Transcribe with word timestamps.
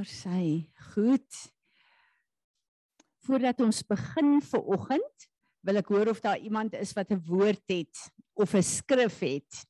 Daar 0.00 0.08
sê 0.08 0.64
goed. 0.94 1.32
Voordat 3.20 3.58
ons 3.60 3.82
begin 3.84 4.38
vir 4.40 4.62
oggend, 4.72 5.24
wil 5.60 5.76
ek 5.76 5.90
hoor 5.92 6.08
of 6.08 6.22
daar 6.24 6.40
iemand 6.40 6.72
is 6.78 6.94
wat 6.96 7.10
'n 7.12 7.20
woord 7.28 7.60
het 7.68 7.98
of 8.32 8.54
'n 8.56 8.64
skrif 8.64 9.18
het. 9.20 9.66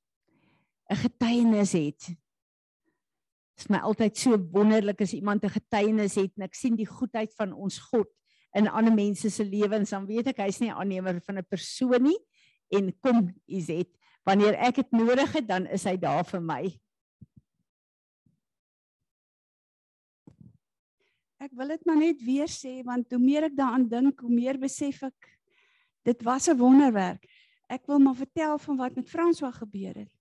'n 0.86 1.02
Getuienis 1.02 1.72
het. 1.72 2.02
Dit 2.06 3.58
is 3.58 3.66
my 3.66 3.78
altyd 3.82 4.16
so 4.16 4.38
wonderlik 4.38 5.00
as 5.00 5.18
iemand 5.18 5.42
'n 5.44 5.50
getuienis 5.50 6.14
het 6.14 6.30
en 6.36 6.44
ek 6.46 6.54
sien 6.54 6.76
die 6.76 6.86
goedheid 6.86 7.34
van 7.34 7.52
ons 7.52 7.78
God 7.90 8.06
in 8.54 8.68
ander 8.68 8.94
mense 8.94 9.30
se 9.30 9.44
lewens, 9.44 9.90
dan 9.90 10.06
weet 10.06 10.28
ek 10.28 10.38
hy's 10.38 10.60
nie 10.60 10.70
'n 10.70 10.78
aannemer 10.78 11.20
van 11.20 11.38
'n 11.38 11.46
persoon 11.50 12.02
nie 12.02 12.18
en 12.70 12.94
kom, 13.00 13.34
Izet, 13.46 13.98
wanneer 14.22 14.54
ek 14.54 14.74
dit 14.74 14.90
nodig 14.92 15.32
het, 15.32 15.48
dan 15.48 15.66
is 15.66 15.84
hy 15.84 15.96
daar 15.96 16.24
vir 16.24 16.40
my. 16.40 16.80
Ek 21.40 21.54
wil 21.56 21.72
dit 21.72 21.84
maar 21.88 21.96
net 21.96 22.20
weer 22.20 22.50
sê 22.52 22.82
want 22.84 23.14
hoe 23.14 23.20
meer 23.20 23.46
ek 23.48 23.54
daaraan 23.56 23.86
dink, 23.88 24.20
hoe 24.20 24.32
meer 24.32 24.58
besef 24.60 25.00
ek 25.06 25.28
dit 26.04 26.22
was 26.24 26.48
'n 26.48 26.56
wonderwerk. 26.56 27.24
Ek 27.68 27.86
wil 27.86 27.98
maar 27.98 28.14
vertel 28.18 28.58
van 28.58 28.76
wat 28.76 28.96
met 28.96 29.08
François 29.08 29.54
gebeur 29.56 29.94
het. 29.94 30.12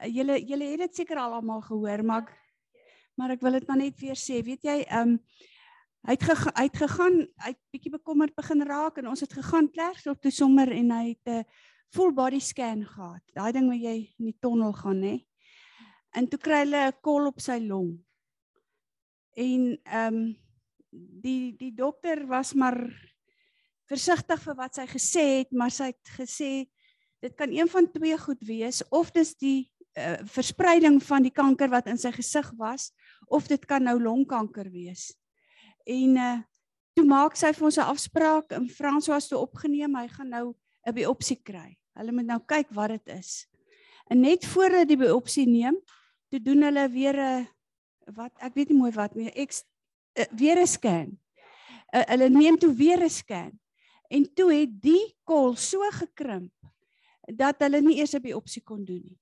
Eh, 0.00 0.08
julle 0.08 0.38
julle 0.40 0.64
het 0.72 0.80
dit 0.86 0.94
seker 0.94 1.18
al 1.18 1.34
almal 1.34 1.60
gehoor, 1.60 2.02
maar 2.02 2.22
ek, 2.22 2.32
maar 3.16 3.30
ek 3.30 3.42
wil 3.42 3.52
dit 3.52 3.68
maar 3.68 3.76
net 3.76 4.00
weer 4.00 4.16
sê. 4.16 4.42
Weet 4.42 4.62
jy, 4.62 4.86
ehm 4.88 5.08
um, 5.08 5.18
hy 6.06 6.14
het 6.14 6.22
ge, 6.22 6.34
hy 6.54 6.64
het 6.64 6.76
gegaan, 6.76 7.16
hy 7.44 7.50
het 7.52 7.60
bietjie 7.72 7.92
bekommerd 7.92 8.34
begin 8.34 8.62
raak 8.62 8.98
en 8.98 9.08
ons 9.08 9.20
het 9.20 9.32
gegaan 9.32 9.68
klerks 9.68 10.06
op 10.06 10.20
toe 10.20 10.30
sommer 10.30 10.72
en 10.72 10.90
hy 10.90 11.08
het 11.08 11.28
'n 11.28 11.44
full 11.92 12.12
body 12.12 12.40
scan 12.40 12.84
gehad. 12.84 13.22
Daai 13.34 13.52
ding 13.52 13.66
waar 13.66 13.76
jy 13.76 14.14
in 14.18 14.24
die 14.24 14.38
tonnel 14.40 14.72
gaan, 14.72 15.02
hè. 15.02 15.18
En 16.14 16.28
toe 16.28 16.38
kry 16.38 16.64
hulle 16.64 16.88
'n 16.88 17.00
kol 17.02 17.26
op 17.26 17.40
sy 17.40 17.58
long. 17.60 18.07
En 19.38 19.64
ehm 19.84 20.14
um, 20.14 20.20
die 21.22 21.52
die 21.58 21.74
dokter 21.76 22.24
was 22.26 22.54
maar 22.56 22.78
versigtig 23.88 24.40
vir 24.42 24.56
wat 24.56 24.78
sy 24.78 24.86
gesê 24.88 25.24
het, 25.40 25.50
maar 25.52 25.70
sy 25.72 25.90
het 25.92 26.12
gesê 26.16 26.52
dit 27.22 27.34
kan 27.36 27.52
een 27.52 27.68
van 27.68 27.86
twee 27.92 28.16
goed 28.18 28.40
wees 28.46 28.80
of 28.94 29.10
dis 29.12 29.34
die 29.38 29.68
uh, 29.98 30.18
verspreiding 30.32 31.00
van 31.02 31.26
die 31.26 31.34
kanker 31.34 31.70
wat 31.70 31.90
in 31.90 31.98
sy 32.00 32.12
gesig 32.14 32.48
was 32.58 32.90
of 33.26 33.48
dit 33.50 33.64
kan 33.68 33.84
nou 33.84 33.98
longkanker 34.00 34.70
wees. 34.74 35.10
En 35.86 36.16
uh 36.16 36.38
toe 36.98 37.06
maak 37.06 37.36
sy 37.38 37.52
vir 37.54 37.66
ons 37.68 37.76
'n 37.78 37.90
afspraak 37.94 38.52
in 38.56 38.64
François 38.66 39.22
toe 39.22 39.38
opgeneem, 39.38 39.94
hy 39.94 40.08
gaan 40.08 40.28
nou 40.34 40.46
'n 40.82 40.94
biopsie 40.94 41.38
kry. 41.38 41.78
Hulle 41.94 42.12
moet 42.12 42.26
nou 42.26 42.40
kyk 42.42 42.74
wat 42.74 42.90
dit 42.90 43.14
is. 43.14 43.46
En 44.10 44.20
net 44.20 44.46
voor 44.46 44.70
hulle 44.70 44.86
die 44.86 44.98
biopsie 44.98 45.46
neem, 45.46 45.78
toe 46.28 46.40
doen 46.42 46.62
hulle 46.62 46.88
weer 46.90 47.14
'n 47.14 47.46
wat 48.16 48.32
ek 48.44 48.54
weet 48.56 48.72
nie 48.72 48.78
mooi 48.78 48.92
wat 48.96 49.16
nie, 49.18 49.28
ek 49.32 49.52
uh, 49.52 50.26
weer 50.36 50.60
'n 50.60 50.66
scan. 50.66 51.08
Uh, 51.92 52.04
hulle 52.12 52.28
neem 52.28 52.58
toe 52.58 52.72
weer 52.74 53.02
'n 53.02 53.10
scan. 53.10 53.52
En 54.08 54.24
toe 54.34 54.52
het 54.52 54.80
die 54.82 55.14
kol 55.24 55.56
so 55.56 55.84
gekrimp 55.92 56.52
dat 57.36 57.60
hulle 57.60 57.80
nie 57.80 57.98
eers 57.98 58.14
'n 58.14 58.22
biopsie 58.22 58.62
kon 58.62 58.84
doen 58.84 59.04
nie. 59.04 59.18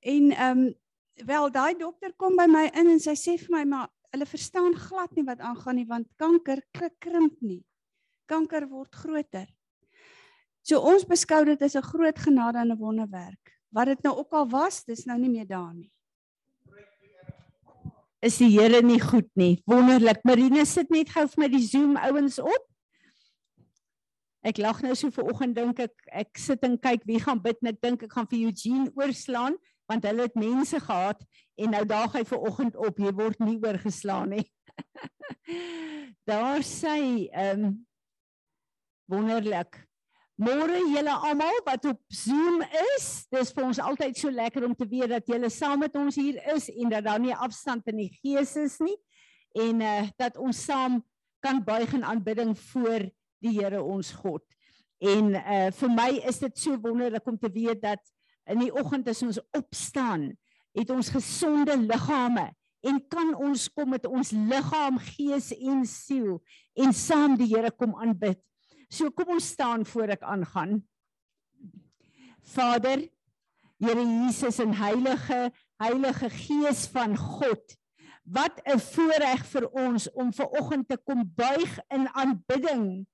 En 0.00 0.32
ehm 0.32 0.58
um, 0.58 0.74
wel 1.14 1.50
daai 1.50 1.74
dokter 1.78 2.12
kom 2.16 2.36
by 2.36 2.46
my 2.50 2.70
in 2.74 2.88
en 2.90 2.98
sy 3.00 3.14
sê 3.14 3.38
vir 3.38 3.50
my 3.50 3.64
maar 3.64 3.88
hulle 4.10 4.26
verstaan 4.26 4.74
glad 4.74 5.14
nie 5.14 5.24
wat 5.24 5.40
aangaan 5.40 5.76
nie 5.76 5.86
want 5.86 6.08
kanker 6.16 6.60
krimp 6.98 7.40
nie. 7.40 7.64
Kanker 8.26 8.68
word 8.68 8.94
groter. 8.94 9.46
So 10.62 10.80
ons 10.80 11.04
beskou 11.04 11.44
dit 11.44 11.62
as 11.62 11.76
'n 11.76 11.82
groot 11.82 12.18
genade 12.18 12.58
en 12.58 12.72
'n 12.72 12.78
wonderwerk. 12.78 13.54
Wat 13.70 13.86
dit 13.86 14.02
nou 14.02 14.16
ook 14.16 14.32
al 14.32 14.48
was, 14.48 14.84
dis 14.84 15.04
nou 15.04 15.18
nie 15.18 15.30
meer 15.30 15.46
daar 15.46 15.74
nie 15.74 15.93
is 18.24 18.38
die 18.40 18.50
Here 18.54 18.80
nie 18.82 19.00
goed 19.02 19.28
nie. 19.36 19.58
Wonderlik. 19.68 20.22
Marine 20.24 20.64
sit 20.66 20.90
net 20.92 21.12
gou 21.12 21.26
vir 21.28 21.42
my 21.42 21.48
die 21.52 21.64
Zoom 21.64 21.98
ouens 22.00 22.38
op. 22.40 22.70
Ek 24.44 24.60
lag 24.60 24.82
nou 24.84 24.92
so 24.96 25.12
ver 25.12 25.28
oggend 25.32 25.56
dink 25.56 25.80
ek 25.80 25.94
ek 26.12 26.40
sit 26.40 26.64
en 26.66 26.76
kyk 26.80 27.06
wie 27.08 27.20
gaan 27.20 27.40
bid 27.44 27.60
en 27.62 27.72
ek 27.72 27.80
dink 27.84 28.04
ek 28.04 28.12
gaan 28.12 28.28
vir 28.28 28.50
Eugene 28.50 28.92
oorslaan 29.00 29.56
want 29.88 30.04
hulle 30.08 30.26
het 30.28 30.36
mense 30.40 30.80
gehad 30.80 31.20
en 31.60 31.72
nou 31.76 31.82
daag 31.88 32.16
hy 32.16 32.22
ver 32.28 32.44
oggend 32.48 32.76
op 32.80 33.00
jy 33.00 33.12
word 33.16 33.40
nie 33.44 33.56
oorgeslaan 33.60 34.36
nie. 34.36 34.44
Daar 36.28 36.64
sê 36.64 36.96
ehm 37.28 37.66
um, 37.68 37.74
wonderlik. 39.12 39.82
Môre 40.34 40.80
julle 40.90 41.12
almal 41.14 41.60
wat 41.62 41.84
op 41.86 42.00
Zoom 42.10 42.64
is. 42.96 43.04
Dis 43.30 43.52
vir 43.54 43.66
ons 43.68 43.78
altyd 43.78 44.18
so 44.18 44.32
lekker 44.34 44.64
om 44.66 44.72
te 44.74 44.86
weet 44.90 45.12
dat 45.12 45.28
julle 45.30 45.50
saam 45.52 45.84
met 45.84 45.94
ons 45.94 46.16
hier 46.18 46.40
is 46.56 46.66
en 46.72 46.90
dat 46.90 47.04
daar 47.06 47.20
nie 47.22 47.34
afstand 47.34 47.86
in 47.92 48.00
die 48.02 48.10
gees 48.18 48.56
is 48.58 48.80
nie 48.82 48.96
en 49.54 49.80
eh 49.80 50.00
uh, 50.02 50.08
dat 50.18 50.36
ons 50.36 50.64
saam 50.64 50.98
kan 51.38 51.60
buig 51.62 51.92
in 51.94 52.02
aanbidding 52.02 52.56
voor 52.58 53.06
die 53.38 53.52
Here 53.60 53.82
ons 53.82 54.10
God. 54.10 54.42
En 54.98 55.34
eh 55.34 55.66
uh, 55.66 55.70
vir 55.70 55.90
my 55.94 56.10
is 56.26 56.38
dit 56.42 56.58
so 56.58 56.80
wonderlik 56.82 57.26
om 57.30 57.38
te 57.38 57.50
weet 57.52 57.82
dat 57.82 58.02
in 58.50 58.58
die 58.58 58.72
oggend 58.74 59.08
as 59.08 59.22
ons 59.22 59.38
opstaan, 59.54 60.32
het 60.74 60.90
ons 60.90 61.08
gesonde 61.14 61.76
liggame 61.78 62.50
en 62.82 62.98
kan 63.08 63.34
ons 63.34 63.68
kom 63.72 63.94
met 63.94 64.06
ons 64.06 64.30
liggaam, 64.30 64.98
gees 64.98 65.52
en 65.54 65.86
siel 65.86 66.42
en 66.74 66.92
saam 66.92 67.38
die 67.38 67.54
Here 67.54 67.70
kom 67.70 67.94
aanbid. 67.94 68.42
So 68.94 69.10
kom 69.10 69.32
ons 69.34 69.46
staan 69.56 69.82
voor 69.90 70.12
ek 70.14 70.22
aangaan. 70.22 70.78
Vader, 72.54 73.02
Here 73.82 74.04
Jesus 74.04 74.60
en 74.62 74.74
Heilige 74.78 75.50
Heilige 75.82 76.28
Gees 76.30 76.84
van 76.92 77.16
God. 77.18 77.74
Wat 78.22 78.60
'n 78.62 78.78
voorreg 78.78 79.42
vir 79.46 79.66
ons 79.68 80.06
om 80.12 80.30
ver 80.32 80.46
oggend 80.46 80.88
te 80.88 80.96
kom 80.96 81.26
buig 81.34 81.78
in 81.88 82.08
aanbidding 82.14 83.06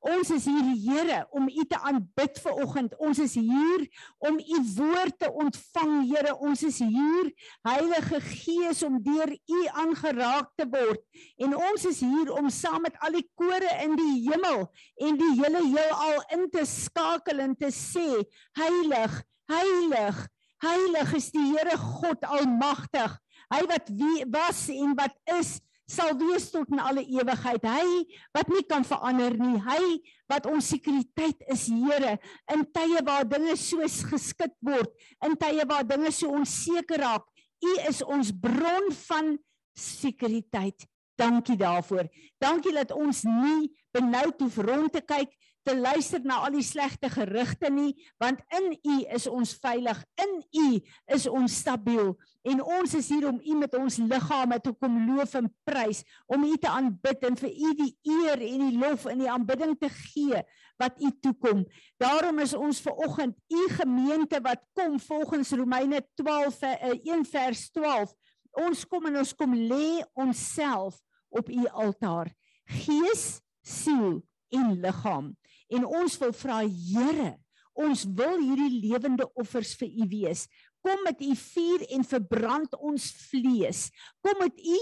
Ons 0.00 0.30
is 0.30 0.46
hier 0.46 0.66
Here 0.78 1.18
om 1.34 1.48
U 1.48 1.64
te 1.68 1.78
aanbid 1.78 2.38
ver 2.42 2.60
oggend. 2.62 2.94
Ons 3.02 3.18
is 3.24 3.34
hier 3.34 3.86
om 4.18 4.38
U 4.38 4.58
woord 4.76 5.18
te 5.18 5.30
ontvang, 5.32 5.94
Here. 6.10 6.34
Ons 6.38 6.62
is 6.68 6.78
hier 6.84 7.30
Heilige 7.66 8.20
Gees 8.20 8.82
om 8.86 9.00
deur 9.02 9.32
U 9.32 9.60
aangeraak 9.82 10.52
te 10.58 10.68
word. 10.70 11.02
En 11.36 11.56
ons 11.56 11.86
is 11.90 12.00
hier 12.04 12.32
om 12.34 12.50
saam 12.50 12.86
met 12.86 12.98
al 13.04 13.18
die 13.18 13.26
kore 13.38 13.70
in 13.84 13.96
die 13.98 14.16
hemel 14.28 14.66
en 15.02 15.18
die 15.20 15.32
hele 15.40 15.64
heelal 15.66 16.22
in 16.36 16.48
te 16.52 16.64
skakel 16.68 17.42
en 17.44 17.56
te 17.58 17.72
sê: 17.74 18.22
Heilig, 18.58 19.22
heilig, 19.50 20.26
heilig 20.64 21.16
is 21.18 21.32
die 21.34 21.46
Here 21.52 21.78
God 21.78 22.26
Almagtig. 22.28 23.18
Hy 23.48 23.62
wat 23.70 23.88
wie 23.96 24.26
was 24.28 24.66
en 24.72 24.92
wat 24.98 25.16
is 25.38 25.56
sal 25.88 26.12
wees 26.20 26.50
tot 26.52 26.68
in 26.72 26.82
alle 26.82 27.02
ewigheid. 27.02 27.64
Hy 27.64 28.04
wat 28.36 28.52
nie 28.52 28.64
kan 28.68 28.84
verander 28.86 29.34
nie. 29.40 29.56
Hy 29.64 29.82
wat 30.30 30.46
ons 30.50 30.68
sekuriteit 30.74 31.42
is, 31.48 31.66
Here, 31.72 32.18
in 32.52 32.64
tye 32.74 33.00
waar 33.06 33.24
dinge 33.28 33.56
soos 33.56 34.02
geskit 34.06 34.54
word, 34.64 34.92
in 35.24 35.36
tye 35.40 35.64
waar 35.68 35.86
dinge 35.88 36.12
so 36.12 36.32
onseker 36.36 37.00
raak. 37.00 37.26
U 37.64 37.72
is 37.88 38.02
ons 38.04 38.30
bron 38.30 38.92
van 39.08 39.34
sekuriteit. 39.78 40.86
Dankie 41.18 41.56
daarvoor. 41.58 42.06
Dankie 42.38 42.74
dat 42.76 42.92
ons 42.94 43.24
nie 43.26 43.72
benoud 43.94 44.38
hoef 44.44 44.60
rond 44.62 44.92
te 44.94 45.02
kyk 45.02 45.32
te 45.68 45.74
luister 45.76 46.22
na 46.24 46.38
al 46.46 46.54
die 46.56 46.64
slegte 46.64 47.10
gerugte 47.12 47.68
nie, 47.72 47.92
want 48.22 48.40
in 48.56 48.72
U 48.72 48.96
is 49.14 49.26
ons 49.28 49.52
veilig, 49.60 49.98
in 50.22 50.38
U 50.62 50.68
is 51.14 51.26
ons 51.28 51.58
stabiel 51.60 52.14
en 52.48 52.62
ons 52.62 52.94
is 52.96 53.08
hier 53.12 53.26
om 53.28 53.40
U 53.40 53.56
met 53.60 53.74
ons 53.78 53.98
liggame 54.00 54.58
te 54.64 54.72
kom 54.80 54.96
loof 55.08 55.34
en 55.40 55.48
prys, 55.68 56.02
om 56.26 56.44
U 56.48 56.54
te 56.60 56.70
aanbid 56.70 57.26
en 57.28 57.36
vir 57.40 57.50
U 57.50 57.72
die 57.82 57.90
eer 58.08 58.44
en 58.46 58.64
die 58.66 58.78
lof 58.80 59.06
en 59.10 59.22
die 59.22 59.30
aanbidding 59.30 59.74
te 59.80 59.90
gee 59.92 60.42
wat 60.78 61.00
U 61.02 61.10
toekom. 61.22 61.64
Daarom 62.00 62.38
is 62.44 62.54
ons 62.56 62.80
ver 62.84 62.96
oggend 63.06 63.36
U 63.50 63.66
gemeente 63.74 64.40
wat 64.44 64.62
kom 64.78 64.98
volgens 65.02 65.52
Romeine 65.58 66.02
12 66.20 66.62
1 66.62 67.02
eh, 67.02 67.24
vers 67.32 67.66
12. 67.74 68.14
Ons 68.58 68.84
kom 68.88 69.10
en 69.10 69.20
ons 69.20 69.34
kom 69.36 69.54
lê 69.54 69.98
onsself 70.18 70.98
op 71.28 71.50
U 71.50 71.66
altaar. 71.66 72.30
Gees, 72.68 73.40
siel 73.64 74.22
en 74.54 74.72
liggaam. 74.80 75.34
En 75.68 75.84
ons 75.84 76.18
wil 76.22 76.32
vra 76.32 76.62
Here, 76.64 77.34
ons 77.78 78.04
wil 78.18 78.40
hierdie 78.40 78.80
lewende 78.88 79.28
offers 79.38 79.74
vir 79.78 79.90
U 80.02 80.08
wees. 80.10 80.46
Kom 80.84 81.02
met 81.04 81.20
U 81.20 81.34
vuur 81.36 81.84
en 81.94 82.04
verbrand 82.06 82.74
ons 82.78 83.08
vlees. 83.28 83.88
Kom 84.24 84.38
met 84.42 84.60
U 84.62 84.78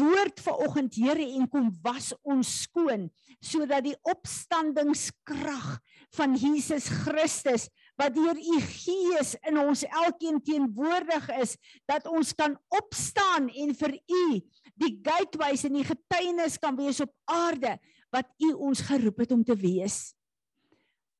woord 0.00 0.40
vanoggend 0.44 0.94
Here 0.94 1.26
en 1.36 1.48
kom 1.50 1.72
was 1.82 2.12
ons 2.22 2.50
skoon 2.66 3.08
sodat 3.40 3.86
die 3.86 3.96
opstandingskrag 4.04 5.78
van 6.16 6.34
Jesus 6.36 6.90
Christus 7.02 7.68
wat 8.00 8.14
deur 8.16 8.36
u 8.36 8.58
gees 8.60 9.34
in 9.48 9.58
ons 9.60 9.84
elkeen 9.88 10.40
teenwoordig 10.44 11.28
is 11.40 11.56
dat 11.88 12.08
ons 12.10 12.34
kan 12.36 12.56
opstaan 12.76 13.48
en 13.48 13.74
vir 13.76 13.96
u 13.96 14.24
die 14.80 14.92
gateways 15.04 15.64
en 15.68 15.78
die 15.78 15.86
getuienis 15.88 16.58
kan 16.60 16.76
wees 16.76 17.00
op 17.04 17.12
aarde 17.32 17.76
wat 18.12 18.28
u 18.44 18.52
ons 18.70 18.82
geroep 18.84 19.24
het 19.24 19.32
om 19.32 19.44
te 19.46 19.56
wees. 19.56 20.10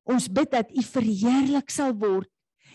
Ons 0.07 0.27
bid 0.33 0.49
dat 0.49 0.71
U 0.73 0.81
verheerlik 0.81 1.69
sal 1.71 1.93
word 1.93 2.30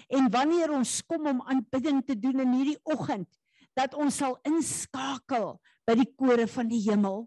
en 0.07 0.29
wanneer 0.31 0.73
ons 0.75 1.01
kom 1.07 1.27
om 1.27 1.43
aanbidding 1.43 2.03
te 2.07 2.19
doen 2.19 2.41
in 2.45 2.53
hierdie 2.59 2.81
oggend 2.85 3.29
dat 3.77 3.95
ons 3.95 4.17
sal 4.23 4.39
inskakel 4.49 5.57
by 5.87 5.97
die 5.99 6.09
kore 6.17 6.47
van 6.51 6.71
die 6.71 6.81
hemel. 6.87 7.27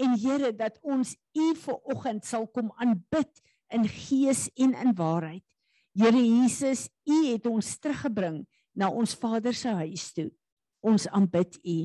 En 0.00 0.16
Here 0.18 0.50
dat 0.56 0.80
ons 0.82 1.14
U 1.38 1.50
ver 1.54 1.78
oggend 1.94 2.26
sal 2.26 2.48
kom 2.50 2.72
aanbid 2.82 3.30
in 3.74 3.86
gees 3.88 4.48
en 4.58 4.74
in 4.74 4.94
waarheid. 4.98 5.44
Here 5.94 6.18
Jesus, 6.18 6.88
U 7.06 7.20
het 7.28 7.46
ons 7.46 7.76
teruggebring 7.78 8.42
na 8.74 8.90
ons 8.90 9.14
Vader 9.14 9.54
se 9.54 9.70
huis 9.84 10.08
toe. 10.16 10.30
Ons 10.82 11.06
aanbid 11.06 11.60
U. 11.62 11.78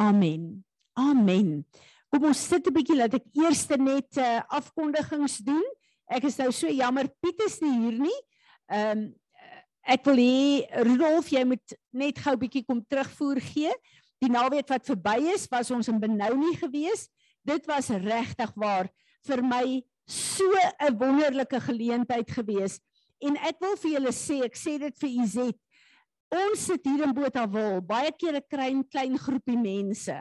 Amen. 0.00 0.64
Amen. 0.96 1.66
Kom 2.08 2.24
ons 2.30 2.40
sit 2.40 2.66
'n 2.66 2.72
bietjie 2.72 2.96
laat 2.96 3.14
ek 3.14 3.26
eers 3.36 3.68
net 3.76 4.16
uh, 4.16 4.40
afkondigings 4.48 5.44
doen. 5.44 5.64
Ek 6.08 6.24
is 6.24 6.38
nou 6.40 6.48
so 6.52 6.66
jammer 6.72 7.08
Piet 7.20 7.40
is 7.44 7.60
nie 7.60 7.76
hier 7.84 7.98
nie. 8.00 8.18
Ehm 8.68 8.98
um, 8.98 9.08
ek 9.88 10.04
wil 10.04 10.18
hê 10.20 10.82
Rudolf 10.84 11.30
jy 11.32 11.44
moet 11.48 11.74
net 11.96 12.18
gou 12.20 12.34
bietjie 12.36 12.64
kom 12.68 12.82
terugvoer 12.84 13.40
gee. 13.40 13.72
Die 14.20 14.28
naweek 14.28 14.68
wat 14.68 14.84
verby 14.84 15.30
is, 15.32 15.46
was 15.48 15.70
ons 15.72 15.88
in 15.88 16.00
Benoni 16.02 16.52
gewees. 16.60 17.06
Dit 17.46 17.64
was 17.70 17.88
regtig 17.88 18.52
waar 18.58 18.90
vir 19.24 19.40
my 19.40 19.80
so 20.04 20.44
'n 20.84 20.98
wonderlike 20.98 21.60
geleentheid 21.60 22.28
gewees. 22.30 22.80
En 23.20 23.36
ek 23.36 23.56
wil 23.60 23.76
vir 23.76 23.90
julle 23.96 24.12
sê, 24.12 24.44
ek 24.44 24.56
sê 24.56 24.78
dit 24.78 24.94
vir 25.00 25.10
Izet. 25.22 25.58
Ons 26.28 26.66
sit 26.68 26.84
hier 26.84 27.04
in 27.04 27.14
Botawil, 27.14 27.80
baie 27.80 28.12
keer 28.12 28.36
'n 28.36 28.48
klein 28.50 28.84
klein 28.84 29.16
groepie 29.16 29.56
mense. 29.56 30.16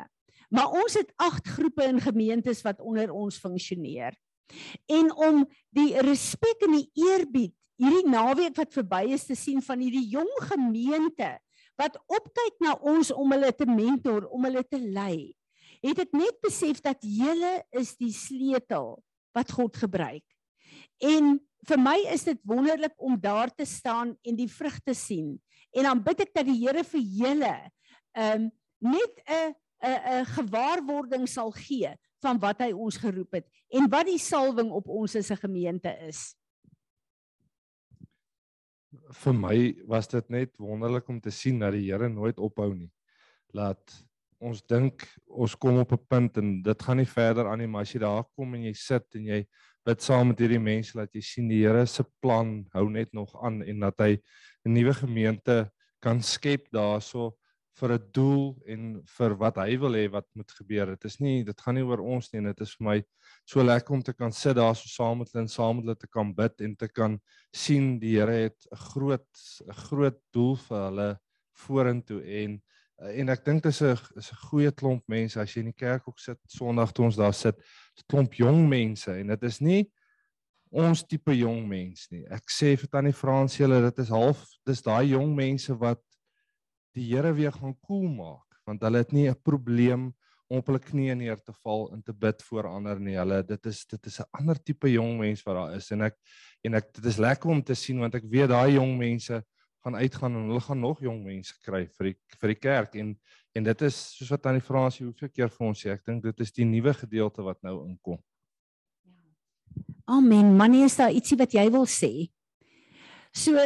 Maar 0.49 0.71
ons 0.71 0.93
het 0.93 1.11
8 1.17 1.47
groepe 1.47 1.83
in 1.83 1.99
gemeentes 1.99 2.63
wat 2.63 2.79
onder 2.79 3.11
ons 3.11 3.37
funksioneer. 3.37 4.15
En 4.87 5.11
om 5.11 5.45
die 5.75 5.91
respek 5.99 6.63
en 6.63 6.71
die 6.71 6.89
eerbied 6.95 7.53
hierdie 7.77 8.09
naweek 8.09 8.57
wat 8.57 8.73
verby 8.73 9.03
is 9.13 9.27
te 9.27 9.35
sien 9.37 9.61
van 9.61 9.81
hierdie 9.83 10.07
jong 10.09 10.31
gemeente 10.49 11.35
wat 11.77 11.97
opkyk 12.09 12.55
na 12.63 12.73
ons 12.81 13.11
om 13.13 13.31
hulle 13.35 13.51
te 13.53 13.67
mentor, 13.69 14.25
om 14.33 14.47
hulle 14.47 14.63
te 14.65 14.79
lei, 14.81 15.35
het 15.85 15.99
ek 16.01 16.15
net 16.17 16.39
besef 16.41 16.81
dat 16.81 17.03
julle 17.05 17.59
is 17.77 17.93
die 18.01 18.13
sleutel 18.13 18.95
wat 19.37 19.53
God 19.53 19.77
gebruik. 19.77 20.25
En 21.05 21.37
vir 21.67 21.81
my 21.81 21.97
is 22.13 22.25
dit 22.25 22.39
wonderlik 22.49 22.95
om 22.97 23.17
daar 23.21 23.53
te 23.53 23.65
staan 23.69 24.15
en 24.25 24.39
die 24.39 24.49
vrug 24.49 24.79
te 24.81 24.95
sien. 24.97 25.35
En 25.75 25.85
dan 25.89 26.01
bid 26.01 26.25
ek 26.25 26.33
dat 26.33 26.47
die 26.47 26.57
Here 26.63 26.83
vir 26.87 27.03
julle 27.21 27.55
ehm 28.17 28.47
um, 28.47 28.51
net 28.77 29.13
'n 29.25 29.53
'n 29.81 30.01
'n 30.21 30.25
gewaarwording 30.25 31.27
sal 31.29 31.51
gee 31.51 31.89
van 32.21 32.39
wat 32.39 32.61
hy 32.61 32.71
ons 32.73 32.97
geroep 32.97 33.33
het 33.33 33.45
en 33.69 33.89
wat 33.89 34.05
die 34.05 34.21
salwing 34.21 34.71
op 34.71 34.87
ons 34.87 35.15
as 35.15 35.31
'n 35.31 35.43
gemeente 35.45 35.89
is. 36.07 36.33
Vir 38.91 39.33
my 39.35 39.57
was 39.87 40.07
dit 40.07 40.29
net 40.29 40.53
wonderlik 40.59 41.09
om 41.09 41.19
te 41.21 41.31
sien 41.31 41.59
dat 41.59 41.73
die 41.75 41.89
Here 41.89 42.09
nooit 42.09 42.39
ophou 42.39 42.73
nie. 42.73 42.91
Laat 43.53 43.95
ons 44.39 44.61
dink 44.69 45.03
ons 45.27 45.55
kom 45.55 45.79
op 45.81 45.91
'n 45.91 46.05
punt 46.07 46.37
en 46.37 46.61
dit 46.61 46.83
gaan 46.83 46.97
nie 46.97 47.09
verder 47.09 47.47
aan 47.47 47.59
nie, 47.59 47.67
maar 47.67 47.81
as 47.81 47.93
jy 47.93 47.99
daar 47.99 48.23
kom 48.35 48.53
en 48.55 48.63
jy 48.63 48.73
sit 48.73 49.15
en 49.15 49.25
jy 49.25 49.45
bid 49.85 50.01
saam 50.01 50.27
met 50.27 50.39
hierdie 50.39 50.59
mense 50.59 50.93
dat 50.97 51.13
jy 51.13 51.21
sien 51.21 51.47
die 51.49 51.63
Here 51.63 51.85
se 51.85 52.03
plan 52.21 52.65
hou 52.73 52.89
net 52.89 53.13
nog 53.13 53.35
aan 53.43 53.63
en 53.63 53.79
dat 53.79 53.99
hy 53.99 54.17
'n 54.65 54.73
nuwe 54.73 54.93
gemeente 54.93 55.71
kan 56.01 56.21
skep 56.21 56.67
daarso 56.71 57.35
vir 57.77 57.93
'n 57.93 58.11
doel 58.11 58.45
en 58.65 59.01
vir 59.17 59.35
wat 59.37 59.57
hy 59.61 59.77
wil 59.77 59.93
hê 59.93 60.05
wat 60.11 60.25
moet 60.35 60.51
gebeur. 60.51 60.95
Dit 60.95 61.05
is 61.05 61.19
nie 61.19 61.43
dit 61.43 61.61
gaan 61.61 61.75
nie 61.75 61.85
oor 61.85 62.01
ons 62.01 62.31
nie, 62.33 62.41
dit 62.41 62.61
is 62.61 62.75
vir 62.77 62.85
my 62.85 63.03
so 63.45 63.63
lekker 63.63 63.93
om 63.93 64.03
te 64.03 64.13
kan 64.13 64.31
sit 64.31 64.55
daar 64.55 64.75
so 64.75 64.87
saam 64.87 65.19
met 65.19 65.31
hulle 65.31 65.43
en 65.43 65.47
saam 65.49 65.77
met 65.77 65.85
hulle 65.85 65.95
te 65.95 66.07
kan 66.07 66.33
bid 66.33 66.61
en 66.61 66.75
te 66.75 66.87
kan 66.87 67.19
sien 67.53 67.99
die 67.99 68.17
Here 68.17 68.49
het 68.49 68.67
'n 68.71 68.77
groot 68.91 69.29
'n 69.67 69.73
groot 69.73 70.19
doel 70.33 70.55
vir 70.55 70.77
hulle 70.89 71.19
vorentoe 71.53 72.21
en 72.23 72.61
Uh, 72.97 73.11
en 73.21 73.29
ek 73.29 73.43
dink 73.45 73.61
dit 73.61 73.69
is 73.69 73.81
'n 73.81 73.93
is 74.17 74.31
'n 74.31 74.41
goeie 74.49 74.71
klomp 74.71 75.03
mense 75.07 75.39
as 75.39 75.53
jy 75.53 75.59
in 75.59 75.69
die 75.69 75.85
kerk 75.85 76.07
ook 76.07 76.19
sit 76.19 76.39
Sondag 76.47 76.91
toe 76.91 77.05
ons 77.05 77.15
daar 77.15 77.33
sit, 77.33 77.55
'n 77.55 78.07
klomp 78.09 78.33
jong 78.33 78.67
mense 78.67 79.11
en 79.11 79.27
dit 79.27 79.43
is 79.43 79.61
nie 79.61 79.91
ons 80.71 81.03
tipe 81.03 81.31
jong 81.31 81.67
mens 81.67 82.07
nie. 82.11 82.25
Ek 82.29 82.49
sê 82.49 82.75
vir 82.75 82.89
tannie 82.91 83.13
Frans 83.13 83.57
julle 83.57 83.81
dit 83.81 83.99
is 83.99 84.09
half 84.09 84.43
dis 84.65 84.81
daai 84.81 85.11
jong 85.13 85.35
mense 85.35 85.73
wat 85.79 86.01
die 86.97 87.07
Here 87.11 87.33
weer 87.37 87.53
gaan 87.55 87.77
koel 87.85 88.07
maak 88.09 88.47
want 88.67 88.81
hulle 88.83 88.99
het 89.03 89.13
nie 89.15 89.29
'n 89.29 89.41
probleem 89.43 90.09
om 90.47 90.61
op 90.61 90.69
hulle 90.69 90.79
knieë 90.79 91.15
neer 91.19 91.39
te 91.43 91.53
val 91.63 91.89
en 91.93 92.01
te 92.03 92.13
bid 92.13 92.41
voor 92.49 92.67
ander 92.67 92.99
nie. 92.99 93.17
Hulle 93.19 93.41
dit 93.43 93.65
is 93.65 93.85
dit 93.85 94.05
is 94.05 94.19
'n 94.19 94.29
ander 94.39 94.57
tipe 94.63 94.87
jong 94.91 95.17
mens 95.19 95.43
wat 95.43 95.55
daar 95.55 95.75
is 95.75 95.91
en 95.91 96.01
ek 96.01 96.15
en 96.63 96.73
ek 96.73 96.93
dit 96.93 97.05
is 97.05 97.17
lekker 97.17 97.49
om 97.49 97.61
te 97.63 97.75
sien 97.75 97.99
want 97.99 98.15
ek 98.15 98.23
weet 98.23 98.49
daai 98.49 98.73
jong 98.73 98.97
mense 98.97 99.43
gaan 99.83 99.95
uitgaan 99.95 100.35
en 100.35 100.47
hulle 100.47 100.61
gaan 100.61 100.79
nog 100.79 101.01
jong 101.01 101.23
mense 101.23 101.53
kry 101.63 101.87
vir 101.97 102.05
die 102.11 102.17
vir 102.39 102.47
die 102.47 102.59
kerk 102.59 102.95
en 102.95 103.19
en 103.55 103.63
dit 103.63 103.81
is 103.81 104.17
soos 104.17 104.29
wat 104.29 104.45
aan 104.45 104.59
die 104.59 104.67
Fransie 104.67 105.05
hoeveel 105.05 105.29
keer 105.29 105.49
vir 105.49 105.67
ons 105.67 105.83
sê 105.83 105.91
ek 105.91 106.05
dink 106.05 106.23
dit 106.23 106.39
is 106.39 106.51
die 106.51 106.65
nuwe 106.65 106.93
gedeelte 106.93 107.43
wat 107.43 107.61
nou 107.63 107.87
inkom. 107.87 108.19
Ja. 109.03 109.13
Amen. 110.05 110.55
Manie 110.55 110.83
is 110.85 110.95
daar 110.95 111.11
ietsie 111.11 111.37
wat 111.37 111.51
jy 111.51 111.69
wil 111.71 111.85
sê? 111.85 112.29
So 113.33 113.57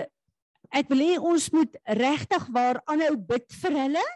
ek 0.71 0.89
wil 0.91 1.03
hê 1.03 1.19
ons 1.19 1.51
moet 1.53 1.77
regtig 1.99 2.47
waar 2.55 2.81
aanhou 2.89 3.15
bid 3.17 3.47
vir 3.61 3.77
hulle. 3.85 4.07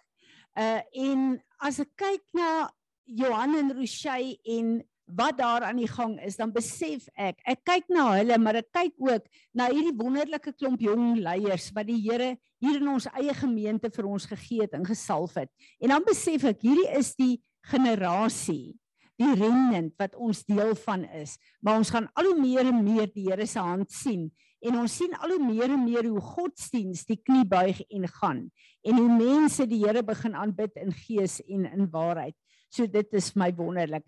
Uh 0.56 0.82
en 1.08 1.24
as 1.60 1.82
ek 1.84 1.92
kyk 2.00 2.24
na 2.36 2.68
Johan 3.06 3.58
en 3.60 3.74
Rochey 3.76 4.38
en 4.56 4.80
wat 5.06 5.38
daar 5.38 5.68
aan 5.68 5.78
die 5.78 5.90
gang 5.90 6.16
is, 6.26 6.38
dan 6.40 6.50
besef 6.54 7.06
ek, 7.14 7.38
ek 7.46 7.62
kyk 7.68 7.92
na 7.94 8.08
hulle, 8.16 8.38
maar 8.42 8.58
ek 8.58 8.72
kyk 8.74 8.96
ook 8.98 9.28
na 9.54 9.68
hierdie 9.70 9.94
wonderlike 10.00 10.56
klomp 10.58 10.82
jong 10.82 11.20
leiers 11.22 11.70
wat 11.76 11.86
die 11.92 12.00
Here 12.02 12.32
hier 12.64 12.80
in 12.80 12.90
ons 12.90 13.06
eie 13.14 13.36
gemeente 13.38 13.92
vir 13.94 14.08
ons 14.10 14.26
gegee 14.26 14.66
het 14.66 14.74
en 14.74 14.88
gesalf 14.88 15.36
het. 15.38 15.52
En 15.78 15.94
dan 15.94 16.08
besef 16.08 16.48
ek, 16.50 16.64
hierdie 16.66 16.90
is 16.98 17.14
die 17.20 17.36
generasie, 17.70 18.74
die 19.22 19.32
remnant 19.38 19.94
wat 20.02 20.18
ons 20.18 20.42
deel 20.48 20.74
van 20.88 21.06
is. 21.14 21.36
Maar 21.62 21.84
ons 21.84 21.94
gaan 21.94 22.10
al 22.18 22.32
hoe 22.32 22.40
meer 22.42 22.72
en 22.72 22.82
meer 22.84 23.12
die 23.14 23.28
Here 23.30 23.46
se 23.48 23.62
hand 23.62 23.94
sien 23.94 24.32
en 24.66 24.80
ons 24.82 24.96
sien 25.02 25.14
al 25.22 25.36
hoe 25.36 25.44
meer 25.46 25.74
en 25.76 25.84
meer 25.84 26.08
hoe 26.10 26.22
godsdiens 26.22 27.06
die 27.08 27.20
knie 27.22 27.46
buig 27.50 27.82
en 27.90 28.08
gaan 28.18 28.42
en 28.86 29.00
hoe 29.02 29.12
mense 29.18 29.66
die 29.70 29.82
Here 29.84 30.04
begin 30.06 30.36
aanbid 30.38 30.76
in 30.82 30.94
gees 30.94 31.40
en 31.46 31.66
in 31.66 31.90
waarheid. 31.92 32.36
So 32.70 32.88
dit 32.88 33.14
is 33.18 33.34
my 33.36 33.52
wonderlik. 33.56 34.06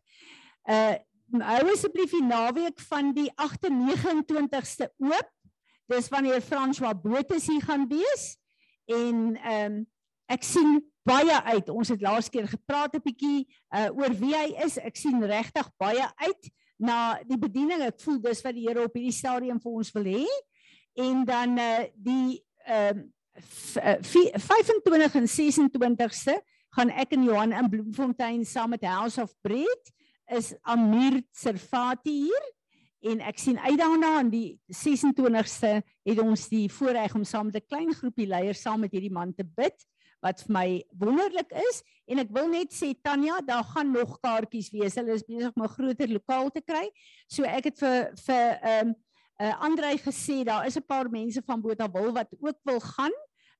Uh 0.69 0.97
hou 1.27 1.63
asseblief 1.73 2.13
die 2.15 2.23
naweek 2.23 2.79
van 2.87 3.09
die 3.11 3.27
28ste 3.35 4.87
oop. 5.03 5.31
Dis 5.91 6.07
wanneer 6.11 6.39
François 6.39 6.93
Botha 6.95 7.35
hier 7.35 7.63
gaan 7.67 7.87
wees 7.91 8.37
en 8.87 9.35
ehm 9.35 9.65
um, 9.65 9.85
ek 10.27 10.43
sien 10.43 10.81
baie 11.07 11.35
uit. 11.53 11.69
Ons 11.71 11.91
het 11.93 12.01
laas 12.03 12.29
keer 12.29 12.47
gepraat 12.51 12.95
'n 12.95 13.03
bietjie 13.03 13.47
uh 13.75 13.89
oor 13.95 14.13
wie 14.19 14.35
hy 14.35 14.55
is. 14.65 14.77
Ek 14.77 14.95
sien 14.95 15.23
regtig 15.23 15.67
baie 15.79 16.07
uit 16.15 16.49
na 16.79 17.19
die 17.27 17.39
bediening. 17.39 17.81
Ek 17.81 17.99
voel 18.01 18.19
dis 18.21 18.43
wat 18.43 18.55
die 18.55 18.67
Here 18.67 18.83
op 18.83 18.95
hierdie 18.95 19.15
stadium 19.15 19.59
vir 19.59 19.71
ons 19.71 19.91
wil 19.95 20.03
hê. 20.03 20.25
En 20.97 21.25
dan 21.25 21.57
uh 21.57 21.85
die 21.95 22.43
ehm 22.65 22.97
um, 22.97 23.13
25 24.01 25.13
en 25.13 25.27
26ste 25.29 26.33
gaan 26.73 26.89
ek 26.89 27.11
en 27.13 27.23
Johan 27.23 27.53
in 27.53 27.69
Bloemfontein 27.69 28.45
saam 28.45 28.73
met 28.73 28.85
House 28.85 29.21
of 29.21 29.35
Bread 29.45 29.91
is 30.33 30.55
Amir 30.61 31.21
Servati 31.31 32.15
hier. 32.25 32.47
En 33.05 33.21
ek 33.21 33.37
sien 33.37 33.59
uit 33.59 33.77
daarna 33.77 34.15
aan 34.23 34.31
die 34.33 34.57
26ste 34.73 35.77
het 35.85 36.23
ons 36.23 36.47
die 36.49 36.65
voorreg 36.79 37.13
om 37.13 37.23
saam 37.23 37.51
met 37.51 37.61
'n 37.61 37.67
klein 37.69 37.93
groepie 37.93 38.27
leiers 38.27 38.61
saam 38.61 38.79
met 38.79 38.91
hierdie 38.91 39.13
man 39.13 39.33
te 39.33 39.45
bid 39.45 39.85
wat 40.19 40.41
vir 40.41 40.53
my 40.53 40.83
wonderlik 40.97 41.51
is. 41.69 41.83
En 42.09 42.17
ek 42.17 42.33
wil 42.33 42.47
net 42.49 42.73
sê 42.73 42.95
Tanya 43.01 43.37
daar 43.45 43.63
gaan 43.63 43.91
nog 43.91 44.17
kaartjies 44.19 44.71
wees. 44.73 44.95
Hulle 44.95 45.13
is 45.13 45.23
besig 45.23 45.53
om 45.53 45.63
'n 45.63 45.75
groter 45.77 46.09
lokaal 46.09 46.49
te 46.49 46.61
kry. 46.61 46.89
So 47.27 47.43
ek 47.43 47.65
het 47.65 47.77
vir 47.77 48.11
vir 48.25 48.59
ehm 48.63 48.87
um, 48.87 48.95
uh, 49.41 49.53
Andrei 49.61 49.97
gesê 49.97 50.43
daar 50.43 50.65
is 50.65 50.77
'n 50.77 50.85
paar 50.85 51.09
mense 51.09 51.41
van 51.45 51.61
Botawil 51.61 52.13
wat 52.13 52.29
ook 52.39 52.59
wil 52.63 52.79
gaan 52.79 53.13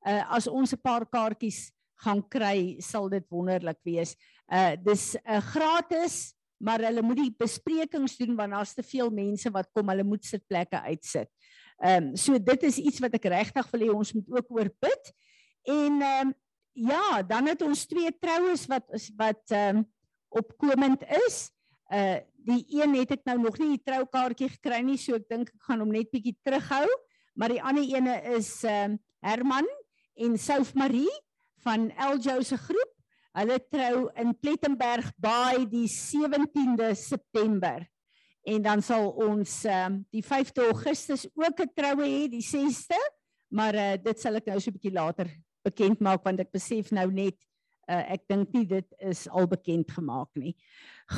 uh, 0.08 0.32
as 0.32 0.48
ons 0.48 0.74
'n 0.74 0.82
paar 0.82 1.06
kaartjies 1.06 1.72
gaan 2.04 2.22
kry 2.30 2.80
sal 2.80 3.10
dit 3.10 3.26
wonderlik 3.30 3.80
wees 3.84 4.16
uh 4.52 4.76
dis 4.84 5.16
'n 5.16 5.22
uh, 5.26 5.42
gratis 5.42 6.38
maar 6.58 6.82
hulle 6.82 7.04
moet 7.06 7.22
die 7.22 7.34
besprekings 7.38 8.18
doen 8.18 8.36
want 8.38 8.56
daar's 8.56 8.74
te 8.74 8.84
veel 8.86 9.12
mense 9.14 9.50
wat 9.54 9.70
kom, 9.74 9.90
hulle 9.92 10.06
moet 10.08 10.26
sitplekke 10.26 10.82
uitsit. 10.90 11.30
Ehm 11.78 12.10
um, 12.10 12.16
so 12.18 12.40
dit 12.42 12.64
is 12.66 12.80
iets 12.82 13.02
wat 13.04 13.14
ek 13.14 13.30
regtig 13.30 13.70
wil 13.72 13.86
hê 13.86 13.90
ons 13.94 14.14
moet 14.18 14.32
ook 14.40 14.56
oor 14.58 14.72
bid. 14.82 15.12
En 15.70 16.02
ehm 16.02 16.28
um, 16.28 16.34
ja, 16.78 17.22
dan 17.26 17.50
het 17.50 17.62
ons 17.66 17.86
twee 17.90 18.12
troues 18.22 18.66
wat 18.70 18.90
wat 19.18 19.54
ehm 19.54 19.84
um, 19.84 19.86
opkomend 20.30 21.06
is. 21.26 21.48
Uh 21.94 22.20
die 22.48 22.64
een 22.80 22.96
het 22.96 23.12
ek 23.18 23.26
nou 23.28 23.38
nog 23.44 23.60
nie 23.60 23.76
die 23.76 23.84
troukaartjie 23.84 24.50
gekry 24.56 24.82
nie, 24.86 24.98
so 24.98 25.18
ek 25.20 25.28
dink 25.30 25.52
ek 25.52 25.70
gaan 25.70 25.84
hom 25.84 25.92
net 25.92 26.12
bietjie 26.14 26.38
terughou, 26.48 26.88
maar 27.36 27.54
die 27.54 27.62
ander 27.62 27.84
ene 27.84 28.22
is 28.38 28.64
ehm 28.64 28.96
um, 28.96 29.00
Herman 29.26 29.66
en 30.22 30.36
Souf 30.38 30.76
Marie 30.78 31.10
van 31.66 31.90
Eljo 31.98 32.38
se 32.46 32.56
groep 32.62 32.98
Hulle 33.38 33.60
trou 33.70 34.08
in 34.18 34.32
Plettenberg 34.42 35.12
Baai 35.22 35.68
die 35.70 35.86
17de 35.86 36.88
September. 36.98 37.84
En 38.48 38.64
dan 38.66 38.82
sal 38.82 39.12
ons 39.12 39.60
ehm 39.68 40.00
um, 40.00 40.00
die 40.10 40.24
5de 40.26 40.70
Augustus 40.72 41.28
ook 41.36 41.62
'n 41.62 41.74
troue 41.76 42.08
hê, 42.08 42.24
die 42.32 42.42
6de, 42.42 43.02
maar 43.54 43.76
uh, 43.76 43.94
dit 44.02 44.20
sal 44.20 44.40
ek 44.40 44.48
nou 44.50 44.60
so 44.60 44.72
'n 44.72 44.78
bietjie 44.80 44.96
later 44.96 45.30
bekend 45.62 46.00
maak 46.00 46.24
want 46.24 46.40
ek 46.40 46.52
besef 46.52 46.92
nou 46.92 47.12
net 47.12 47.38
Uh, 47.88 48.04
ek 48.12 48.26
dink 48.28 48.52
nie 48.52 48.66
dit 48.68 48.96
is 49.00 49.30
al 49.32 49.48
bekend 49.48 49.88
gemaak 49.96 50.28
nie. 50.36 50.58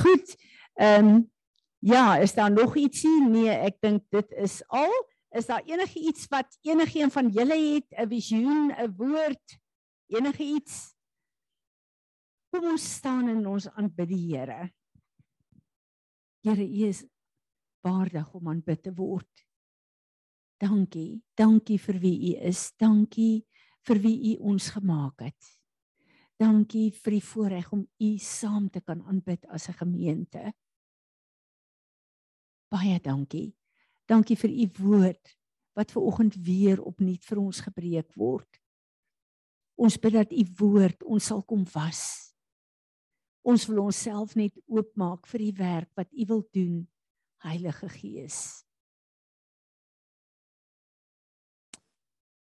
Goed. 0.03 0.35
Ehm 0.79 1.05
um, 1.05 1.31
ja, 1.79 2.17
is 2.17 2.33
daar 2.33 2.51
nog 2.51 2.75
ietsie? 2.75 3.21
Nee, 3.23 3.51
ek 3.51 3.81
dink 3.83 4.05
dit 4.15 4.31
is 4.31 4.61
al. 4.67 4.93
Is 5.35 5.45
daar 5.45 5.63
enige 5.67 5.99
iets 5.99 6.27
wat 6.31 6.57
enigiemand 6.61 7.13
van 7.13 7.27
julle 7.35 7.57
het, 7.73 7.87
'n 7.91 8.07
visioen, 8.07 8.71
'n 8.71 8.93
woord, 8.95 9.59
enige 10.07 10.43
iets? 10.43 10.95
Kom 12.49 12.63
ons 12.63 12.93
staan 12.93 13.29
in 13.29 13.47
ons 13.47 13.69
aanbid 13.69 14.07
die 14.09 14.35
Here. 14.35 14.71
Here, 16.41 16.63
U 16.63 16.87
is 16.87 17.05
waardig 17.81 18.33
om 18.33 18.47
aanbid 18.47 18.83
te 18.83 18.93
word. 18.93 19.45
Dankie. 20.57 21.21
Dankie 21.35 21.79
vir 21.79 21.99
wie 21.99 22.17
U 22.31 22.47
is. 22.47 22.71
Dankie 22.77 23.45
vir 23.81 23.99
wie 23.99 24.17
U 24.31 24.39
ons 24.39 24.69
gemaak 24.69 25.19
het. 25.19 25.59
Dankie 26.39 26.91
vir 26.91 27.11
die 27.11 27.23
voorreg 27.23 27.71
om 27.71 27.87
U 27.99 28.17
saam 28.17 28.69
te 28.69 28.81
kan 28.81 29.01
aanbid 29.03 29.45
as 29.45 29.69
'n 29.69 29.73
gemeente. 29.73 30.53
Baie 32.69 32.99
dankie. 33.01 33.55
Dankie 34.09 34.37
vir 34.37 34.49
U 34.49 34.65
woord 34.79 35.35
wat 35.77 35.91
ver 35.91 36.01
oggend 36.01 36.35
weer 36.45 36.81
opnuut 36.83 37.23
vir 37.25 37.39
ons 37.41 37.61
gebreek 37.65 38.15
word. 38.19 38.59
Ons 39.79 39.97
bid 40.01 40.17
dat 40.17 40.33
U 40.33 40.43
woord 40.59 41.05
ons 41.07 41.29
sal 41.31 41.43
kom 41.47 41.63
was. 41.73 42.01
Ons 43.47 43.65
wil 43.69 43.85
onsself 43.85 44.35
net 44.35 44.57
oopmaak 44.67 45.29
vir 45.31 45.45
die 45.45 45.53
werk 45.55 45.91
wat 45.97 46.11
U 46.11 46.25
wil 46.29 46.43
doen, 46.53 46.81
Heilige 47.45 47.87
Gees. 47.89 48.65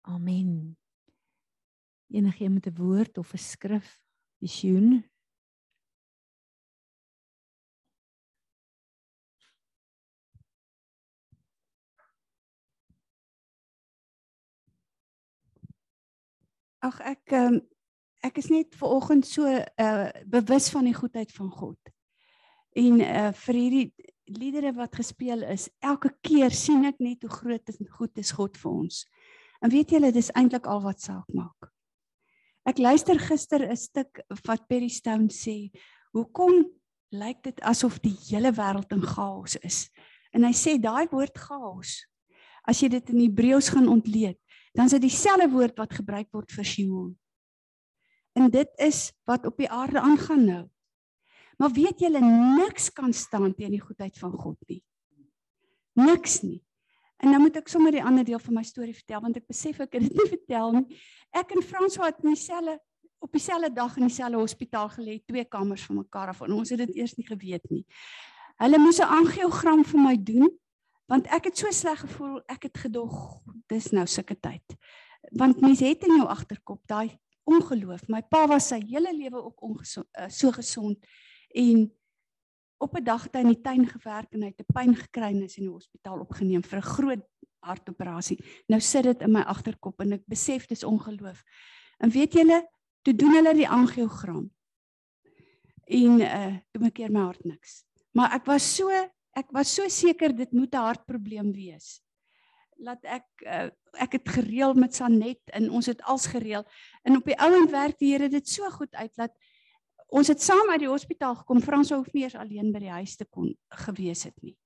Amen. 0.07 0.76
Enige 2.12 2.49
met 2.49 2.66
'n 2.66 2.76
woord 2.76 3.19
of 3.19 3.33
'n 3.33 3.38
skrif, 3.38 3.99
visioen? 4.38 5.02
Ag 16.85 17.00
ek 17.00 17.33
um, 17.38 17.61
ek 18.25 18.41
is 18.41 18.50
net 18.53 18.75
ver 18.76 18.97
oggend 18.97 19.26
so 19.29 19.49
uh 19.49 20.09
bewus 20.29 20.71
van 20.73 20.88
die 20.88 20.97
goedheid 20.97 21.33
van 21.33 21.50
God. 21.53 21.95
En 22.76 23.00
uh 23.00 23.31
vir 23.45 23.61
hierdie 23.61 23.87
liedere 24.25 24.73
wat 24.76 24.97
gespeel 24.97 25.45
is, 25.53 25.69
elke 25.85 26.11
keer 26.25 26.53
sien 26.53 26.85
ek 26.88 27.00
net 27.00 27.25
hoe 27.25 27.33
groot 27.33 27.73
en 27.73 27.88
goed 27.99 28.21
is 28.21 28.33
God 28.33 28.57
vir 28.61 28.71
ons. 28.73 29.05
En 29.64 29.73
weet 29.73 29.93
julle, 29.97 30.12
dis 30.12 30.33
eintlik 30.37 30.67
al 30.69 30.81
wat 30.85 31.00
saak 31.05 31.29
maak. 31.37 31.71
Ek 32.64 32.81
luister 32.81 33.19
gister 33.21 33.61
'n 33.64 33.76
stuk 33.76 34.21
wat 34.47 34.69
Perry 34.69 34.88
Stone 34.88 35.29
sê, 35.29 35.71
hoekom 36.12 36.64
lyk 37.12 37.43
dit 37.45 37.61
asof 37.61 38.00
die 38.00 38.17
hele 38.29 38.53
wêreld 38.53 38.93
in 38.93 39.05
chaos 39.05 39.57
is? 39.61 39.91
En 40.33 40.45
hy 40.45 40.53
sê 40.53 40.81
daai 40.81 41.07
woord 41.12 41.37
chaos, 41.37 42.05
as 42.67 42.81
jy 42.81 42.88
dit 42.88 43.11
in 43.11 43.21
Hebreëus 43.21 43.69
gaan 43.69 43.88
ontleed, 43.88 44.38
dan 44.75 44.88
is 44.88 44.97
dit 44.97 45.07
dieselfde 45.07 45.49
woord 45.52 45.78
wat 45.78 45.95
gebruik 45.95 46.31
word 46.35 46.50
vir 46.52 46.66
Sheol. 46.66 47.12
En 48.35 48.50
dit 48.50 48.71
is 48.83 49.12
wat 49.28 49.47
op 49.47 49.59
die 49.59 49.71
aarde 49.71 50.00
aangaan 50.02 50.45
nou. 50.45 50.64
Maar 51.59 51.71
weet 51.71 52.02
julle 52.02 52.21
niks 52.59 52.90
kan 52.93 53.12
staan 53.14 53.54
teen 53.54 53.76
die 53.76 53.83
goedheid 53.83 54.19
van 54.19 54.33
God 54.35 54.59
nie. 54.66 54.81
Niks 55.95 56.40
nie. 56.43 56.59
En 57.23 57.31
nou 57.31 57.45
moet 57.45 57.61
ek 57.61 57.71
sommer 57.71 57.95
die 57.95 58.02
ander 58.02 58.26
deel 58.26 58.43
van 58.43 58.59
my 58.59 58.64
storie 58.66 58.97
vertel 58.97 59.23
want 59.23 59.38
ek 59.38 59.47
besef 59.47 59.78
ek 59.85 59.95
het 59.95 60.09
dit 60.09 60.19
nie 60.19 60.26
vertel 60.33 60.75
nie. 60.81 60.99
Ek 61.31 61.54
en 61.54 61.62
François 61.62 62.11
het 62.11 62.19
in 62.25 62.35
dieselfde 62.35 62.81
op 63.25 63.33
dieselfde 63.33 63.71
dag 63.73 63.95
in 63.97 64.04
dieselfde 64.04 64.37
hospitaal 64.37 64.90
gelê, 64.93 65.14
twee 65.25 65.47
kamers 65.49 65.87
van 65.87 66.02
mekaar 66.02 66.35
af 66.35 66.43
en 66.45 66.52
ons 66.52 66.75
het 66.75 66.83
dit 66.83 66.99
eers 66.99 67.14
nie 67.16 67.25
geweet 67.25 67.71
nie. 67.71 67.85
Hulle 68.61 68.78
moes 68.83 69.00
'n 69.00 69.09
angiogram 69.09 69.85
vir 69.85 70.00
my 70.00 70.16
doen 70.19 70.50
want 71.11 71.26
ek 71.26 71.50
het 71.50 71.58
so 71.58 71.70
sleg 71.70 72.00
gevoel, 72.00 72.40
ek 72.49 72.68
het 72.68 72.78
gedog 72.87 73.40
dis 73.68 73.90
nou 73.92 74.06
sulke 74.06 74.37
tyd. 74.40 74.76
Want 75.32 75.61
mense 75.61 75.84
het 75.84 76.04
in 76.04 76.16
jou 76.18 76.28
agterkop 76.28 76.82
daai 76.87 77.18
ongeloof. 77.44 78.06
My 78.08 78.23
pa 78.23 78.46
was 78.49 78.70
sy 78.73 78.80
hele 78.88 79.12
lewe 79.12 79.42
ook 79.42 79.62
ongesond, 79.62 80.08
uh, 80.18 80.28
so 80.28 80.52
gesond 80.52 81.04
en 81.54 81.90
op 82.78 82.96
'n 82.96 83.04
dag 83.04 83.23
het 83.23 83.34
hy 83.34 83.40
in 83.40 83.52
die 83.54 83.61
tuin 83.61 83.87
gewerk 83.87 84.32
en 84.32 84.42
hy 84.42 84.49
het 84.49 84.61
'n 84.61 84.73
pyn 84.73 84.94
gekry 84.96 85.30
en 85.32 85.42
is 85.42 85.56
in 85.56 85.64
die 85.64 85.73
hospitaal 85.73 86.20
opgeneem 86.20 86.62
vir 86.62 86.78
'n 86.78 86.90
groot 86.96 87.25
hartoperasie. 87.61 88.38
Nou 88.68 88.80
sit 88.80 89.04
dit 89.04 89.23
in 89.23 89.32
my 89.32 89.40
agterkop 89.40 90.00
en 90.00 90.12
ek 90.12 90.26
besef 90.26 90.66
dis 90.66 90.84
ongeloof. 90.84 91.42
En 91.99 92.11
weet 92.11 92.32
julle, 92.32 92.61
toe 93.02 93.14
doen 93.14 93.34
hulle 93.34 93.54
die 93.54 93.68
angiogram. 93.68 94.50
En 95.84 96.20
uh 96.20 96.56
toe 96.73 96.80
maak 96.80 96.94
keer 96.94 97.11
my 97.11 97.20
hart 97.20 97.44
niks. 97.44 97.84
Maar 98.12 98.32
ek 98.32 98.46
was 98.46 98.75
so 98.76 98.90
ek 99.35 99.50
was 99.55 99.75
so 99.75 99.88
seker 99.88 100.33
dit 100.35 100.53
moet 100.53 100.75
'n 100.75 100.87
hartprobleem 100.88 101.53
wees. 101.53 102.00
Laat 102.79 103.05
ek 103.05 103.26
uh, 103.47 103.71
ek 103.99 104.12
het 104.19 104.29
gereël 104.29 104.75
met 104.75 104.95
Sanet 104.95 105.43
en 105.53 105.71
ons 105.71 105.87
het 105.87 106.03
als 106.03 106.26
gereël 106.26 106.64
en 107.03 107.17
op 107.17 107.25
die 107.25 107.38
ouend 107.38 107.71
werk 107.71 107.99
die 107.99 108.12
Here 108.12 108.29
dit 108.29 108.49
so 108.49 108.71
goed 108.71 108.95
uit 108.95 109.14
dat 109.14 109.33
ons 110.09 110.29
het 110.29 110.43
saam 110.43 110.71
uit 110.71 110.81
die 110.81 110.91
hospitaal 110.91 111.35
gekom. 111.35 111.62
Frans 111.62 111.91
hoef 111.91 112.12
nie 112.12 112.23
eens 112.23 112.35
alleen 112.35 112.73
by 112.73 112.79
die 112.79 112.95
huis 112.95 113.17
te 113.17 113.25
kon 113.25 113.55
gewees 113.69 114.25
het 114.25 114.37
nie. 114.43 114.57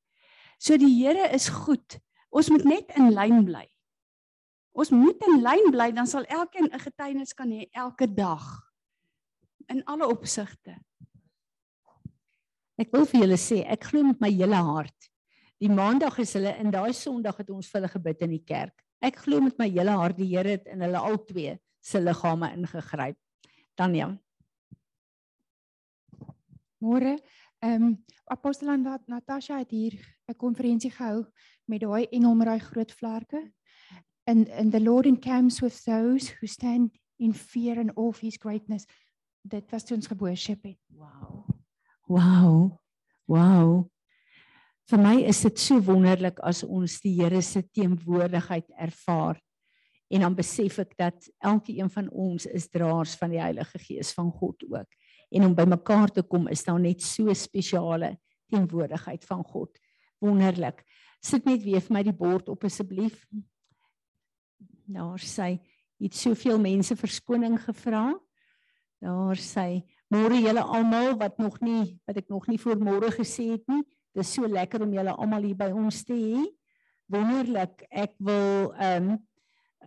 So 0.58 0.76
die 0.76 0.92
Here 1.04 1.28
is 1.32 1.48
goed. 1.48 1.98
Ons 2.30 2.48
moet 2.48 2.64
net 2.64 2.96
in 2.96 3.12
lyn 3.12 3.44
bly. 3.44 3.66
Ons 4.72 4.90
moet 4.90 5.22
in 5.26 5.40
lyn 5.42 5.70
bly 5.72 5.92
dan 5.92 6.06
sal 6.06 6.24
elkeen 6.24 6.68
'n 6.72 6.80
getuienis 6.80 7.34
kan 7.34 7.50
hê 7.50 7.68
elke 7.72 8.06
dag 8.06 8.44
in 9.68 9.84
alle 9.84 10.06
opsigte. 10.06 10.76
Ek 12.78 12.92
wil 12.94 13.08
vir 13.10 13.24
julle 13.24 13.38
sê, 13.42 13.64
ek 13.66 13.88
glo 13.90 14.06
met 14.06 14.20
my 14.22 14.30
hele 14.30 14.58
hart. 14.62 15.08
Die 15.58 15.70
maandag 15.70 16.20
is 16.22 16.36
hulle 16.38 16.52
in 16.62 16.70
daai 16.70 16.94
Sondag 16.94 17.40
het 17.40 17.48
ons 17.50 17.66
vir 17.66 17.80
hulle 17.80 17.90
gebid 17.90 18.20
in 18.22 18.36
die 18.36 18.44
kerk. 18.46 18.76
Ek 19.02 19.18
glo 19.24 19.42
met 19.42 19.58
my 19.58 19.66
hele 19.70 19.96
hart 19.98 20.18
die 20.18 20.28
Here 20.30 20.54
het 20.54 20.68
in 20.70 20.84
hulle 20.86 21.00
albei 21.02 21.56
se 21.82 21.98
liggame 21.98 22.52
ingegryp. 22.54 23.18
Tanya. 23.78 24.12
Môre, 26.78 27.16
ehm 27.62 27.82
um, 27.82 27.96
Apostel 28.30 28.70
Natasha 29.08 29.58
het 29.58 29.70
hier 29.70 29.98
'n 30.28 30.36
konferensie 30.36 30.90
gehou 30.90 31.26
met 31.66 31.80
daai 31.80 32.06
engel 32.12 32.34
met 32.34 32.46
daai 32.46 32.60
groot 32.60 32.92
vlerke. 32.92 33.52
And 34.26 34.48
and 34.50 34.70
the 34.72 34.80
Lord 34.80 35.06
encamps 35.06 35.60
with 35.60 35.82
those 35.84 36.30
who 36.38 36.46
stand 36.46 36.90
in 37.18 37.34
fear 37.34 37.78
and 37.78 37.90
awe 37.96 38.08
of 38.08 38.20
his 38.20 38.36
greatness. 38.36 38.86
Dit 39.42 39.70
was 39.70 39.84
toe 39.84 39.96
ons 39.96 40.06
geboorship 40.06 40.62
het. 40.62 40.78
Wow. 40.86 41.57
Wow. 42.08 42.78
Wow. 43.28 43.88
Vir 44.88 45.00
my 45.02 45.18
is 45.28 45.42
dit 45.44 45.60
so 45.60 45.76
wonderlik 45.84 46.40
as 46.40 46.62
ons 46.64 47.00
die 47.04 47.12
Here 47.20 47.42
se 47.44 47.62
teenwoordigheid 47.62 48.70
ervaar. 48.80 49.36
En 50.08 50.24
dan 50.24 50.36
besef 50.36 50.78
ek 50.80 50.96
dat 50.96 51.28
elkeen 51.44 51.90
van 51.92 52.08
ons 52.08 52.46
is 52.48 52.70
draers 52.72 53.12
van 53.20 53.34
die 53.34 53.42
Heilige 53.42 53.78
Gees 53.82 54.14
van 54.16 54.32
God 54.32 54.64
ook 54.64 54.88
en 55.30 55.44
om 55.44 55.54
by 55.56 55.66
mekaar 55.68 56.12
te 56.12 56.24
kom 56.24 56.48
is 56.48 56.64
daar 56.64 56.80
net 56.80 57.04
so 57.04 57.32
spesiale 57.36 58.14
teenwoordigheid 58.48 59.24
van 59.28 59.44
God. 59.44 59.76
Wonderlik. 60.24 60.82
Sit 61.20 61.44
net 61.46 61.62
weer 61.64 61.82
vir 61.84 61.94
my 61.98 62.02
die 62.06 62.16
bord 62.16 62.48
op 62.48 62.64
asseblief. 62.64 63.26
Daar 64.88 65.20
sê 65.20 65.58
het 65.98 66.16
soveel 66.16 66.60
mense 66.62 66.96
verskoning 66.96 67.58
gevra. 67.60 68.12
Daar 69.02 69.40
sê 69.42 69.82
môre 70.12 70.40
julle 70.40 70.62
almal 70.62 71.16
wat 71.20 71.38
nog 71.38 71.58
nie 71.60 71.98
wat 72.08 72.20
ek 72.22 72.28
nog 72.32 72.46
nie 72.48 72.58
voor 72.58 72.80
môre 72.80 73.10
gesê 73.12 73.52
het 73.54 73.64
nie. 73.68 73.84
Dis 74.16 74.32
so 74.34 74.48
lekker 74.48 74.82
om 74.82 74.94
julle 74.94 75.14
almal 75.14 75.44
hier 75.46 75.58
by 75.58 75.70
ons 75.74 76.02
te 76.04 76.16
hê. 76.16 76.46
Wonderlik. 77.12 77.84
Ek 77.90 78.16
wil 78.18 78.72
ehm 78.76 79.12
um, 79.12 79.20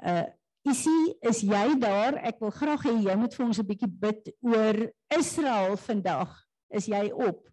uh 0.02 0.28
Isie, 0.62 1.16
is 1.26 1.40
jy 1.42 1.74
daar? 1.82 2.20
Ek 2.22 2.38
wil 2.38 2.52
graag 2.54 2.84
hê 2.86 2.92
jy 3.02 3.16
moet 3.18 3.34
vir 3.34 3.46
ons 3.48 3.60
'n 3.60 3.66
bietjie 3.66 3.90
bid 3.90 4.30
oor 4.46 4.78
Israel 5.18 5.74
vandag. 5.74 6.36
Is 6.70 6.86
jy 6.86 7.10
op? 7.10 7.50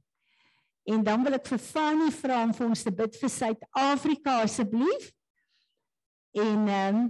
En 0.84 1.04
dan 1.04 1.24
wil 1.24 1.36
ek 1.36 1.46
vir 1.46 1.58
Fanny 1.58 2.10
vra 2.12 2.42
om 2.44 2.52
vir 2.52 2.66
ons 2.68 2.82
te 2.82 2.92
bid 2.92 3.16
vir 3.16 3.30
Suid-Afrika 3.32 4.42
asseblief. 4.44 5.08
En 6.36 6.68
ehm 6.68 6.96
um, 6.96 7.08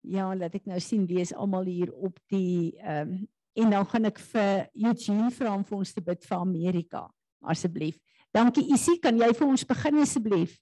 ja, 0.00 0.34
laat 0.34 0.54
ek 0.54 0.66
nou 0.68 0.80
sien 0.80 1.06
wie 1.06 1.20
is 1.20 1.32
almal 1.32 1.64
hier 1.64 1.92
op 1.92 2.18
die 2.32 2.72
ehm 2.80 3.12
um, 3.12 3.28
en 3.54 3.70
dan 3.70 3.86
gaan 3.86 4.10
ek 4.10 4.18
vir 4.32 4.66
Eugene 4.74 5.30
vra 5.34 5.54
om 5.54 5.62
vir 5.66 5.78
ons 5.78 5.94
te 5.94 6.02
bid 6.02 6.26
vir 6.26 6.38
Amerika 6.38 7.06
asseblief. 7.44 7.98
Dankie 8.34 8.66
Isie, 8.74 8.98
kan 8.98 9.14
jy 9.18 9.30
vir 9.36 9.46
ons 9.46 9.66
begin 9.68 10.00
asseblief? 10.02 10.56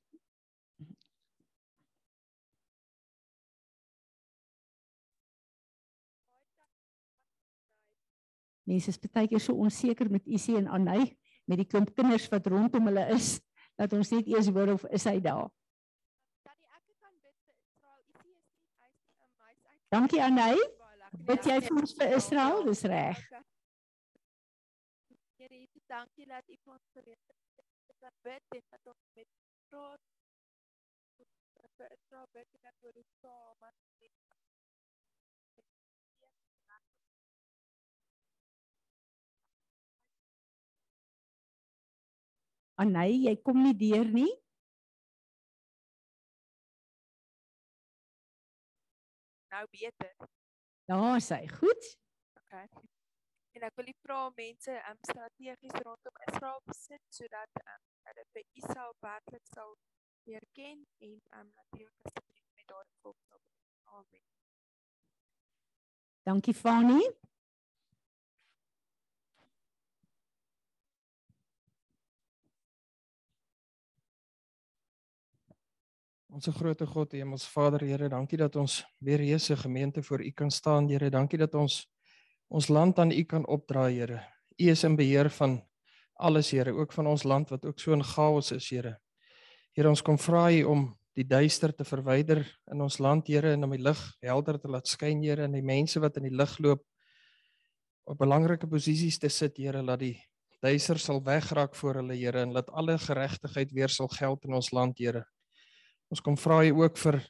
Mense 8.69 8.93
is 8.93 9.01
baie 9.09 9.27
keer 9.29 9.43
so 9.43 9.57
onseker 9.59 10.11
met 10.13 10.29
Isie 10.29 10.59
en 10.61 10.69
Anay 10.71 11.09
met 11.51 11.59
die 11.59 11.67
klomp 11.67 11.91
kinders 11.97 12.29
wat 12.31 12.47
rondom 12.47 12.87
hulle 12.91 13.09
is 13.17 13.35
dat 13.81 13.93
ons 13.97 14.13
net 14.15 14.29
eers 14.31 14.53
hoor 14.53 14.77
of 14.77 14.85
is 14.95 15.09
hy 15.09 15.19
daar. 15.25 15.49
Dankie 19.93 20.23
Anay. 20.25 20.57
Bid 21.13 21.47
jy 21.47 21.59
vir 21.67 21.79
ons 21.83 21.95
vir 21.99 22.15
Israel? 22.17 22.65
Dis 22.67 22.85
reg. 22.89 23.21
Here 25.37 25.55
Jesus, 25.59 25.85
dankie 25.91 26.27
dat 26.27 26.49
U 26.49 26.57
ons 26.73 26.85
gereed 26.97 27.19
het 27.29 27.37
te 28.03 28.11
bid 28.27 28.57
en 28.59 28.65
dat 28.71 28.93
ons 28.95 29.03
met 29.19 29.29
praat. 29.69 30.03
Vir 31.77 31.89
Israel 31.97 32.29
bid 32.33 32.49
en 32.57 32.69
dat 32.69 32.87
oor 32.87 32.97
die 32.97 33.09
saam 33.21 33.69
as 33.69 33.81
Anay, 42.83 43.13
jy 43.29 43.37
kom 43.47 43.61
nie 43.63 43.77
deur 43.79 44.09
nie. 44.11 44.31
nou 49.53 49.67
beter. 49.71 50.42
Daar 50.85 51.17
is 51.17 51.29
hy. 51.29 51.47
Goed. 51.49 51.99
Okay. 52.45 52.69
En 53.53 53.65
ek 53.69 53.75
wil 53.79 53.89
nie 53.91 53.99
vra 54.03 54.21
mense 54.37 54.75
um 54.91 54.99
strategies 55.09 55.81
rondom 55.87 56.21
Israel 56.27 56.61
besit 56.69 57.03
sodat 57.09 57.61
um 57.63 57.83
dat 58.07 58.17
dit 58.19 58.31
by 58.39 58.45
Israel 58.61 58.95
werklik 59.05 59.45
sal 59.55 59.75
leer 60.27 60.47
ken 60.59 60.87
en 60.99 61.19
um 61.39 61.49
natuurlik 61.55 62.09
asseblief 62.11 62.49
met 62.57 62.67
daardie 62.73 62.99
volk 63.03 63.19
sal. 63.29 63.43
Amen. 63.99 64.25
Dankie 66.23 66.55
Fani. 66.55 67.03
Onse 76.33 76.49
groote 76.57 76.87
God, 76.89 77.13
Hemels 77.13 77.45
Vader, 77.53 77.83
Here, 77.85 78.07
dankie 78.09 78.39
dat 78.41 78.55
ons 78.57 78.79
weer 79.05 79.21
hier 79.21 79.41
se 79.41 79.53
gemeente 79.57 80.01
voor 80.03 80.23
U 80.25 80.31
kan 80.33 80.51
staan, 80.51 80.87
Here. 80.89 81.11
Dankie 81.13 81.37
dat 81.39 81.53
ons 81.55 81.83
ons 82.49 82.69
land 82.73 82.99
aan 82.99 83.11
U 83.13 83.25
kan 83.29 83.45
opdra, 83.47 83.83
Here. 83.93 84.23
U 84.57 84.71
is 84.73 84.85
in 84.89 84.97
beheer 84.97 85.29
van 85.31 85.59
alles, 86.17 86.51
Here, 86.51 86.73
ook 86.73 86.93
van 86.97 87.07
ons 87.07 87.27
land 87.29 87.53
wat 87.53 87.67
ook 87.69 87.79
so 87.81 87.93
in 87.93 88.05
chaos 88.05 88.49
is, 88.57 88.71
Here. 88.73 88.95
Here, 89.77 89.91
ons 89.91 90.01
kom 90.01 90.17
vra 90.17 90.47
U 90.49 90.63
om 90.73 90.87
die 91.13 91.27
duister 91.29 91.75
te 91.77 91.85
verwyder 91.85 92.41
in 92.73 92.81
ons 92.81 92.97
land, 92.97 93.29
Here, 93.29 93.53
en 93.53 93.69
om 93.69 93.77
die 93.77 93.83
lig 93.85 94.01
helder 94.25 94.57
te 94.57 94.73
laat 94.73 94.89
skyn, 94.89 95.21
Here, 95.21 95.45
en 95.45 95.53
die 95.53 95.63
mense 95.63 96.01
wat 96.01 96.17
in 96.17 96.31
die 96.31 96.33
lig 96.33 96.57
loop 96.65 96.87
op 98.09 98.17
belangrike 98.25 98.71
posisies 98.73 99.21
te 99.21 99.29
sit, 99.29 99.61
Here, 99.61 99.85
laat 99.85 100.01
die 100.01 100.17
duister 100.65 100.97
sal 100.97 101.21
wegraak 101.29 101.77
voor 101.77 102.01
hulle, 102.01 102.17
Here, 102.17 102.41
en 102.41 102.57
laat 102.57 102.73
alle 102.73 102.97
geregtigheid 102.97 103.77
weer 103.77 103.93
sal 103.93 104.09
geld 104.17 104.49
in 104.49 104.57
ons 104.57 104.73
land, 104.73 104.97
Here. 104.97 105.27
Ons 106.13 106.21
kom 106.21 106.37
vra 106.37 106.61
U 106.69 106.83
ook 106.83 106.99
vir 107.01 107.23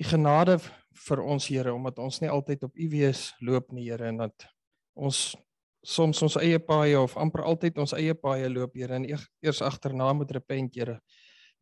U 0.00 0.06
genade 0.10 0.56
vir 1.06 1.20
ons 1.22 1.46
Here 1.46 1.70
omdat 1.70 2.00
ons 2.02 2.18
nie 2.22 2.30
altyd 2.32 2.64
op 2.66 2.74
U 2.74 2.88
wees 2.90 3.28
loop 3.46 3.70
nie 3.76 3.86
Here 3.86 4.08
en 4.10 4.18
dat 4.24 4.46
ons 4.98 5.36
soms 5.86 6.18
ons 6.26 6.36
eie 6.40 6.58
paaie 6.58 6.98
of 6.98 7.14
amper 7.20 7.44
altyd 7.46 7.78
ons 7.78 7.94
eie 7.94 8.16
paaie 8.18 8.50
loop 8.50 8.74
Here 8.74 8.98
en 8.98 9.06
eers 9.06 9.62
agterna 9.62 10.10
moet 10.16 10.34
repent 10.34 10.74
Here. 10.74 10.98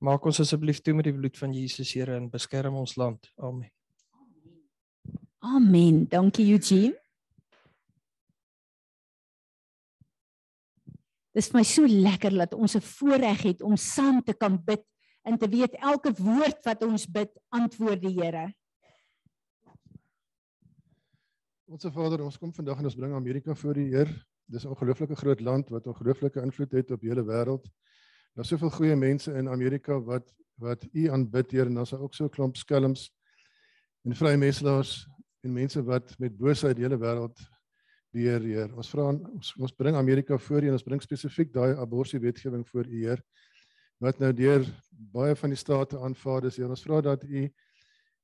Maak 0.01 0.25
ons 0.25 0.41
asseblief 0.41 0.81
toe 0.81 0.97
met 0.97 1.11
die 1.11 1.15
bloed 1.15 1.37
van 1.37 1.53
Jesus 1.53 1.93
Here 1.93 2.17
en 2.17 2.31
beskerm 2.33 2.81
ons 2.81 2.97
land. 2.97 3.29
Amen. 3.37 3.69
Amen. 5.45 6.07
Dankie 6.09 6.49
Eugene. 6.55 6.97
Dit 11.37 11.45
is 11.45 11.53
my 11.53 11.63
so 11.63 11.85
lekker 11.87 12.33
dat 12.33 12.55
ons 12.57 12.75
'n 12.75 12.81
voorreg 12.81 13.43
het 13.43 13.63
om 13.63 13.77
saam 13.77 14.25
te 14.25 14.33
kan 14.33 14.57
bid 14.57 14.83
en 15.29 15.39
te 15.39 15.49
weet 15.49 15.77
elke 15.85 16.13
woord 16.17 16.65
wat 16.65 16.83
ons 16.87 17.05
bid 17.11 17.35
antwoord 17.53 18.01
die 18.01 18.15
Here. 18.17 18.47
Onse 21.69 21.93
Vader, 21.93 22.25
ons 22.25 22.39
kom 22.41 22.55
vandag 22.57 22.81
en 22.81 22.89
ons 22.89 22.97
bring 22.97 23.13
Amerika 23.17 23.55
voor 23.63 23.77
die 23.77 23.91
Heer. 23.93 24.09
Dis 24.49 24.65
'n 24.65 24.73
ongelooflike 24.73 25.17
groot 25.21 25.41
land 25.41 25.69
wat 25.69 25.85
'n 25.85 25.93
ongelooflike 25.93 26.41
invloed 26.41 26.73
het 26.73 26.91
op 26.91 27.01
die 27.01 27.11
hele 27.11 27.25
wêreld. 27.25 27.69
Daar's 28.35 28.49
soveel 28.49 28.71
goeie 28.71 28.97
mense 28.97 29.33
in 29.33 29.49
Amerika 29.49 30.01
wat 30.01 30.35
wat 30.59 30.89
U 30.93 31.11
aanbid, 31.11 31.51
Heer, 31.51 31.67
en 31.67 31.75
daar's 31.75 31.93
ook 31.93 32.15
so 32.15 32.25
'n 32.25 32.31
klomp 32.31 32.57
skelms 32.57 33.13
en 34.05 34.15
vrye 34.15 34.37
menslaers 34.37 35.07
en 35.43 35.53
mense 35.53 35.83
wat 35.85 36.19
met 36.19 36.37
boosheid 36.37 36.77
die 36.77 36.85
hele 36.85 36.99
wêreld 36.99 37.39
beheer, 38.11 38.41
Heer. 38.41 38.77
Ons 38.77 38.91
vra 38.91 39.03
ons 39.13 39.55
ons 39.59 39.73
bring 39.73 39.97
Amerika 39.97 40.39
voor 40.39 40.63
U 40.63 40.67
en 40.67 40.73
ons 40.73 40.83
bring 40.83 41.03
spesifiek 41.03 41.53
daai 41.53 41.77
abortus 41.77 42.21
wetgewing 42.21 42.69
voor 42.69 42.87
U, 42.87 42.97
Heer 43.05 43.23
wat 44.03 44.19
nou 44.23 44.33
deur 44.33 44.67
baie 45.13 45.37
van 45.37 45.51
die 45.55 45.59
state 45.59 45.99
aanvaar 45.99 46.47
is. 46.49 46.59
Ons 46.59 46.85
vra 46.87 47.01
dat 47.01 47.25
u 47.25 47.49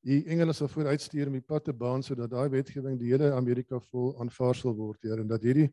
u 0.05 0.17
engele 0.29 0.53
sal 0.53 0.69
vooruitstuur 0.69 1.31
om 1.31 1.37
die 1.39 1.45
pad 1.45 1.65
te 1.65 1.73
baan 1.73 2.03
sodat 2.05 2.31
daai 2.31 2.51
wetgewing 2.53 2.99
die 3.01 3.09
hele 3.15 3.31
Amerika 3.33 3.79
vol 3.89 4.11
aanvaar 4.21 4.55
sal 4.55 4.75
word, 4.77 5.01
Heer, 5.01 5.23
en 5.23 5.31
dat 5.31 5.43
hierdie 5.43 5.71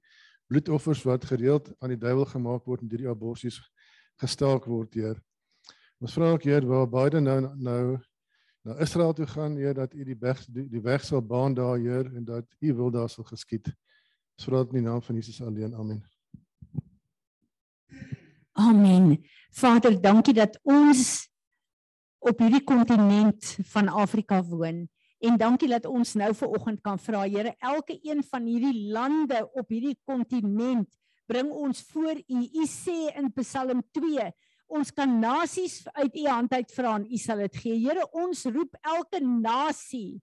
bloedoffers 0.48 1.02
wat 1.04 1.26
gereeld 1.28 1.68
aan 1.80 1.92
die 1.92 2.00
duiwel 2.00 2.26
gemaak 2.32 2.64
word 2.68 2.86
en 2.86 2.94
hierdie 2.94 3.10
aborsies 3.12 3.60
gestaak 4.24 4.70
word, 4.72 4.96
Heer. 4.96 5.20
Ons 6.00 6.16
vra 6.16 6.32
ook 6.32 6.48
Heer 6.48 6.66
waar 6.70 6.88
Biden 6.88 7.28
nou 7.28 7.42
nou 7.60 7.84
na 8.64 8.78
Israel 8.86 9.14
toe 9.18 9.28
gaan, 9.28 9.58
Heer, 9.58 9.74
dat 9.74 9.94
u 9.94 10.06
die 10.06 10.18
weg 10.22 10.46
die, 10.48 10.68
die 10.70 10.84
weg 10.86 11.04
sal 11.04 11.22
baan 11.22 11.58
daar, 11.58 11.78
Heer, 11.82 12.08
en 12.16 12.24
dat 12.24 12.48
u 12.60 12.74
wil 12.74 12.92
daar 12.92 13.10
sal 13.10 13.28
geskied. 13.28 13.68
Dit 14.42 14.48
in 14.48 14.80
die 14.80 14.82
naam 14.82 15.02
van 15.02 15.16
Jesus 15.16 15.42
alleen. 15.42 15.76
Amen. 15.76 16.11
Amen. 18.52 19.24
Vader, 19.52 19.96
dankie 20.02 20.34
dat 20.36 20.58
ons 20.68 21.30
op 22.20 22.42
hierdie 22.44 22.64
kontinent 22.68 23.54
van 23.72 23.88
Afrika 23.88 24.42
woon 24.44 24.84
en 25.22 25.38
dankie 25.40 25.70
dat 25.72 25.86
ons 25.88 26.16
nou 26.20 26.32
ver 26.36 26.52
oggend 26.58 26.82
kan 26.84 27.00
vra 27.00 27.24
Here, 27.30 27.54
elke 27.60 27.96
een 28.04 28.24
van 28.28 28.46
hierdie 28.50 28.90
lande 28.92 29.40
op 29.54 29.72
hierdie 29.72 29.96
kontinent 30.04 30.90
bring 31.32 31.52
ons 31.54 31.80
voor 31.94 32.18
U. 32.20 32.42
U 32.42 32.68
sê 32.68 33.14
in 33.16 33.30
Psalm 33.38 33.86
2, 33.96 34.28
ons 34.68 34.92
kan 34.92 35.14
nasies 35.22 35.86
uit 35.94 36.18
U 36.20 36.28
hand 36.28 36.52
uit 36.52 36.76
vra 36.76 36.98
en 37.00 37.08
U 37.08 37.22
sal 37.22 37.46
dit 37.46 37.56
gee. 37.64 37.80
Here, 37.86 38.04
ons 38.12 38.44
roep 38.52 38.76
elke 38.82 39.22
nasie 39.24 40.20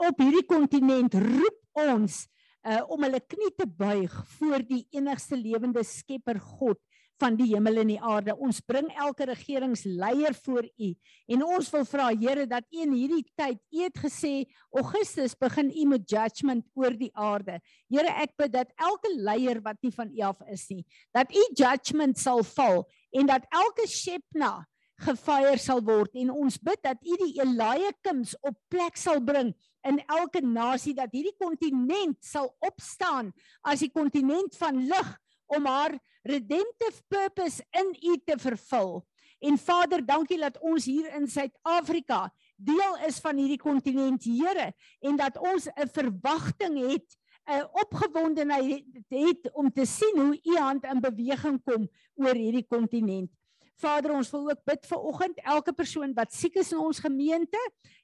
op 0.00 0.22
hierdie 0.22 0.46
kontinent 0.48 1.18
roep 1.20 1.84
ons 1.84 2.22
uh, 2.64 2.80
om 2.88 3.04
hulle 3.04 3.20
knie 3.26 3.52
te 3.58 3.66
buig 3.68 4.14
voor 4.38 4.64
die 4.64 4.86
enigste 4.96 5.36
lewende 5.36 5.84
Skepper 5.84 6.40
God 6.40 6.80
van 7.18 7.36
die 7.38 7.48
hemel 7.52 7.82
en 7.82 7.90
die 7.92 8.00
aarde. 8.00 8.36
Ons 8.36 8.60
bring 8.64 8.88
elke 8.96 9.26
regeringsleier 9.28 10.36
voor 10.44 10.66
U 10.66 10.92
en 11.34 11.44
ons 11.44 11.70
wil 11.74 11.84
vra 11.88 12.08
Here 12.18 12.46
dat 12.50 12.66
U 12.72 12.80
in 12.82 12.94
hierdie 12.96 13.24
tyd, 13.38 13.60
U 13.74 13.82
het 13.84 14.00
gesê 14.00 14.32
Augustus 14.74 15.36
begin 15.38 15.70
U 15.70 15.86
met 15.94 16.08
judgment 16.08 16.66
oor 16.78 16.96
die 16.96 17.10
aarde. 17.14 17.58
Here, 17.90 18.14
ek 18.22 18.34
bid 18.40 18.54
dat 18.54 18.72
elke 18.78 19.12
leier 19.16 19.62
wat 19.64 19.78
nie 19.82 19.92
van 19.94 20.10
U 20.14 20.24
af 20.30 20.40
is 20.52 20.66
nie, 20.72 20.84
dat 21.14 21.30
U 21.34 21.44
judgment 21.52 22.18
sal 22.18 22.44
val 22.54 22.84
en 23.14 23.30
dat 23.30 23.46
elke 23.54 23.86
Shepna 23.88 24.62
gefeier 25.04 25.60
sal 25.62 25.80
word 25.86 26.16
en 26.18 26.32
ons 26.34 26.58
bid 26.58 26.80
dat 26.82 26.98
U 27.06 27.18
die 27.20 27.36
Eliakims 27.38 28.34
op 28.42 28.56
plek 28.72 28.98
sal 28.98 29.20
bring 29.22 29.52
in 29.86 30.00
elke 30.10 30.42
nasie 30.42 30.94
dat 30.96 31.12
hierdie 31.14 31.36
kontinent 31.38 32.18
sal 32.24 32.50
opstaan 32.66 33.30
as 33.62 33.84
die 33.84 33.92
kontinent 33.94 34.58
van 34.58 34.82
lig 34.90 35.14
om 35.54 35.68
haar 35.70 35.94
redemptive 36.28 37.02
purpose 37.08 37.64
in 37.70 37.94
U 38.12 38.16
te 38.24 38.36
vervul. 38.38 39.00
En 39.38 39.58
Vader, 39.58 40.02
dankie 40.02 40.38
dat 40.38 40.58
ons 40.60 40.84
hier 40.84 41.06
in 41.14 41.28
Suid-Afrika 41.30 42.26
deel 42.56 42.98
is 43.06 43.20
van 43.22 43.38
hierdie 43.38 43.60
kontinent, 43.60 44.24
Here, 44.26 44.72
en 45.00 45.16
dat 45.16 45.38
ons 45.38 45.68
'n 45.68 45.88
verwagting 45.94 46.78
het, 46.90 47.16
'n 47.46 47.64
opgewondenheid 47.80 48.84
het 49.08 49.50
om 49.54 49.70
te 49.72 49.86
sien 49.86 50.18
hoe 50.18 50.40
U 50.44 50.56
hand 50.56 50.84
in 50.84 51.00
beweging 51.00 51.62
kom 51.64 51.88
oor 52.14 52.34
hierdie 52.34 52.66
kontinent. 52.66 53.30
Vader, 53.78 54.10
ons 54.12 54.30
wil 54.30 54.50
ook 54.50 54.64
bid 54.66 54.86
vir 54.90 54.98
oggend 54.98 55.40
elke 55.46 55.72
persoon 55.72 56.14
wat 56.14 56.32
siek 56.34 56.56
is 56.58 56.72
in 56.72 56.80
ons 56.82 56.98
gemeente. 56.98 57.60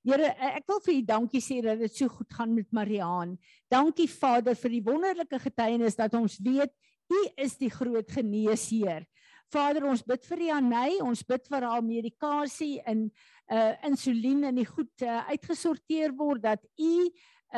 Here, 0.07 0.31
ek 0.55 0.69
wil 0.71 0.81
vir 0.85 0.95
U 0.95 1.03
dankie 1.03 1.43
sê 1.43 1.61
dat 1.65 1.79
dit 1.83 1.97
so 1.97 2.09
goed 2.09 2.31
gaan 2.33 2.55
met 2.55 2.71
Mariaan. 2.71 3.35
Dankie 3.69 4.09
Vader 4.09 4.55
vir 4.55 4.71
die 4.71 4.83
wonderlike 4.87 5.39
getuienis 5.39 5.99
dat 5.99 6.15
ons 6.15 6.39
weet 6.39 6.71
U 7.11 7.21
is 7.37 7.57
die 7.61 7.71
groot 7.71 8.11
geneesheer. 8.11 9.05
Vader, 9.53 9.85
ons 9.87 10.03
bid 10.03 10.25
vir 10.27 10.47
Janey, 10.49 10.99
ons 11.05 11.23
bid 11.27 11.47
vir 11.51 11.67
haar 11.69 11.85
medikasie 11.85 12.81
en 12.89 13.07
uh 13.53 13.73
insulien 13.85 14.47
en 14.49 14.57
die 14.57 14.67
goed 14.67 15.05
uh, 15.05 15.21
uitgesorteer 15.29 16.15
word 16.17 16.43
dat 16.47 16.65
U 16.81 16.95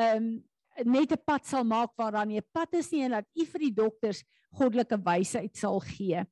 um 0.02 0.26
net 0.84 1.12
'n 1.12 1.24
pad 1.24 1.46
sal 1.46 1.64
maak 1.64 1.94
waaraan 1.96 2.28
nie 2.28 2.40
'n 2.40 2.52
pad 2.52 2.74
is 2.74 2.90
nie 2.92 3.04
en 3.06 3.12
dat 3.12 3.26
U 3.38 3.44
vir 3.44 3.60
die 3.60 3.74
dokters 3.74 4.24
goddelike 4.52 4.98
wysheid 4.98 5.56
sal 5.56 5.80
gee. 5.80 6.24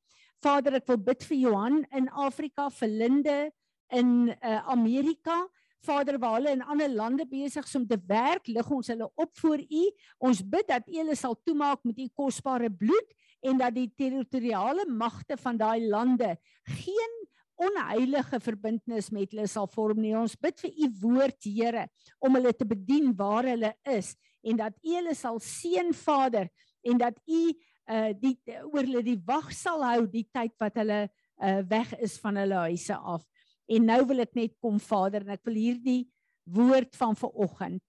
Vader, 0.43 0.75
ek 0.75 0.87
wil 0.87 0.97
bid 0.97 1.23
vir 1.23 1.37
Johan 1.37 1.85
in 1.91 2.09
Afrika, 2.09 2.69
vir 2.69 2.89
Linde 2.89 3.51
in 3.91 4.29
uh 4.29 4.61
Amerika. 4.69 5.47
Vader, 5.85 6.19
waar 6.19 6.37
hulle 6.39 6.53
in 6.55 6.63
ander 6.63 6.89
lande 6.89 7.25
besig 7.27 7.65
is 7.65 7.75
om 7.75 7.85
te 7.87 7.97
werk, 8.07 8.47
lig 8.47 8.69
ons 8.71 8.87
hulle 8.87 9.09
op 9.15 9.31
voor 9.41 9.61
U. 9.61 9.83
Ons 10.17 10.41
bid 10.41 10.67
dat 10.67 10.87
U 10.87 10.97
hulle 10.97 11.15
sal 11.19 11.37
toemaak 11.43 11.83
met 11.83 11.99
U 11.99 12.07
kosbare 12.13 12.71
bloed 12.71 13.13
en 13.45 13.59
dat 13.61 13.75
die 13.75 13.89
territoriale 13.97 14.87
magte 14.89 15.37
van 15.37 15.57
daai 15.57 15.87
lande 15.87 16.35
geen 16.81 17.13
onheilige 17.55 18.39
verbintenis 18.43 19.11
met 19.15 19.31
hulle 19.31 19.47
sal 19.47 19.67
vorm 19.71 20.01
nie. 20.03 20.15
Ons 20.17 20.35
bid 20.39 20.59
vir 20.63 20.73
U 20.73 20.89
woord, 21.03 21.37
Here, 21.45 21.85
om 22.19 22.35
hulle 22.35 22.53
te 22.53 22.67
bedien 22.67 23.13
waar 23.15 23.47
hulle 23.47 23.73
is 23.95 24.15
en 24.45 24.59
dat 24.59 24.75
U 24.83 24.97
hulle 24.97 25.15
sal 25.17 25.39
seën 25.41 25.93
Vader 25.97 26.49
en 26.85 27.01
dat 27.01 27.21
U 27.25 27.41
uh 27.85 28.09
die 28.17 28.33
oor 28.65 28.81
hulle 28.81 29.03
die 29.05 29.19
wag 29.27 29.51
sal 29.53 29.83
hou 29.85 30.07
die 30.09 30.25
tyd 30.33 30.55
wat 30.61 30.77
hulle 30.81 31.03
uh 31.05 31.59
weg 31.69 31.91
is 32.01 32.17
van 32.21 32.39
hulle 32.41 32.63
huise 32.65 32.97
af. 32.97 33.25
En 33.67 33.85
nou 33.85 34.05
wil 34.05 34.19
ek 34.19 34.35
net 34.35 34.55
kom 34.59 34.79
Vader 34.79 35.21
en 35.21 35.29
ek 35.29 35.43
wil 35.43 35.55
hierdie 35.55 36.03
woord 36.45 36.95
van 36.95 37.15
vanoggend 37.15 37.83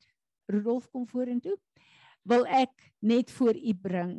Rudolf 0.49 0.89
kom 0.91 1.07
vorentoe 1.07 1.57
wil 2.27 2.47
ek 2.51 2.73
net 3.07 3.31
voor 3.31 3.55
U 3.55 3.73
bring. 3.79 4.15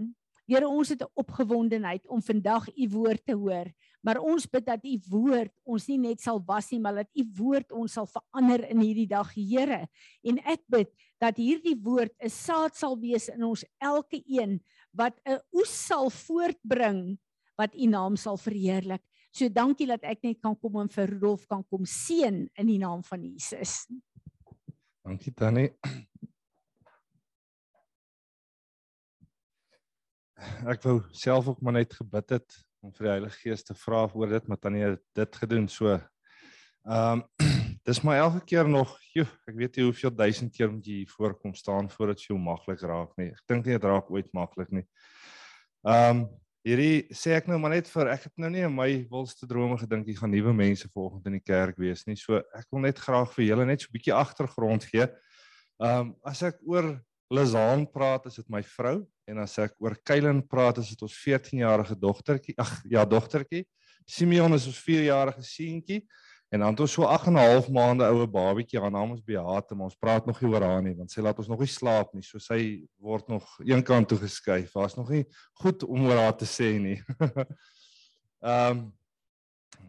Here 0.48 0.68
ons 0.68 0.90
het 0.90 1.02
'n 1.04 1.12
opgewondenheid 1.20 2.08
om 2.08 2.22
vandag 2.22 2.70
U 2.72 2.88
woord 2.90 3.26
te 3.26 3.36
hoor, 3.36 3.68
maar 4.02 4.18
ons 4.18 4.46
bid 4.48 4.66
dat 4.66 4.86
U 4.86 4.96
woord 5.10 5.52
ons 5.66 5.88
nie 5.88 5.98
net 5.98 6.22
sal 6.22 6.40
was 6.40 6.72
nie, 6.72 6.80
maar 6.80 6.96
dat 6.96 7.10
U 7.14 7.24
woord 7.36 7.72
ons 7.72 7.92
sal 7.92 8.08
verander 8.08 8.64
in 8.70 8.80
hierdie 8.80 9.08
dag, 9.08 9.34
Here. 9.36 9.88
En 10.24 10.40
ek 10.40 10.64
bid 10.68 10.90
dat 11.20 11.36
hierdie 11.36 11.76
woord 11.76 12.16
'n 12.24 12.30
saad 12.30 12.76
sal 12.76 12.98
wees 12.98 13.28
in 13.28 13.44
ons 13.44 13.66
elke 13.82 14.24
een 14.26 14.62
wat 14.94 15.20
'n 15.26 15.40
oes 15.52 15.86
sal 15.88 16.10
voortbring 16.10 17.20
wat 17.58 17.76
U 17.76 17.86
naam 17.86 18.16
sal 18.16 18.38
verheerlik. 18.38 19.04
So 19.38 19.46
dankie 19.54 19.86
dat 19.86 20.02
ek 20.08 20.24
net 20.26 20.40
kan 20.42 20.56
kom 20.58 20.80
en 20.82 20.88
vir 20.90 21.12
Rudolf 21.12 21.44
kan 21.46 21.60
kom 21.70 21.84
seën 21.86 22.40
in 22.58 22.70
die 22.72 22.80
naam 22.82 23.04
van 23.06 23.22
Jesus. 23.22 23.84
Dankie 25.06 25.34
Tannie. 25.38 25.68
Ek 30.66 30.82
wou 30.82 31.04
self 31.14 31.52
ook 31.52 31.62
maar 31.62 31.78
net 31.78 31.94
gebid 32.00 32.34
het 32.34 32.58
om 32.82 32.90
vir 32.96 33.06
die 33.06 33.12
Heilige 33.12 33.38
Gees 33.44 33.62
te 33.68 33.76
vra 33.78 34.08
oor 34.10 34.34
dit, 34.34 34.50
maar 34.50 34.62
Tannie 34.62 34.88
het 34.88 35.04
dit 35.20 35.40
gedoen 35.44 35.70
so. 35.70 35.94
Ehm 36.88 37.22
um, 37.22 37.24
dis 37.88 38.02
maar 38.04 38.18
elke 38.24 38.42
keer 38.44 38.68
nog, 38.68 38.98
joh, 39.14 39.30
ek 39.48 39.56
weet 39.56 39.78
nie 39.78 39.86
hoeveel 39.86 40.16
duisend 40.18 40.52
keer 40.58 40.74
moet 40.74 40.90
jy 40.90 40.98
hier 41.04 41.14
voorkom 41.14 41.54
staan 41.56 41.88
voordat 41.94 42.26
jy 42.26 42.36
maklik 42.42 42.82
raak 42.90 43.14
nie. 43.22 43.30
Ek 43.38 43.46
dink 43.54 43.70
nie 43.70 43.78
dit 43.78 43.86
raak 43.86 44.10
ooit 44.10 44.34
maklik 44.34 44.74
nie. 44.82 44.88
Ehm 45.86 46.26
um, 46.26 46.28
hierdie 46.68 47.16
sê 47.16 47.36
ek 47.38 47.48
nou 47.48 47.58
maar 47.62 47.72
net 47.76 47.88
vir 47.88 48.10
ek 48.12 48.28
het 48.28 48.34
nou 48.42 48.50
nie 48.52 48.66
in 48.68 48.74
my 48.76 48.90
wilste 49.12 49.48
drome 49.48 49.78
gedink 49.80 50.10
jy 50.10 50.18
gaan 50.20 50.34
nuwe 50.36 50.54
mense 50.56 50.90
volgende 50.92 51.32
in 51.32 51.38
die 51.40 51.46
kerk 51.46 51.80
wees 51.80 52.04
nie. 52.08 52.18
So 52.20 52.42
ek 52.42 52.68
wil 52.72 52.84
net 52.84 53.00
graag 53.00 53.32
vir 53.36 53.48
julle 53.48 53.68
net 53.70 53.84
so 53.84 53.90
'n 53.90 53.96
bietjie 53.98 54.16
agtergrond 54.16 54.88
gee. 54.92 55.08
Ehm 55.80 56.12
um, 56.12 56.16
as 56.26 56.44
ek 56.44 56.60
oor 56.66 56.98
Lizaan 57.30 57.86
praat, 57.92 58.26
is 58.28 58.36
dit 58.40 58.50
my 58.50 58.62
vrou 58.64 59.06
en 59.28 59.40
as 59.44 59.58
ek 59.60 59.74
oor 59.84 59.98
Kylen 60.08 60.40
praat, 60.48 60.78
is 60.80 60.94
dit 60.94 61.02
ons 61.04 61.18
14-jarige 61.26 61.96
dogtertjie. 62.00 62.56
Ag 62.58 62.72
ja, 62.88 63.04
dogtertjie. 63.04 63.66
Simeon 64.08 64.56
is 64.56 64.68
ons 64.68 64.80
4-jarige 64.80 65.44
seentjie 65.44 66.06
en 66.50 66.60
dan 66.60 66.70
het 66.70 66.80
ons 66.80 66.92
so 66.92 67.04
8 67.04 67.28
en 67.28 67.34
'n 67.34 67.44
half 67.44 67.70
maande 67.70 68.06
oue 68.08 68.28
babietjie, 68.28 68.80
haar 68.80 68.92
naam 68.92 69.14
is 69.14 69.24
Beate, 69.24 69.76
maar 69.76 69.90
ons 69.90 69.96
praat 70.00 70.26
nog 70.26 70.42
nie 70.42 70.52
oor 70.52 70.62
haar 70.62 70.82
nie 70.82 70.96
want 70.96 71.12
sy 71.12 71.22
laat 71.22 71.38
ons 71.38 71.48
nog 71.48 71.60
nie 71.60 71.68
slaap 71.68 72.14
nie. 72.14 72.24
So 72.24 72.40
sy 72.40 72.88
word 72.98 73.28
nog 73.28 73.60
eenkant 73.60 74.08
toe 74.08 74.18
geskuif. 74.18 74.72
Daar's 74.72 74.96
nog 74.96 75.10
nie 75.10 75.26
goed 75.54 75.84
om 75.84 76.06
oor 76.06 76.18
haar 76.18 76.38
te 76.38 76.46
sê 76.46 76.80
nie. 76.80 77.04
Ehm 78.42 78.78
um, 78.78 78.94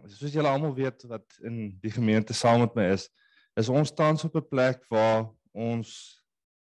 soos 0.09 0.33
julle 0.33 0.49
almal 0.49 0.75
weet 0.75 1.03
wat 1.09 1.39
in 1.45 1.79
die 1.83 1.91
gemeente 1.91 2.33
saam 2.33 2.61
met 2.61 2.75
my 2.75 2.85
is, 2.93 3.09
is 3.57 3.69
ons 3.69 3.93
tans 3.95 4.25
op 4.25 4.37
'n 4.37 4.49
plek 4.49 4.85
waar 4.89 5.29
ons 5.53 6.23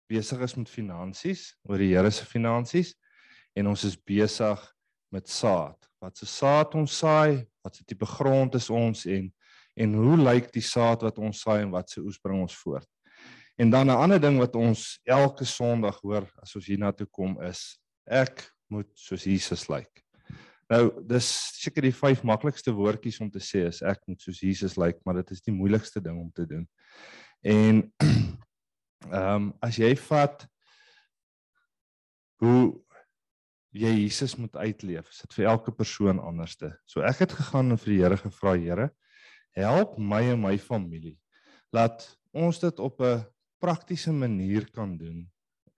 besig 0.10 0.39
is 0.41 0.56
met 0.56 0.69
finansies, 0.69 1.56
oor 1.63 1.78
die 1.78 1.93
Here 1.93 2.12
se 2.12 2.25
finansies 2.25 2.95
en 3.56 3.67
ons 3.67 3.84
is 3.84 3.97
besig 3.97 4.75
met 5.13 5.30
saad. 5.30 5.89
Wat 5.99 6.17
se 6.17 6.25
saad 6.25 6.75
ons 6.75 6.97
saai, 6.97 7.45
wat 7.62 7.75
se 7.75 7.84
tipe 7.84 8.06
grond 8.06 8.56
is 8.56 8.69
ons 8.69 9.06
en 9.06 9.34
en 9.80 9.96
hoe 9.96 10.18
lyk 10.20 10.52
die 10.56 10.65
saad 10.65 11.06
wat 11.08 11.20
ons 11.22 11.42
saai 11.46 11.63
en 11.63 11.72
wat 11.74 11.89
se 11.89 12.04
oes 12.04 12.20
bring 12.22 12.42
ons 12.44 12.58
voort. 12.63 12.88
En 13.60 13.70
dan 13.72 13.88
'n 13.88 14.02
ander 14.04 14.20
ding 14.20 14.38
wat 14.39 14.56
ons 14.56 15.00
elke 15.06 15.46
Sondag 15.46 16.00
hoor 16.02 16.28
as 16.42 16.56
ons 16.56 16.65
hiernatoe 16.65 17.08
kom 17.12 17.42
is 17.42 17.80
ek 18.08 18.50
moet 18.70 18.89
soos 18.94 19.24
Jesus 19.24 19.68
lyk. 19.70 20.04
Nou, 20.70 21.04
dis 21.08 21.26
seker 21.58 21.82
die 21.82 21.96
vyf 21.96 22.24
maklikste 22.24 22.72
woordjies 22.72 23.20
om 23.22 23.30
te 23.32 23.39
sê 23.39 23.68
is 23.68 23.82
ek 23.82 24.00
moet 24.08 24.22
soos 24.22 24.39
Jesus 24.39 24.78
lyk, 24.78 25.00
maar 25.06 25.15
dit 25.15 25.32
is 25.32 25.42
die 25.42 25.54
moeilikste 25.54 26.02
ding 26.02 26.20
om 26.20 26.32
te 26.32 26.46
doen. 26.46 26.68
En 27.44 27.92
Ehm 29.08 29.36
um, 29.36 29.52
as 29.63 29.78
jy 29.80 29.94
vat 30.10 30.44
hoe 32.44 32.76
jy 33.76 33.92
Jesus 34.02 34.36
moet 34.36 34.56
uitleef, 34.60 35.08
dit 35.22 35.36
vir 35.38 35.48
elke 35.52 35.72
persoon 35.72 36.20
anderste. 36.20 36.74
So 36.89 37.04
ek 37.06 37.24
het 37.24 37.36
gegaan 37.38 37.72
en 37.72 37.80
vir 37.80 37.94
die 37.94 38.00
Here 38.02 38.18
gevra, 38.20 38.56
Here, 38.60 38.89
help 39.63 39.98
my 39.98 40.22
en 40.34 40.41
my 40.41 40.58
familie. 40.58 41.17
Laat 41.76 42.06
ons 42.32 42.60
dit 42.60 42.80
op 42.80 43.02
'n 43.02 43.26
praktiese 43.60 44.12
manier 44.12 44.69
kan 44.72 44.98
doen 44.98 45.28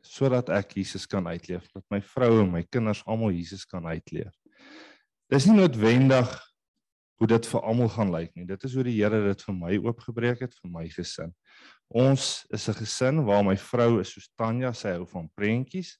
sodat 0.01 0.49
ek 0.49 0.73
Jesus 0.73 1.05
kan 1.05 1.27
uitleef, 1.27 1.67
dat 1.73 1.83
my 1.89 2.01
vrou 2.01 2.41
en 2.41 2.51
my 2.51 2.63
kinders 2.63 3.03
almal 3.05 3.31
Jesus 3.31 3.65
kan 3.65 3.85
uitleef. 3.85 4.33
Dis 5.29 5.45
nie 5.45 5.55
noodwendig 5.55 6.31
hoe 7.21 7.27
dit 7.27 7.45
vir 7.45 7.61
almal 7.61 7.89
gaan 7.93 8.11
lyk 8.11 8.31
nie. 8.35 8.47
Dit 8.49 8.63
is 8.63 8.73
hoe 8.73 8.83
die 8.83 8.97
Here 8.97 9.21
dit 9.27 9.43
vir 9.45 9.53
my 9.53 9.77
oopgebreek 9.77 10.41
het 10.41 10.55
vir 10.57 10.71
my 10.73 10.87
gesin. 10.89 11.33
Ons 11.87 12.47
is 12.49 12.67
'n 12.67 12.73
gesin 12.73 13.25
waar 13.25 13.43
my 13.43 13.55
vrou 13.55 13.99
is 14.01 14.13
soos 14.13 14.29
Tanya, 14.35 14.73
sy 14.73 14.93
hou 14.97 15.05
van 15.05 15.29
prentjies 15.35 15.97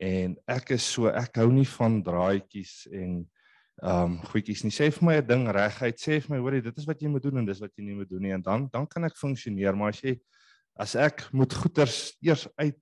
en 0.00 0.36
ek 0.48 0.70
is 0.70 0.82
so 0.82 1.06
ek 1.08 1.36
hou 1.36 1.50
nie 1.52 1.68
van 1.78 2.02
draaitjies 2.02 2.88
en 2.90 3.28
um, 3.80 4.18
goedjies 4.30 4.64
nie. 4.66 4.74
Sê 4.74 4.90
vir 4.92 5.06
my 5.06 5.16
'n 5.20 5.26
ding 5.26 5.48
reguit, 5.48 5.98
sê 5.98 6.20
vir 6.20 6.36
my 6.36 6.40
hoorie, 6.42 6.62
dit 6.62 6.78
is 6.78 6.86
wat 6.86 7.00
jy 7.00 7.08
moet 7.08 7.22
doen 7.22 7.38
en 7.38 7.46
dis 7.46 7.60
wat 7.60 7.72
jy 7.76 7.84
nie 7.84 7.94
moet 7.94 8.10
doen 8.10 8.22
nie 8.22 8.32
en 8.32 8.42
dan 8.42 8.68
dan 8.72 8.86
kan 8.86 9.04
ek 9.04 9.16
funksioneer, 9.16 9.74
maar 9.74 9.94
as 9.94 10.02
jy 10.02 10.18
as 10.76 10.94
ek 10.96 11.28
moet 11.32 11.52
goeters 11.52 12.16
eers 12.22 12.48
uit 12.56 12.80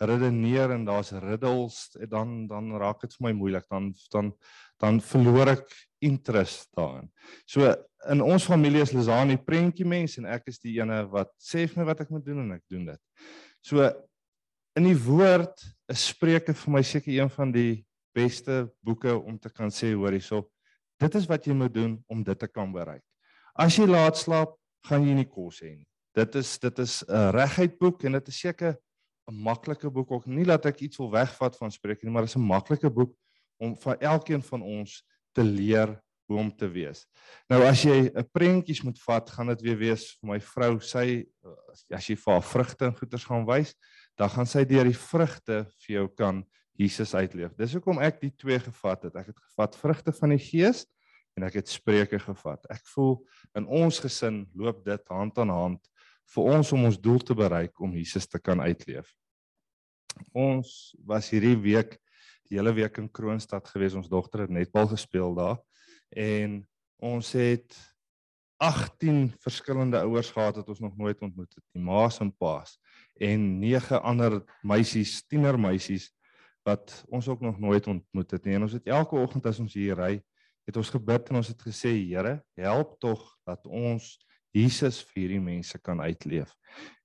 redeneer 0.00 0.72
en 0.72 0.84
daar's 0.84 1.12
riddles 1.12 1.90
dan 2.08 2.46
dan 2.48 2.72
raak 2.80 3.00
dit 3.00 3.14
vir 3.16 3.26
my 3.28 3.32
moeilik 3.36 3.66
dan 3.68 3.92
dan 4.12 4.32
dan 4.80 5.00
verloor 5.00 5.52
ek 5.52 5.66
interest 6.00 6.70
daarin. 6.76 7.10
So 7.46 7.68
in 8.08 8.22
ons 8.24 8.46
familie 8.48 8.80
is 8.80 8.94
Lizani 8.96 9.36
prentjie 9.36 9.84
mens 9.84 10.16
en 10.16 10.24
ek 10.24 10.48
is 10.48 10.58
die 10.58 10.78
ene 10.80 11.04
wat 11.12 11.34
sê 11.36 11.66
vir 11.68 11.82
my 11.82 11.90
wat 11.92 12.00
ek 12.00 12.10
moet 12.10 12.24
doen 12.24 12.40
en 12.46 12.56
ek 12.56 12.64
doen 12.70 12.86
dit. 12.86 13.00
So 13.60 13.84
in 14.76 14.88
die 14.88 14.96
woord 14.96 15.60
is 15.90 16.08
Spreuke 16.14 16.54
vir 16.56 16.72
my 16.72 16.82
seker 16.86 17.12
een 17.12 17.30
van 17.30 17.52
die 17.52 17.84
beste 18.14 18.64
boeke 18.84 19.14
om 19.16 19.38
te 19.38 19.50
kan 19.50 19.70
sê 19.70 19.92
hoor 19.94 20.12
hierso. 20.12 20.44
Dit 21.00 21.14
is 21.14 21.26
wat 21.26 21.46
jy 21.46 21.54
moet 21.56 21.74
doen 21.74 21.96
om 22.08 22.22
dit 22.22 22.38
te 22.38 22.48
kan 22.48 22.72
bereik. 22.72 23.04
As 23.54 23.76
jy 23.76 23.86
laat 23.86 24.16
slaap, 24.16 24.56
gaan 24.88 25.06
jy 25.06 25.14
nie 25.14 25.28
kos 25.28 25.60
hê 25.64 25.76
nie. 25.76 25.86
Dit 26.16 26.34
is 26.34 26.58
dit 26.58 26.78
is 26.78 27.02
'n 27.08 27.30
reguit 27.32 27.78
boek 27.78 28.04
en 28.04 28.12
dit 28.12 28.28
is 28.28 28.40
seker 28.40 28.76
'n 29.28 29.34
maklike 29.34 29.90
boek 29.90 30.10
ook. 30.10 30.26
Nie 30.26 30.44
dat 30.44 30.66
ek 30.66 30.80
iets 30.80 30.98
wil 30.98 31.10
wegvat 31.10 31.56
van 31.56 31.70
Spreuke 31.70 32.04
nie, 32.04 32.12
maar 32.12 32.22
dit 32.22 32.30
is 32.30 32.36
'n 32.36 32.46
maklike 32.46 32.90
boek 32.90 33.14
om 33.58 33.76
vir 33.76 33.96
elkeen 34.00 34.42
van 34.42 34.62
ons 34.62 35.02
te 35.34 35.42
leer 35.42 36.00
hoe 36.30 36.38
om 36.38 36.50
te 36.56 36.68
wees. 36.68 37.06
Nou 37.50 37.62
as 37.66 37.82
jy 37.82 38.10
'n 38.14 38.28
prentjies 38.32 38.82
moet 38.82 38.98
vat, 38.98 39.30
gaan 39.30 39.46
dit 39.46 39.62
weer 39.62 39.76
wees 39.76 40.16
vir 40.20 40.28
my 40.30 40.40
vrou, 40.40 40.80
sy 40.80 41.26
as 41.90 42.06
jy 42.06 42.16
vir 42.16 42.32
haar 42.32 42.42
vrugte 42.42 42.84
en 42.84 42.96
goeders 42.96 43.24
gaan 43.24 43.46
wys, 43.46 43.74
dan 44.16 44.28
gaan 44.28 44.46
sy 44.46 44.64
deur 44.64 44.84
die 44.84 44.96
vrugte 44.96 45.66
vir 45.86 45.94
jou 45.96 46.08
kan 46.08 46.44
Jesus 46.80 47.12
uitleef. 47.14 47.52
Dis 47.58 47.74
hoekom 47.76 48.00
ek 48.02 48.20
die 48.22 48.32
twee 48.40 48.58
gevat 48.62 49.08
het. 49.08 49.16
Ek 49.20 49.30
het 49.32 49.38
gevat 49.38 49.76
vrugte 49.80 50.14
van 50.16 50.34
die 50.34 50.40
Gees 50.40 50.86
en 51.38 51.44
ek 51.46 51.60
het 51.60 51.70
Spreuke 51.70 52.18
gevat. 52.22 52.64
Ek 52.72 52.82
voel 52.94 53.18
in 53.58 53.66
ons 53.68 54.00
gesin 54.02 54.44
loop 54.56 54.82
dit 54.86 55.12
hand 55.12 55.38
aan 55.42 55.52
hand 55.52 55.90
vir 56.30 56.52
ons 56.56 56.72
om 56.72 56.86
ons 56.88 57.00
doel 57.02 57.20
te 57.26 57.36
bereik 57.36 57.80
om 57.82 57.96
Jesus 57.98 58.28
te 58.30 58.40
kan 58.40 58.62
uitleef. 58.62 59.10
Ons 60.32 60.94
was 61.06 61.30
hierdie 61.32 61.56
week 61.60 61.98
die 62.50 62.58
hele 62.58 62.72
week 62.74 62.96
in 62.98 63.10
Kroonstad 63.12 63.68
gewees. 63.70 63.94
Ons 63.98 64.10
dogter 64.10 64.46
het 64.46 64.54
netbal 64.54 64.88
gespeel 64.90 65.36
daar 65.36 65.60
en 66.10 66.60
ons 67.00 67.32
het 67.38 67.76
18 68.60 69.30
verskillende 69.40 70.00
ouers 70.04 70.32
gehad 70.34 70.58
wat 70.58 70.68
ons 70.68 70.82
nog 70.82 70.96
nooit 70.98 71.20
ontmoet 71.24 71.52
het 71.54 71.64
nie. 71.72 71.84
Ma's 71.84 72.18
en 72.20 72.32
pa's 72.32 72.76
en 73.20 73.44
9 73.60 74.00
ander 74.02 74.40
meisies, 74.64 75.20
tienermeisies 75.28 76.10
wat 76.66 77.02
ons 77.08 77.28
ook 77.28 77.40
nog 77.40 77.58
nooit 77.58 77.86
ontmoet 77.86 78.30
het 78.30 78.44
nie. 78.44 78.54
En 78.54 78.66
ons 78.66 78.76
het 78.76 78.86
elke 78.86 79.16
oggend 79.16 79.46
as 79.46 79.60
ons 79.62 79.74
hier 79.74 79.96
ry, 79.98 80.16
het 80.68 80.76
ons 80.76 80.92
gebid 80.92 81.30
en 81.30 81.40
ons 81.40 81.50
het 81.50 81.62
gesê, 81.62 81.92
Here, 82.04 82.40
help 82.58 82.98
tog 83.00 83.22
dat 83.48 83.66
ons 83.66 84.18
Jesus 84.54 84.98
vir 85.10 85.22
hierdie 85.22 85.42
mense 85.42 85.78
kan 85.78 86.00
uitleef. 86.02 86.50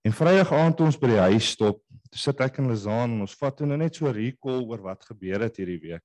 En 0.06 0.14
Vrydag 0.14 0.52
aand 0.54 0.82
ons 0.86 0.98
by 1.02 1.12
die 1.14 1.22
huis 1.30 1.52
stop, 1.54 1.82
toe 2.10 2.22
sit 2.22 2.42
ek 2.42 2.60
en 2.62 2.70
Lizaan 2.72 3.14
en 3.16 3.26
ons 3.26 3.38
vat 3.40 3.64
nou 3.66 3.78
net 3.80 3.98
so 3.98 4.10
recall 4.14 4.66
oor 4.66 4.82
wat 4.86 5.06
gebeur 5.06 5.46
het 5.46 5.62
hierdie 5.62 5.82
week. 5.82 6.04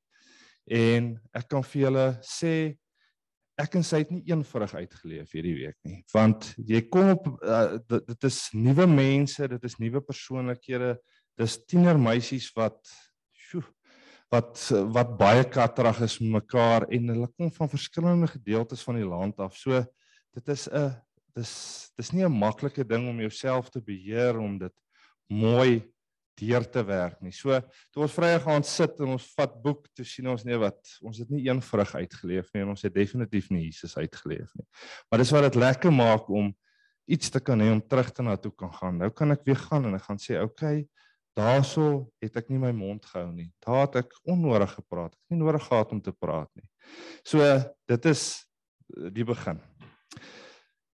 En 0.70 1.14
ek 1.36 1.48
kan 1.50 1.64
vir 1.66 1.86
julle 1.86 2.06
sê 2.24 2.54
ek 3.60 3.76
en 3.76 3.84
sy 3.84 4.02
het 4.02 4.12
nie 4.12 4.22
eenvoudig 4.30 4.72
uitgeleef 4.78 5.32
hierdie 5.36 5.56
week 5.58 5.76
nie, 5.84 5.98
want 6.14 6.46
jy 6.56 6.80
kom 6.88 7.10
op 7.12 7.26
uh, 7.28 7.76
dit, 7.76 8.06
dit 8.08 8.26
is 8.30 8.38
nuwe 8.56 8.86
mense, 8.88 9.48
dit 9.52 9.66
is 9.68 9.76
nuwe 9.82 10.00
persoonlikhede, 10.06 10.94
dis 11.40 11.56
tienermeisies 11.68 12.48
wat 12.56 12.78
sjoe 13.50 13.66
wat 14.30 14.62
wat 14.94 15.16
baie 15.18 15.44
katterig 15.44 16.00
is 16.06 16.18
met 16.22 16.36
mekaar 16.38 16.86
en 16.94 17.12
hulle 17.12 17.28
kom 17.34 17.50
van 17.52 17.70
verskillende 17.70 18.28
gedeeltes 18.30 18.84
van 18.86 19.00
die 19.00 19.06
land 19.06 19.40
af. 19.42 19.56
So 19.58 19.82
dit 20.34 20.48
is 20.54 20.68
'n 20.68 20.94
dis 21.34 21.90
dis 21.96 22.12
nie 22.12 22.24
'n 22.24 22.38
maklike 22.38 22.84
ding 22.84 23.08
om 23.08 23.20
jouself 23.20 23.70
te 23.70 23.80
beheer 23.80 24.38
om 24.38 24.58
dit 24.58 24.72
mooi 25.26 25.82
deur 26.40 26.64
te 26.70 26.82
werk 26.84 27.20
nie. 27.20 27.32
So 27.32 27.60
toe 27.92 28.02
ons 28.02 28.14
Vrydag 28.14 28.42
gaan 28.42 28.64
sit 28.64 29.00
en 29.00 29.08
ons 29.16 29.26
vat 29.36 29.62
boek, 29.62 29.88
toe 29.94 30.04
sien 30.04 30.28
ons 30.28 30.44
nee 30.44 30.56
wat 30.56 30.78
ons 31.02 31.18
het 31.18 31.30
nie 31.30 31.48
een 31.48 31.60
vrug 31.60 31.94
uitgeleef 31.94 32.52
nie 32.54 32.62
en 32.62 32.68
ons 32.68 32.82
het 32.82 32.94
definitief 32.94 33.50
nie 33.50 33.64
Jesus 33.66 33.96
uitgeleef 33.96 34.54
nie. 34.54 34.66
Maar 35.10 35.18
dis 35.18 35.30
wat 35.30 35.42
dit 35.42 35.60
lekker 35.60 35.92
maak 35.92 36.28
om 36.28 36.54
iets 37.10 37.30
te 37.30 37.40
kan 37.40 37.60
hê 37.60 37.70
om 37.72 37.82
terug 37.82 38.12
te 38.12 38.22
na 38.22 38.36
toe 38.36 38.52
kan 38.54 38.72
gaan. 38.72 38.98
Nou 38.98 39.10
kan 39.10 39.30
ek 39.34 39.44
weer 39.44 39.56
gaan 39.56 39.84
en 39.84 39.94
ek 39.94 40.02
gaan 40.02 40.18
sê, 40.18 40.40
"Oké, 40.40 40.64
okay, 40.64 40.88
daarso 41.36 42.10
het 42.22 42.36
ek 42.36 42.50
nie 42.50 42.58
my 42.58 42.72
mond 42.74 43.04
gehou 43.06 43.30
nie. 43.32 43.50
Daar 43.64 43.86
het 43.86 44.02
ek 44.04 44.14
onnodig 44.24 44.72
gepraat. 44.74 45.14
Ek 45.14 45.20
het 45.20 45.36
nie 45.36 45.44
nodig 45.44 45.64
gehad 45.66 45.92
om 45.92 46.00
te 46.00 46.12
praat 46.12 46.50
nie." 46.54 46.68
So 47.24 47.40
dit 47.86 48.04
is 48.10 48.44
eh, 48.96 49.10
die 49.14 49.24
begin. 49.24 49.60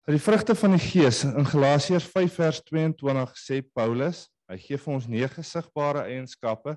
Die 0.05 0.21
vrugte 0.21 0.53
van 0.55 0.75
die 0.75 0.83
Gees 0.83 1.23
in 1.25 1.45
Galasiërs 1.45 2.05
5 2.13 2.33
vers 2.37 2.61
22 2.67 3.37
sê 3.41 3.61
Paulus, 3.73 4.27
hy 4.45 4.57
gee 4.61 4.77
vir 4.77 4.93
ons 4.93 5.07
nege 5.09 5.41
sigbare 5.41 6.03
eienskappe 6.05 6.75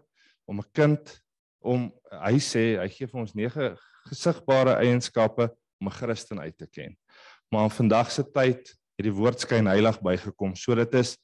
om 0.48 0.60
'n 0.60 0.70
kind 0.72 1.18
om 1.60 1.90
hy 2.08 2.38
sê 2.40 2.78
hy 2.80 2.88
gee 2.88 3.06
vir 3.06 3.20
ons 3.20 3.34
nege 3.36 3.76
gesigbare 4.08 4.78
eienskappe 4.80 5.50
om 5.80 5.88
'n 5.88 5.98
Christen 5.98 6.40
uit 6.40 6.56
te 6.56 6.66
ken. 6.66 6.96
Maar 7.52 7.64
in 7.64 7.70
vandag 7.70 8.10
se 8.10 8.22
tyd 8.22 8.64
het 8.96 9.04
die 9.04 9.12
woord 9.12 9.40
skyn 9.40 9.66
heilig 9.66 10.00
bygekom. 10.00 10.56
So 10.56 10.74
dit 10.74 10.94
is 10.94 11.16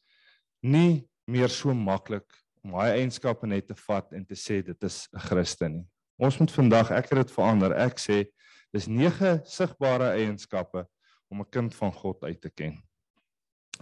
nie 0.62 1.08
meer 1.26 1.48
so 1.48 1.74
maklik 1.74 2.26
om 2.64 2.72
daai 2.72 3.00
eienskappe 3.00 3.46
net 3.46 3.68
te 3.68 3.76
vat 3.86 4.12
en 4.12 4.24
te 4.24 4.34
sê 4.34 4.62
dit 4.64 4.84
is 4.84 5.08
'n 5.12 5.18
Christen 5.18 5.72
nie. 5.72 5.86
Ons 6.18 6.38
moet 6.38 6.50
vandag 6.50 6.90
ek 6.90 7.10
het 7.10 7.26
dit 7.26 7.30
verander. 7.30 7.72
Ek 7.72 7.98
sê 7.98 8.24
dis 8.72 8.86
nege 8.86 9.40
sigbare 9.44 10.14
eienskappe 10.14 10.86
om 11.30 11.40
'n 11.40 11.50
kind 11.50 11.74
van 11.74 11.92
God 11.92 12.24
uit 12.24 12.40
te 12.40 12.50
ken. 12.50 12.82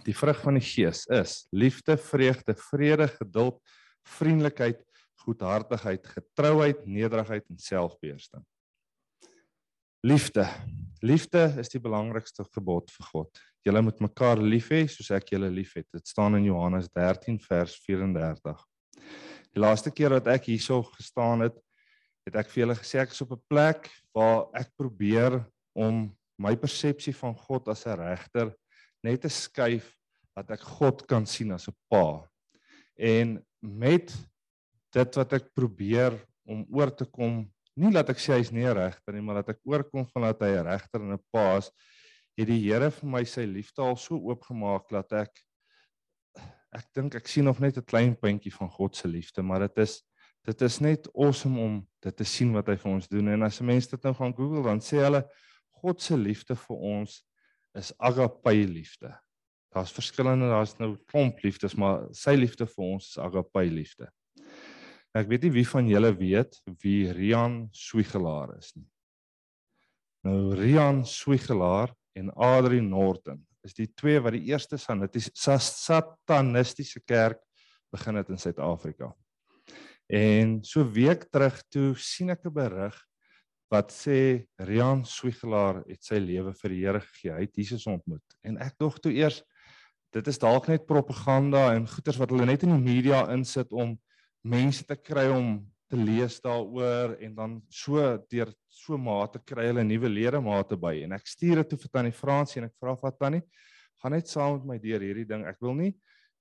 Die 0.05 0.17
vrug 0.17 0.41
van 0.41 0.55
die 0.55 0.65
Gees 0.65 1.07
is 1.07 1.47
liefde, 1.53 1.97
vreugde, 1.97 2.55
vrede, 2.55 3.09
geduld, 3.09 3.61
vriendelikheid, 4.03 4.81
goedhartigheid, 5.25 6.07
getrouheid, 6.07 6.87
nederigheid 6.87 7.45
en 7.49 7.59
selfbeheersing. 7.59 8.45
Liefde. 10.03 10.49
Liefde 11.01 11.55
is 11.59 11.69
die 11.69 11.81
belangrikste 11.81 12.45
gebod 12.55 12.91
vir 12.91 13.07
God. 13.07 13.43
Julle 13.63 13.83
moet 13.83 14.01
mekaar 14.03 14.41
lief 14.43 14.73
hê 14.75 14.83
soos 14.91 15.13
ek 15.15 15.29
julle 15.35 15.51
liefhet. 15.51 15.87
Dit 15.95 16.09
staan 16.11 16.35
in 16.35 16.49
Johannes 16.49 16.89
13 16.91 17.39
vers 17.45 17.77
34. 17.85 18.65
Die 19.55 19.63
laaste 19.63 19.93
keer 19.95 20.17
wat 20.17 20.27
ek 20.33 20.49
hierso 20.51 20.81
gestaan 20.97 21.47
het, 21.47 21.55
het 22.27 22.39
ek 22.43 22.51
vir 22.51 22.65
julle 22.65 22.77
gesê 22.79 22.99
ek 23.03 23.15
is 23.15 23.23
op 23.23 23.33
'n 23.37 23.43
plek 23.51 23.87
waar 24.15 24.49
ek 24.59 24.75
probeer 24.77 25.45
om 25.75 26.11
my 26.39 26.57
persepsie 26.57 27.15
van 27.15 27.35
God 27.35 27.69
as 27.69 27.87
'n 27.87 27.99
regter 27.99 28.53
net 29.05 29.23
te 29.23 29.29
skuif 29.29 29.95
dat 30.35 30.51
ek 30.51 30.61
God 30.79 31.07
kan 31.07 31.27
sien 31.27 31.53
as 31.53 31.69
'n 31.69 31.77
pa. 31.91 32.27
En 32.99 33.39
met 33.61 34.13
dit 34.93 35.17
wat 35.17 35.33
ek 35.33 35.55
probeer 35.55 36.19
om 36.47 36.67
oor 36.71 36.91
te 36.91 37.05
kom 37.05 37.47
nie 37.77 37.93
dat 37.93 38.11
ek 38.11 38.19
sê 38.19 38.37
hy's 38.37 38.53
nie 38.53 38.67
regter 38.67 39.15
nie, 39.15 39.23
maar 39.23 39.43
dat 39.43 39.57
ek 39.57 39.61
oorkom 39.65 40.07
van 40.13 40.23
dat 40.23 40.41
hy 40.41 40.59
'n 40.59 40.67
regter 40.67 41.01
en 41.01 41.13
'n 41.13 41.25
paas 41.33 41.71
het 42.39 42.49
die 42.49 42.61
Here 42.65 42.91
vir 42.91 43.09
my 43.09 43.25
sy 43.29 43.45
liefde 43.49 43.83
al 43.85 43.97
so 44.01 44.17
oopgemaak 44.17 44.89
dat 44.93 45.13
ek 45.13 45.43
ek 46.73 46.87
dink 46.97 47.15
ek 47.19 47.29
sien 47.29 47.45
nog 47.45 47.61
net 47.61 47.77
'n 47.77 47.85
klein 47.85 48.15
puntjie 48.17 48.53
van 48.53 48.71
God 48.71 48.97
se 48.97 49.09
liefde, 49.09 49.43
maar 49.43 49.61
dit 49.69 49.79
is 49.79 50.03
dit 50.45 50.63
is 50.63 50.79
net 50.81 51.09
awesome 51.15 51.61
om 51.61 51.75
dit 52.03 52.17
te 52.17 52.25
sien 52.25 52.53
wat 52.53 52.67
hy 52.67 52.77
vir 52.77 52.93
ons 52.93 53.09
doen 53.09 53.29
en 53.29 53.43
as 53.43 53.61
mense 53.61 53.91
dit 53.91 54.03
nou 54.03 54.15
gaan 54.15 54.35
Google 54.35 54.63
dan 54.63 54.81
sê 54.81 54.99
hulle 55.05 55.23
God 55.83 56.01
se 56.01 56.17
liefde 56.17 56.57
vir 56.57 56.77
ons 56.77 57.21
is 57.75 57.93
agape 57.99 58.53
liefde. 58.67 59.13
Daar's 59.73 59.93
verskillende, 59.93 60.49
daar's 60.51 60.77
nou 60.79 60.97
klomp 61.09 61.41
liefdes, 61.43 61.75
maar 61.75 62.05
sy 62.13 62.35
liefde 62.37 62.67
vir 62.67 62.85
ons 62.85 63.09
is 63.09 63.19
agape 63.19 63.65
liefde. 63.71 64.11
Ek 65.17 65.29
weet 65.29 65.47
nie 65.47 65.55
wie 65.57 65.67
van 65.69 65.89
julle 65.89 66.13
weet 66.17 66.59
wie 66.83 67.13
Rian 67.13 67.69
Swigelaar 67.73 68.57
is 68.59 68.73
nie. 68.77 68.89
Nou 70.25 70.55
Rian 70.57 71.03
Swigelaar 71.09 71.95
en 72.19 72.33
Adri 72.35 72.81
Norton 72.81 73.47
is 73.63 73.75
die 73.75 73.87
twee 73.95 74.21
wat 74.23 74.35
die 74.35 74.51
eerste 74.51 74.79
satanistiese 74.79 77.01
kerk 77.07 77.39
begin 77.93 78.19
het 78.19 78.31
in 78.33 78.41
Suid-Afrika. 78.41 79.13
En 80.13 80.59
so 80.67 80.85
week 80.85 81.29
terug 81.31 81.63
toe 81.71 81.95
sien 81.97 82.31
ek 82.31 82.45
'n 82.45 82.53
berig 82.53 82.97
wat 83.73 83.93
sê 83.93 84.45
Rian 84.61 85.05
Swigelaar 85.05 85.83
het 85.89 86.05
sy 86.05 86.19
lewe 86.21 86.53
vir 86.53 86.71
die 86.71 86.85
Here 86.85 87.01
gegee. 87.01 87.33
Hy 87.33 87.41
het 87.41 87.57
Jesus 87.57 87.87
ontmoet. 87.87 88.25
En 88.45 88.59
ek 88.59 88.77
dog 88.79 89.01
toe 89.01 89.13
eers 89.13 89.43
dit 90.13 90.27
is 90.29 90.39
dalk 90.39 90.69
net 90.69 90.87
propaganda 90.87 91.75
en 91.75 91.89
goeters 91.89 92.19
wat 92.21 92.31
hulle 92.31 92.45
net 92.45 92.63
in 92.63 92.75
die 92.75 92.85
media 92.85 93.25
insit 93.33 93.73
om 93.73 93.99
mense 94.45 94.85
te 94.85 94.97
kry 94.97 95.31
om 95.33 95.65
te 95.93 95.99
lees 96.01 96.39
daaroor 96.41 97.19
en 97.21 97.35
dan 97.37 97.59
so 97.69 98.01
deur 98.33 98.49
so 98.73 98.97
mate 98.97 99.43
kry 99.45 99.67
hulle 99.69 99.85
nuwe 99.85 100.09
ledemate 100.09 100.79
by. 100.81 100.95
En 101.05 101.13
ek 101.19 101.29
stuur 101.29 101.61
dit 101.61 101.69
toe 101.73 101.79
vir 101.83 101.93
tannie 101.93 102.17
Fransie 102.17 102.63
en 102.63 102.71
ek 102.71 102.79
vra 102.81 102.97
vir 102.97 103.13
tannie 103.21 103.43
gaan 104.01 104.17
net 104.17 104.31
saam 104.33 104.57
met 104.57 104.71
my 104.71 104.79
deur 104.81 105.05
hierdie 105.05 105.29
ding. 105.29 105.45
Ek 105.47 105.61
wil 105.63 105.77
nie 105.77 105.93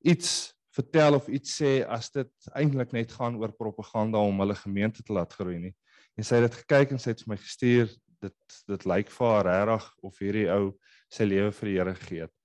iets 0.08 0.54
vertel 0.72 1.20
of 1.20 1.28
iets 1.28 1.58
sê 1.60 1.82
as 1.84 2.08
dit 2.16 2.32
eintlik 2.56 2.96
net 2.96 3.12
gaan 3.12 3.36
oor 3.42 3.52
propaganda 3.52 4.24
om 4.24 4.40
hulle 4.40 4.56
gemeente 4.56 5.04
te 5.04 5.14
laat 5.14 5.36
groei 5.36 5.60
nie. 5.60 5.74
En 6.16 6.26
sy 6.26 6.40
het 6.40 6.48
dit 6.48 6.60
gekyk 6.64 6.96
en 6.96 7.04
sy 7.04 7.12
het 7.12 7.26
vir 7.26 7.34
my 7.36 7.40
gestuur 7.44 7.92
dit 8.22 8.58
dit 8.72 8.88
lyk 8.88 9.12
vir 9.12 9.34
haar 9.34 9.50
regtig 9.50 9.88
of 10.08 10.24
hierdie 10.24 10.48
ou 10.54 10.64
sy 11.12 11.28
lewe 11.28 11.52
vir 11.60 11.70
die 11.70 11.76
Here 11.76 11.96
gegee 12.00 12.28
het. 12.30 12.36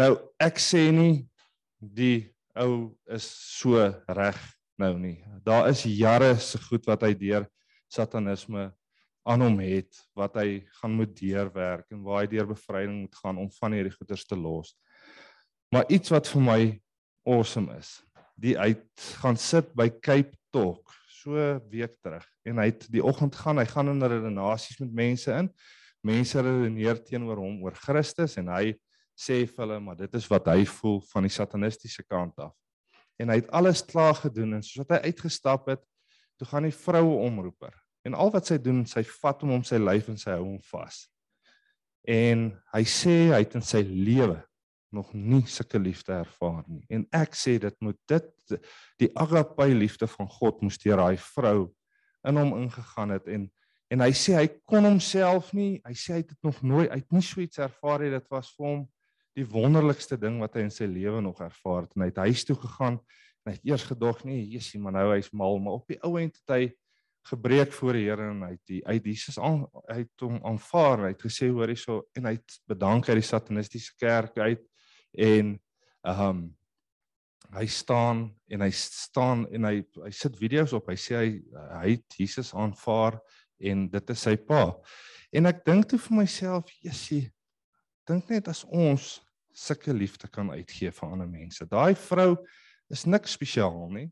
Nou 0.00 0.12
ek 0.40 0.62
sê 0.62 0.88
nie 0.94 1.26
die 1.78 2.30
ou 2.58 2.94
is 3.12 3.28
so 3.28 3.84
reg 4.16 4.40
nou 4.78 4.94
nie. 4.98 5.18
Daar 5.44 5.68
is 5.70 5.82
jare 5.82 6.36
se 6.40 6.58
goed 6.68 6.86
wat 6.86 7.02
hy 7.06 7.14
deur 7.18 7.46
satanisme 7.90 8.68
aan 9.28 9.42
hom 9.44 9.58
het 9.60 9.98
wat 10.16 10.38
hy 10.40 10.62
gaan 10.78 10.94
moet 10.96 11.14
deurwerk 11.18 11.88
en 11.92 12.04
waar 12.06 12.22
hy 12.22 12.30
deur 12.32 12.48
bevryding 12.52 13.02
moet 13.02 13.18
gaan 13.22 13.40
om 13.42 13.50
van 13.58 13.74
hierdie 13.76 13.94
goeters 13.96 14.24
te 14.28 14.38
los. 14.38 14.74
Maar 15.74 15.88
iets 15.92 16.12
wat 16.14 16.30
vir 16.30 16.44
my 16.44 16.60
awesome 17.28 17.74
is, 17.76 17.98
die 18.38 18.54
uit 18.56 19.08
gaan 19.20 19.36
sit 19.36 19.74
by 19.76 19.90
Cape 20.00 20.32
Talk 20.54 20.94
so 21.18 21.34
week 21.68 21.98
terug 22.00 22.24
en 22.48 22.62
hy 22.62 22.70
het 22.70 22.86
die 22.92 23.04
oggend 23.04 23.36
gaan 23.36 23.60
hy 23.60 23.66
gaan 23.68 23.90
in 23.92 24.00
redenasies 24.00 24.78
met 24.84 24.94
mense 25.02 25.34
in. 25.34 25.50
Mense 26.06 26.40
redeneer 26.40 27.02
teenoor 27.04 27.42
hom 27.42 27.58
oor 27.66 27.74
Christus 27.76 28.38
en 28.40 28.48
hy 28.54 28.72
sê 29.18 29.42
vir 29.42 29.64
hulle 29.64 29.80
maar 29.82 29.98
dit 29.98 30.14
is 30.14 30.30
wat 30.30 30.46
hy 30.48 30.62
voel 30.78 31.02
van 31.10 31.26
die 31.26 31.34
satanistiese 31.34 32.06
kant 32.06 32.38
af 32.46 32.54
en 33.18 33.32
hy 33.32 33.40
het 33.40 33.52
alles 33.54 33.82
klaar 33.86 34.16
gedoen 34.18 34.58
en 34.58 34.64
soos 34.64 34.84
wat 34.84 34.98
hy 34.98 35.12
uitgestap 35.12 35.68
het, 35.72 35.82
toe 36.38 36.46
gaan 36.48 36.68
die 36.68 36.74
vroue 36.74 37.18
omroeper. 37.26 37.74
En 38.06 38.14
al 38.14 38.30
wat 38.32 38.48
sy 38.50 38.58
doen, 38.62 38.84
sy 38.86 39.02
vat 39.02 39.42
hom 39.42 39.56
om 39.58 39.64
sy 39.66 39.80
lyf 39.80 40.08
en 40.08 40.20
sy 40.20 40.30
hou 40.36 40.44
hom 40.44 40.60
vas. 40.70 41.06
En 42.08 42.50
hy 42.72 42.84
sê 42.88 43.16
hy 43.34 43.42
het 43.42 43.56
in 43.58 43.64
sy 43.66 43.82
lewe 43.84 44.38
nog 44.94 45.10
nie 45.12 45.42
sulke 45.50 45.80
liefde 45.82 46.14
ervaar 46.16 46.62
nie. 46.68 46.80
En 46.88 47.04
ek 47.12 47.36
sê 47.36 47.58
dit 47.60 47.74
moet 47.84 47.98
dit 48.08 48.54
die 49.02 49.10
agape 49.18 49.66
liefde 49.74 50.08
van 50.08 50.30
God 50.38 50.62
moes 50.64 50.78
deur 50.80 51.02
daai 51.02 51.18
vrou 51.20 51.68
in 52.28 52.40
hom 52.40 52.54
ingegaan 52.62 53.16
het 53.18 53.28
en 53.28 53.48
en 53.88 54.02
hy 54.04 54.10
sê 54.12 54.34
hy 54.36 54.48
kon 54.68 54.84
homself 54.84 55.46
nie, 55.56 55.78
hy 55.80 55.94
sê 55.96 56.12
hy 56.12 56.18
het 56.20 56.32
dit 56.34 56.42
nog 56.44 56.58
nooit 56.60 56.90
uit 56.92 57.14
nie 57.14 57.22
so 57.24 57.40
iets 57.40 57.60
ervaar 57.64 58.02
het 58.04 58.18
dit 58.18 58.26
was 58.34 58.50
vir 58.52 58.66
hom 58.66 58.82
die 59.38 59.46
wonderlikste 59.48 60.18
ding 60.20 60.40
wat 60.42 60.58
hy 60.58 60.66
in 60.66 60.74
sy 60.74 60.88
lewe 60.90 61.22
nog 61.22 61.40
ervaar 61.44 61.86
het. 61.86 61.94
En 61.96 62.04
hy 62.04 62.10
het 62.10 62.20
huis 62.26 62.44
toe 62.48 62.56
gegaan 62.58 62.98
en 62.98 63.52
hy 63.52 63.54
het 63.56 63.70
eers 63.70 63.86
gedog 63.88 64.24
nee 64.26 64.42
Jesusie 64.42 64.80
maar 64.82 64.96
nou 64.98 65.08
hy's 65.14 65.30
mal. 65.30 65.60
Maar 65.62 65.80
op 65.80 65.88
die 65.94 66.00
ou 66.06 66.16
end 66.20 66.40
het 66.42 66.54
hy 66.54 66.62
gebreek 67.28 67.72
voor 67.76 67.98
die 67.98 68.04
Here 68.06 68.28
en 68.32 68.44
hy 68.46 68.52
het 68.54 68.66
die 68.70 68.82
uit 68.86 69.08
Jesus 69.10 69.38
aan 69.42 69.64
hy 69.88 69.98
het 70.00 70.24
hom 70.24 70.38
aanvaar 70.48 71.04
hy 71.04 71.10
het 71.12 71.24
gesê 71.26 71.50
hoor 71.52 71.68
hierso 71.68 72.00
en 72.16 72.28
hy 72.30 72.36
het 72.38 72.60
bedank 72.70 73.10
uit 73.10 73.18
die 73.20 73.26
satanistiese 73.26 73.96
kerk 74.00 74.38
uit 74.38 74.64
en 75.18 75.56
ehm 76.08 76.28
um, 76.28 76.46
hy 77.56 77.64
staan 77.72 78.26
en 78.52 78.60
hy 78.60 78.70
staan 78.76 79.46
en 79.56 79.64
hy 79.64 79.76
hy 80.04 80.10
sit 80.12 80.34
video's 80.36 80.74
op. 80.76 80.90
Hy 80.90 80.98
sê 81.00 81.16
hy 81.16 81.30
hy 81.80 81.94
het 81.94 82.18
Jesus 82.20 82.52
aanvaar 82.52 83.16
en 83.58 83.86
dit 83.88 84.12
is 84.12 84.24
sy 84.26 84.34
pa. 84.36 84.74
En 85.32 85.48
ek 85.48 85.64
dink 85.66 85.88
toe 85.88 86.00
vir 86.08 86.18
myself 86.20 86.68
Jesusie 86.84 87.30
dink 88.08 88.28
net 88.32 88.48
as 88.52 88.64
ons 88.64 89.18
sulke 89.58 89.94
liefde 89.94 90.28
kan 90.30 90.50
uitgee 90.54 90.92
vir 90.94 91.08
ander 91.08 91.28
mense. 91.28 91.66
Daai 91.66 91.94
vrou 91.98 92.36
is 92.92 93.04
niks 93.06 93.34
spesiaal 93.36 93.88
nie. 93.92 94.08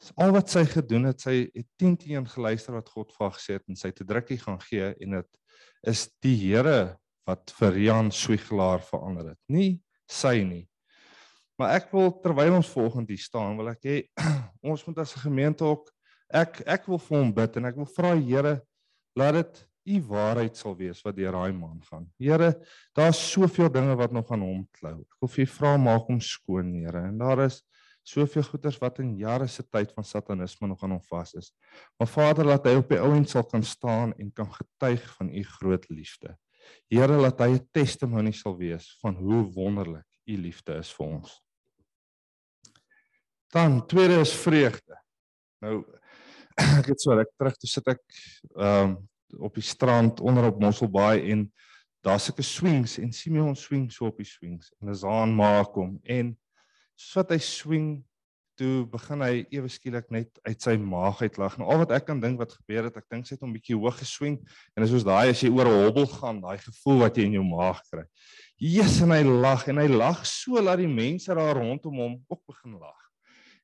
Dis 0.00 0.12
al 0.20 0.32
wat 0.34 0.52
sy 0.52 0.64
gedoen 0.68 1.08
het, 1.08 1.22
sy 1.24 1.46
het 1.54 1.68
10 1.80 1.96
teen 2.02 2.28
geluister 2.28 2.76
wat 2.76 2.88
God 2.92 3.12
vir 3.14 3.26
haar 3.26 3.36
gesê 3.36 3.56
het 3.56 3.64
en 3.68 3.76
sy 3.76 3.92
het 3.92 4.00
'n 4.00 4.08
drukkie 4.12 4.38
gaan 4.38 4.60
gee 4.60 4.94
en 5.00 5.10
dit 5.20 5.30
is 5.86 6.08
die 6.22 6.36
Here 6.36 6.98
wat 7.26 7.52
vir 7.58 7.78
Jan 7.78 8.10
Swigelaar 8.10 8.82
verander 8.84 9.30
het. 9.32 9.40
Nie 9.48 9.80
sy 10.08 10.42
nie. 10.44 10.68
Maar 11.58 11.76
ek 11.80 11.92
wil 11.92 12.12
terwyl 12.20 12.58
ons 12.58 12.68
volgende 12.68 13.12
hier 13.12 13.22
staan, 13.22 13.56
wil 13.56 13.68
ek 13.72 13.82
hê 13.88 13.96
ons 14.70 14.84
moet 14.86 14.98
as 14.98 15.16
'n 15.16 15.24
gemeente 15.28 15.64
ook 15.64 15.90
ek 16.28 16.60
ek 16.66 16.86
wil 16.86 16.98
vir 16.98 17.18
hom 17.18 17.32
bid 17.32 17.56
en 17.56 17.64
ek 17.64 17.76
wil 17.76 17.88
vra 17.96 18.14
Here 18.14 18.60
laat 19.16 19.34
dit 19.34 19.68
u 19.86 20.00
waarheid 20.08 20.56
sal 20.56 20.76
wees 20.76 21.02
wat 21.06 21.16
deur 21.16 21.32
daai 21.32 21.52
man 21.52 21.80
gaan. 21.88 22.06
Here, 22.18 22.52
daar's 22.94 23.20
soveel 23.32 23.70
dinge 23.72 23.94
wat 23.96 24.12
nog 24.12 24.30
aan 24.34 24.42
hom 24.42 24.66
klou. 24.74 25.00
Ek 25.00 25.22
wil 25.22 25.32
vir 25.36 25.46
u 25.46 25.48
vra 25.54 25.76
maak 25.80 26.10
hom 26.10 26.20
skoon, 26.20 26.74
Here. 26.74 27.06
En 27.08 27.18
daar 27.18 27.46
is 27.46 27.62
Soveel 28.06 28.44
goeders 28.46 28.76
wat 28.78 29.00
in 29.02 29.16
jare 29.18 29.48
se 29.50 29.64
tyd 29.66 29.90
van 29.92 30.04
satanisme 30.06 30.68
nog 30.70 30.82
aan 30.86 30.92
hom 30.94 31.02
vas 31.08 31.32
is. 31.34 31.48
Maar 31.98 32.06
Vader, 32.06 32.46
laat 32.46 32.68
hy 32.68 32.76
op 32.78 32.92
die 32.92 33.00
ouend 33.02 33.30
sal 33.30 33.42
kan 33.50 33.64
staan 33.66 34.12
en 34.14 34.30
kan 34.32 34.46
getuig 34.52 35.02
van 35.16 35.32
u 35.34 35.42
groot 35.56 35.88
liefde. 35.90 36.36
Here, 36.86 37.18
laat 37.18 37.42
hy 37.42 37.56
'n 37.56 37.66
testimonie 37.74 38.34
sal 38.34 38.54
wees 38.56 38.86
van 39.02 39.18
hoe 39.18 39.42
wonderlik 39.54 40.06
u 40.24 40.38
liefde 40.38 40.78
is 40.78 40.92
vir 40.94 41.06
ons. 41.06 41.34
Dan 43.50 43.86
tweede 43.86 44.20
is 44.20 44.34
vreugde. 44.34 45.02
Nou 45.60 45.82
ek 46.78 46.86
het 46.86 47.00
so 47.00 47.10
ruk 47.10 47.34
terug 47.36 47.58
toe 47.58 47.68
sit 47.68 47.86
ek 47.90 48.02
ehm 48.54 48.94
um, 48.94 48.96
op 49.38 49.54
die 49.54 49.64
strand 49.64 50.20
onder 50.20 50.50
op 50.50 50.60
Mosselbaai 50.60 51.30
en 51.32 51.46
daar's 52.06 52.28
sulke 52.28 52.42
swings 52.46 52.98
en 52.98 53.12
Simeon 53.12 53.56
swing 53.56 53.88
so 53.92 54.06
op 54.06 54.20
die 54.20 54.28
swings 54.28 54.72
en 54.80 54.92
Azaan 54.94 55.34
maak 55.34 55.74
hom 55.74 55.96
en 56.04 56.34
soos 56.94 57.22
wat 57.22 57.34
hy 57.34 57.40
swing 57.42 57.88
toe 58.56 58.86
begin 58.88 59.20
hy 59.20 59.44
ewe 59.52 59.68
skielik 59.68 60.06
net 60.14 60.38
uit 60.46 60.62
sy 60.64 60.76
maag 60.80 61.20
uit 61.20 61.34
lag. 61.40 61.58
Nou 61.60 61.68
al 61.72 61.82
wat 61.82 61.92
ek 61.96 62.06
kan 62.08 62.20
dink 62.22 62.40
wat 62.40 62.54
gebeur 62.56 62.88
het, 62.88 62.96
ek 62.96 63.08
dink 63.12 63.28
sy 63.28 63.34
het 63.36 63.42
hom 63.44 63.52
bietjie 63.52 63.76
hoog 63.76 63.98
geswing 64.00 64.38
en 64.40 64.80
dit 64.80 64.86
is 64.86 64.94
soos 64.94 65.04
daai 65.06 65.28
as 65.32 65.42
jy 65.44 65.50
oor 65.52 65.68
'n 65.68 65.82
hobbel 65.84 66.08
gaan, 66.14 66.40
daai 66.40 66.56
gevoel 66.62 67.02
wat 67.04 67.16
jy 67.16 67.26
in 67.28 67.36
jou 67.36 67.44
maag 67.44 67.82
kry. 67.90 68.04
Jesus 68.56 69.02
en 69.04 69.12
hy 69.12 69.22
lag 69.22 69.66
en 69.68 69.82
hy 69.82 69.88
lag 69.92 70.24
so 70.24 70.56
dat 70.56 70.78
die 70.80 70.88
mense 70.88 71.28
daar 71.28 71.60
rondom 71.60 72.00
hom 72.00 72.14
ook 72.28 72.42
begin 72.48 72.78
lag. 72.80 73.02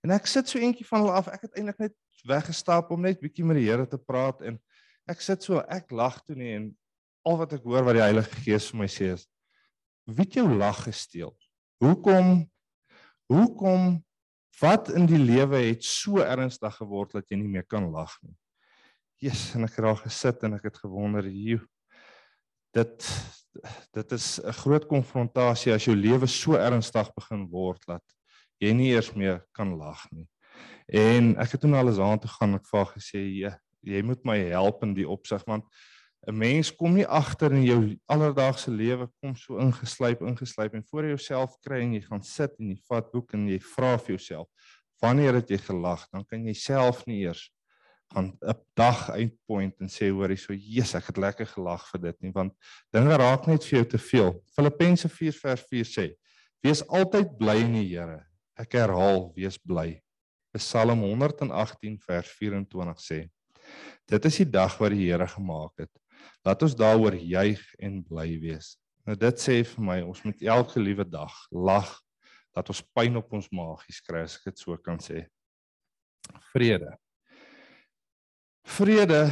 En 0.04 0.10
ek 0.10 0.26
sit 0.26 0.48
so 0.48 0.58
eentjie 0.58 0.86
van 0.86 1.00
hulle 1.00 1.14
af. 1.14 1.28
Ek 1.28 1.46
het 1.46 1.56
eintlik 1.56 1.78
net 1.78 1.94
weggestap 2.28 2.90
om 2.90 3.00
net 3.00 3.20
bietjie 3.22 3.44
met 3.44 3.56
die 3.56 3.68
Here 3.70 3.86
te 3.86 3.98
praat 3.98 4.42
en 4.42 4.58
ek 5.10 5.20
sit 5.20 5.42
so 5.42 5.62
ek 5.68 5.90
lag 5.90 6.20
toe 6.26 6.36
nie 6.38 6.54
en 6.56 6.70
al 7.26 7.38
wat 7.40 7.54
ek 7.56 7.66
hoor 7.66 7.86
wat 7.86 7.98
die 7.98 8.04
Heilige 8.04 8.42
Gees 8.44 8.70
vir 8.70 8.82
my 8.82 8.88
sê 8.90 9.12
is 9.16 9.26
wie 10.06 10.24
het 10.24 10.34
jou 10.34 10.48
lag 10.58 10.80
gesteel? 10.82 11.30
Hoekom 11.82 12.48
hoekom 13.30 14.00
wat 14.60 14.90
in 14.92 15.06
die 15.08 15.20
lewe 15.20 15.62
het 15.62 15.84
so 15.86 16.22
ernstig 16.22 16.74
geword 16.80 17.14
dat 17.16 17.30
jy 17.30 17.38
nie 17.40 17.50
meer 17.50 17.66
kan 17.66 17.86
lag 17.94 18.14
nie? 18.22 18.34
Jesus 19.22 19.54
en 19.56 19.68
ek 19.68 19.78
het 19.78 19.86
daar 19.86 20.02
gesit 20.02 20.42
en 20.42 20.58
ek 20.58 20.66
het 20.70 20.82
gewonder 20.82 21.28
hier 21.30 21.62
dit 22.74 23.08
dit 23.92 24.12
is 24.16 24.40
'n 24.40 24.52
groot 24.64 24.86
konfrontasie 24.88 25.72
as 25.72 25.84
jou 25.84 25.94
lewe 25.96 26.26
so 26.26 26.56
ernstig 26.56 27.12
begin 27.14 27.46
word 27.50 27.82
dat 27.86 28.02
jy 28.60 28.72
nie 28.72 28.90
eers 28.92 29.12
meer 29.14 29.42
kan 29.52 29.76
lag 29.76 30.06
nie. 30.10 30.28
En 30.88 31.36
ek 31.36 31.52
het 31.52 31.60
toe 31.60 31.70
na 31.70 31.78
alles 31.78 31.98
aan 31.98 32.18
toe 32.18 32.30
gaan 32.30 32.54
ek 32.54 32.66
vra 32.66 32.84
gesê 32.84 33.18
jy 33.18 33.52
jy 33.82 34.02
moet 34.02 34.24
my 34.24 34.38
help 34.50 34.82
in 34.82 34.94
die 34.94 35.08
opsig 35.08 35.42
want 35.46 35.64
'n 36.28 36.38
mens 36.38 36.70
kom 36.70 36.94
nie 36.94 37.06
agter 37.06 37.52
in 37.52 37.64
jou 37.64 37.80
alledaagse 38.06 38.70
lewe 38.70 39.08
kom 39.20 39.34
so 39.36 39.58
ingeslyp 39.58 40.22
ingeslyp 40.22 40.74
en 40.74 40.84
voor 40.84 41.06
jouself 41.06 41.56
kry 41.66 41.82
en 41.82 41.94
jy 41.94 42.00
gaan 42.00 42.22
sit 42.22 42.52
en 42.60 42.70
jy 42.70 42.78
vat 42.88 43.10
boek 43.12 43.34
en 43.34 43.48
jy 43.48 43.58
vra 43.58 43.96
vir 43.98 44.16
jouself 44.16 44.48
wanneer 45.02 45.40
het 45.40 45.50
jy 45.50 45.58
gelag? 45.62 46.06
Dan 46.12 46.24
kan 46.28 46.46
jy 46.46 46.54
self 46.56 47.02
nie 47.10 47.24
eers 47.26 47.48
gaan 48.12 48.32
'n 48.44 48.56
dag 48.76 49.08
eindpoint 49.10 49.80
en 49.80 49.88
sê 49.88 50.10
hoor 50.10 50.28
hierso 50.28 50.52
Jesus 50.52 50.94
ek 50.94 51.06
het 51.06 51.16
lekker 51.16 51.46
gelag 51.46 51.86
vir 51.92 52.00
dit 52.00 52.22
nie 52.22 52.32
want 52.32 52.52
dinge 52.92 53.16
raak 53.16 53.46
net 53.46 53.64
vir 53.64 53.78
jou 53.78 53.84
te 53.88 53.98
veel. 53.98 54.32
Filippense 54.54 55.08
4 55.08 55.32
vers 55.32 55.62
4 55.70 55.84
sê 55.84 56.06
wees 56.62 56.82
altyd 56.88 57.38
bly 57.38 57.56
in 57.64 57.72
die 57.72 57.88
Here. 57.88 58.26
Ek 58.56 58.72
herhaal 58.72 59.32
wees 59.34 59.58
bly. 59.58 60.00
Psalm 60.54 61.00
118 61.00 61.98
vers 61.98 62.28
24 62.28 63.00
sê 63.00 63.30
dit 64.06 64.24
is 64.24 64.36
die 64.36 64.50
dag 64.50 64.78
wat 64.78 64.90
die 64.94 65.08
Here 65.08 65.28
gemaak 65.28 65.72
het 65.78 65.92
Laat 66.42 66.62
ons 66.66 66.74
daaroor 66.74 67.14
juig 67.14 67.62
en 67.78 68.00
bly 68.06 68.26
wees. 68.42 68.74
Nou 69.06 69.14
dit 69.18 69.42
sê 69.42 69.60
vir 69.66 69.84
my 69.86 69.98
ons 70.02 70.22
moet 70.26 70.42
elke 70.54 70.82
liewe 70.82 71.06
dag 71.06 71.34
lag 71.54 71.90
dat 72.54 72.68
ons 72.70 72.82
pyn 72.94 73.18
op 73.18 73.30
ons 73.34 73.48
maagies 73.54 74.02
kry 74.04 74.24
as 74.26 74.36
ek 74.40 74.50
dit 74.50 74.62
so 74.62 74.76
kan 74.82 74.98
sê. 75.02 75.24
Vrede. 76.52 76.92
Vrede 78.74 79.22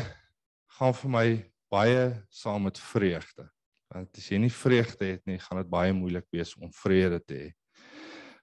gaan 0.79 0.97
vir 1.03 1.15
my 1.17 1.27
baie 1.71 2.05
saam 2.35 2.67
met 2.67 2.79
vreugde. 2.83 3.47
Want 3.91 4.19
as 4.19 4.31
jy 4.31 4.39
nie 4.43 4.55
vreugde 4.55 5.13
het 5.13 5.23
nie, 5.27 5.39
gaan 5.43 5.61
dit 5.63 5.71
baie 5.71 5.95
moeilik 5.95 6.27
wees 6.35 6.55
om 6.59 6.71
vrede 6.75 7.19
te 7.27 7.45
hê. 7.45 7.49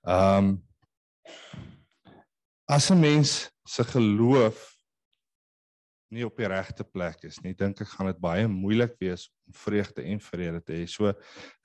Ehm 0.07 0.55
um, 0.55 0.55
as 2.67 2.91
'n 2.91 2.99
mens 2.99 3.47
se 3.63 3.83
geloof 3.83 4.76
nie 6.13 6.25
op 6.25 6.37
die 6.39 6.47
regte 6.47 6.85
plek 6.87 7.23
is 7.27 7.39
nie, 7.43 7.53
dink 7.57 7.81
ek 7.83 7.89
gaan 7.95 8.11
dit 8.11 8.19
baie 8.23 8.47
moeilik 8.47 8.95
wees 9.01 9.27
om 9.47 9.55
vreugde 9.55 10.05
en 10.07 10.21
vrede 10.23 10.61
te 10.63 10.75
hê. 10.75 10.85
So 10.87 11.11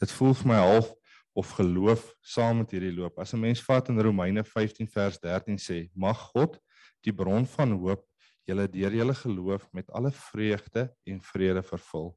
dit 0.00 0.14
voel 0.18 0.34
vir 0.40 0.50
my 0.52 0.60
half 0.60 0.92
of 1.38 1.52
geloof 1.56 2.08
saam 2.20 2.60
met 2.60 2.74
hierdie 2.74 2.92
loop. 2.92 3.18
As 3.18 3.32
'n 3.34 3.40
mens 3.40 3.62
vat 3.62 3.88
in 3.88 4.00
Romeine 4.00 4.44
15 4.44 4.86
vers 4.86 5.18
13 5.18 5.56
sê, 5.56 5.90
mag 5.94 6.18
God 6.34 6.58
die 7.02 7.12
bron 7.12 7.46
van 7.46 7.72
hoop 7.72 8.04
julle 8.46 8.66
deur 8.68 8.92
julle 8.92 9.14
geloof 9.14 9.68
met 9.72 9.90
alle 9.90 10.10
vreugde 10.10 10.90
en 11.06 11.20
vrede 11.20 11.62
vervul, 11.62 12.12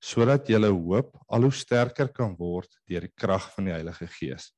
sodat 0.00 0.48
julle 0.48 0.68
hoop 0.68 1.16
al 1.28 1.42
hoe 1.42 1.52
sterker 1.52 2.08
kan 2.12 2.36
word 2.36 2.68
deur 2.86 3.00
die 3.00 3.14
krag 3.16 3.50
van 3.54 3.64
die 3.64 3.72
Heilige 3.72 4.06
Gees. 4.06 4.52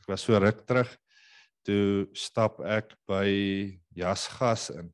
Ek 0.00 0.08
was 0.08 0.22
so 0.22 0.38
ruk 0.38 0.66
terug 0.66 0.96
toe 1.64 2.08
stap 2.14 2.60
ek 2.60 2.94
by 3.08 3.28
Jasgas 3.96 4.70
in 4.70 4.92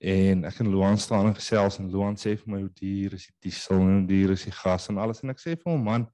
En 0.00 0.46
ek 0.48 0.62
en 0.62 0.70
Luan 0.72 0.96
staan 0.98 1.26
en 1.28 1.34
gesels 1.36 1.76
en 1.78 1.90
Luan 1.92 2.16
sê 2.16 2.32
vir 2.38 2.48
my 2.48 2.60
hoe 2.62 2.72
duur 2.72 3.16
is 3.18 3.26
die 3.28 3.50
diesel 3.50 3.76
en 3.76 3.98
hoe 3.98 4.06
duur 4.08 4.32
is 4.32 4.46
die 4.48 4.54
gas 4.56 4.88
en 4.88 5.00
alles 5.02 5.20
en 5.20 5.34
ek 5.34 5.42
sê 5.42 5.56
vir 5.58 5.68
hom 5.68 5.82
man 5.84 6.06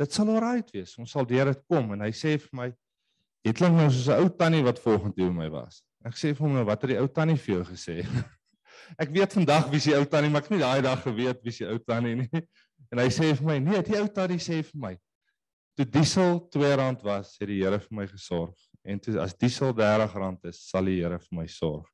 dit 0.00 0.14
sal 0.16 0.30
alright 0.32 0.70
wees. 0.72 0.94
Ons 0.98 1.12
sal 1.12 1.28
deur 1.28 1.50
dit 1.52 1.60
kom 1.68 1.92
en 1.92 2.06
hy 2.06 2.08
sê 2.16 2.38
vir 2.40 2.56
my 2.56 2.70
dit 3.44 3.58
klink 3.58 3.76
nou 3.76 3.90
soos 3.90 4.08
'n 4.08 4.24
ou 4.24 4.30
tannie 4.32 4.64
wat 4.64 4.80
volgende 4.80 5.16
toe 5.18 5.28
my 5.32 5.50
was. 5.52 5.82
Ek 6.08 6.16
sê 6.16 6.32
vir 6.32 6.46
hom 6.46 6.56
nou 6.56 6.64
wat 6.64 6.80
het 6.82 6.94
die 6.94 7.00
ou 7.02 7.08
tannie 7.08 7.36
vir 7.36 7.54
jou 7.58 7.64
gesê? 7.68 8.00
ek 9.02 9.12
weet 9.12 9.36
vandag 9.36 9.68
wie 9.68 9.80
se 9.80 9.92
ou 9.98 10.08
tannie 10.08 10.30
maar 10.30 10.40
ek 10.40 10.48
het 10.48 10.56
nie 10.56 10.64
daai 10.64 10.82
dag 10.82 11.04
geweet 11.04 11.44
wie 11.44 11.52
se 11.52 11.68
ou 11.68 11.78
tannie 11.78 12.16
nie. 12.24 12.30
En 12.92 12.98
hy 13.00 13.08
sê 13.08 13.30
vir 13.32 13.46
my 13.46 13.58
nee, 13.58 13.80
die 13.84 13.96
ou 13.96 14.08
tannie 14.08 14.40
sê 14.40 14.58
vir 14.60 14.80
my 14.80 14.96
toe 15.76 15.86
diesel 15.88 16.40
R2 16.52 17.04
was, 17.04 17.36
het 17.40 17.48
die 17.48 17.62
Here 17.62 17.78
vir 17.80 17.96
my 17.96 18.06
gesorg. 18.06 18.56
En 18.84 19.00
toe 19.00 19.18
as 19.20 19.32
diesel 19.32 19.72
R30 19.72 20.50
is, 20.50 20.60
sal 20.68 20.84
die 20.84 20.98
Here 21.00 21.18
vir 21.18 21.38
my 21.38 21.46
sorg. 21.48 21.91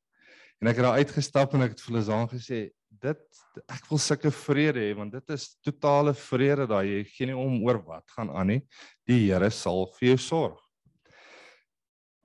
En 0.59 0.67
ek 0.67 0.79
het 0.79 0.85
daar 0.85 0.99
uitgestap 0.99 1.53
en 1.55 1.63
ek 1.63 1.75
het 1.75 1.83
vir 1.85 1.95
hulle 1.95 2.15
aan 2.15 2.29
gesê 2.31 2.59
dit 2.99 3.43
ek 3.69 3.85
wil 3.87 4.01
sulke 4.01 4.31
vrede 4.33 4.81
hê 4.81 4.95
want 4.97 5.13
dit 5.13 5.31
is 5.35 5.45
totale 5.63 6.11
vrede 6.17 6.65
daai 6.67 6.87
jy 6.89 7.03
gee 7.13 7.29
nie 7.29 7.37
om 7.37 7.61
oor 7.63 7.79
wat 7.85 8.15
gaan 8.15 8.31
aan 8.35 8.51
nie. 8.53 8.59
Die 9.07 9.21
Here 9.29 9.49
sal 9.55 9.87
vir 9.95 10.11
jou 10.11 10.19
sorg. 10.25 10.59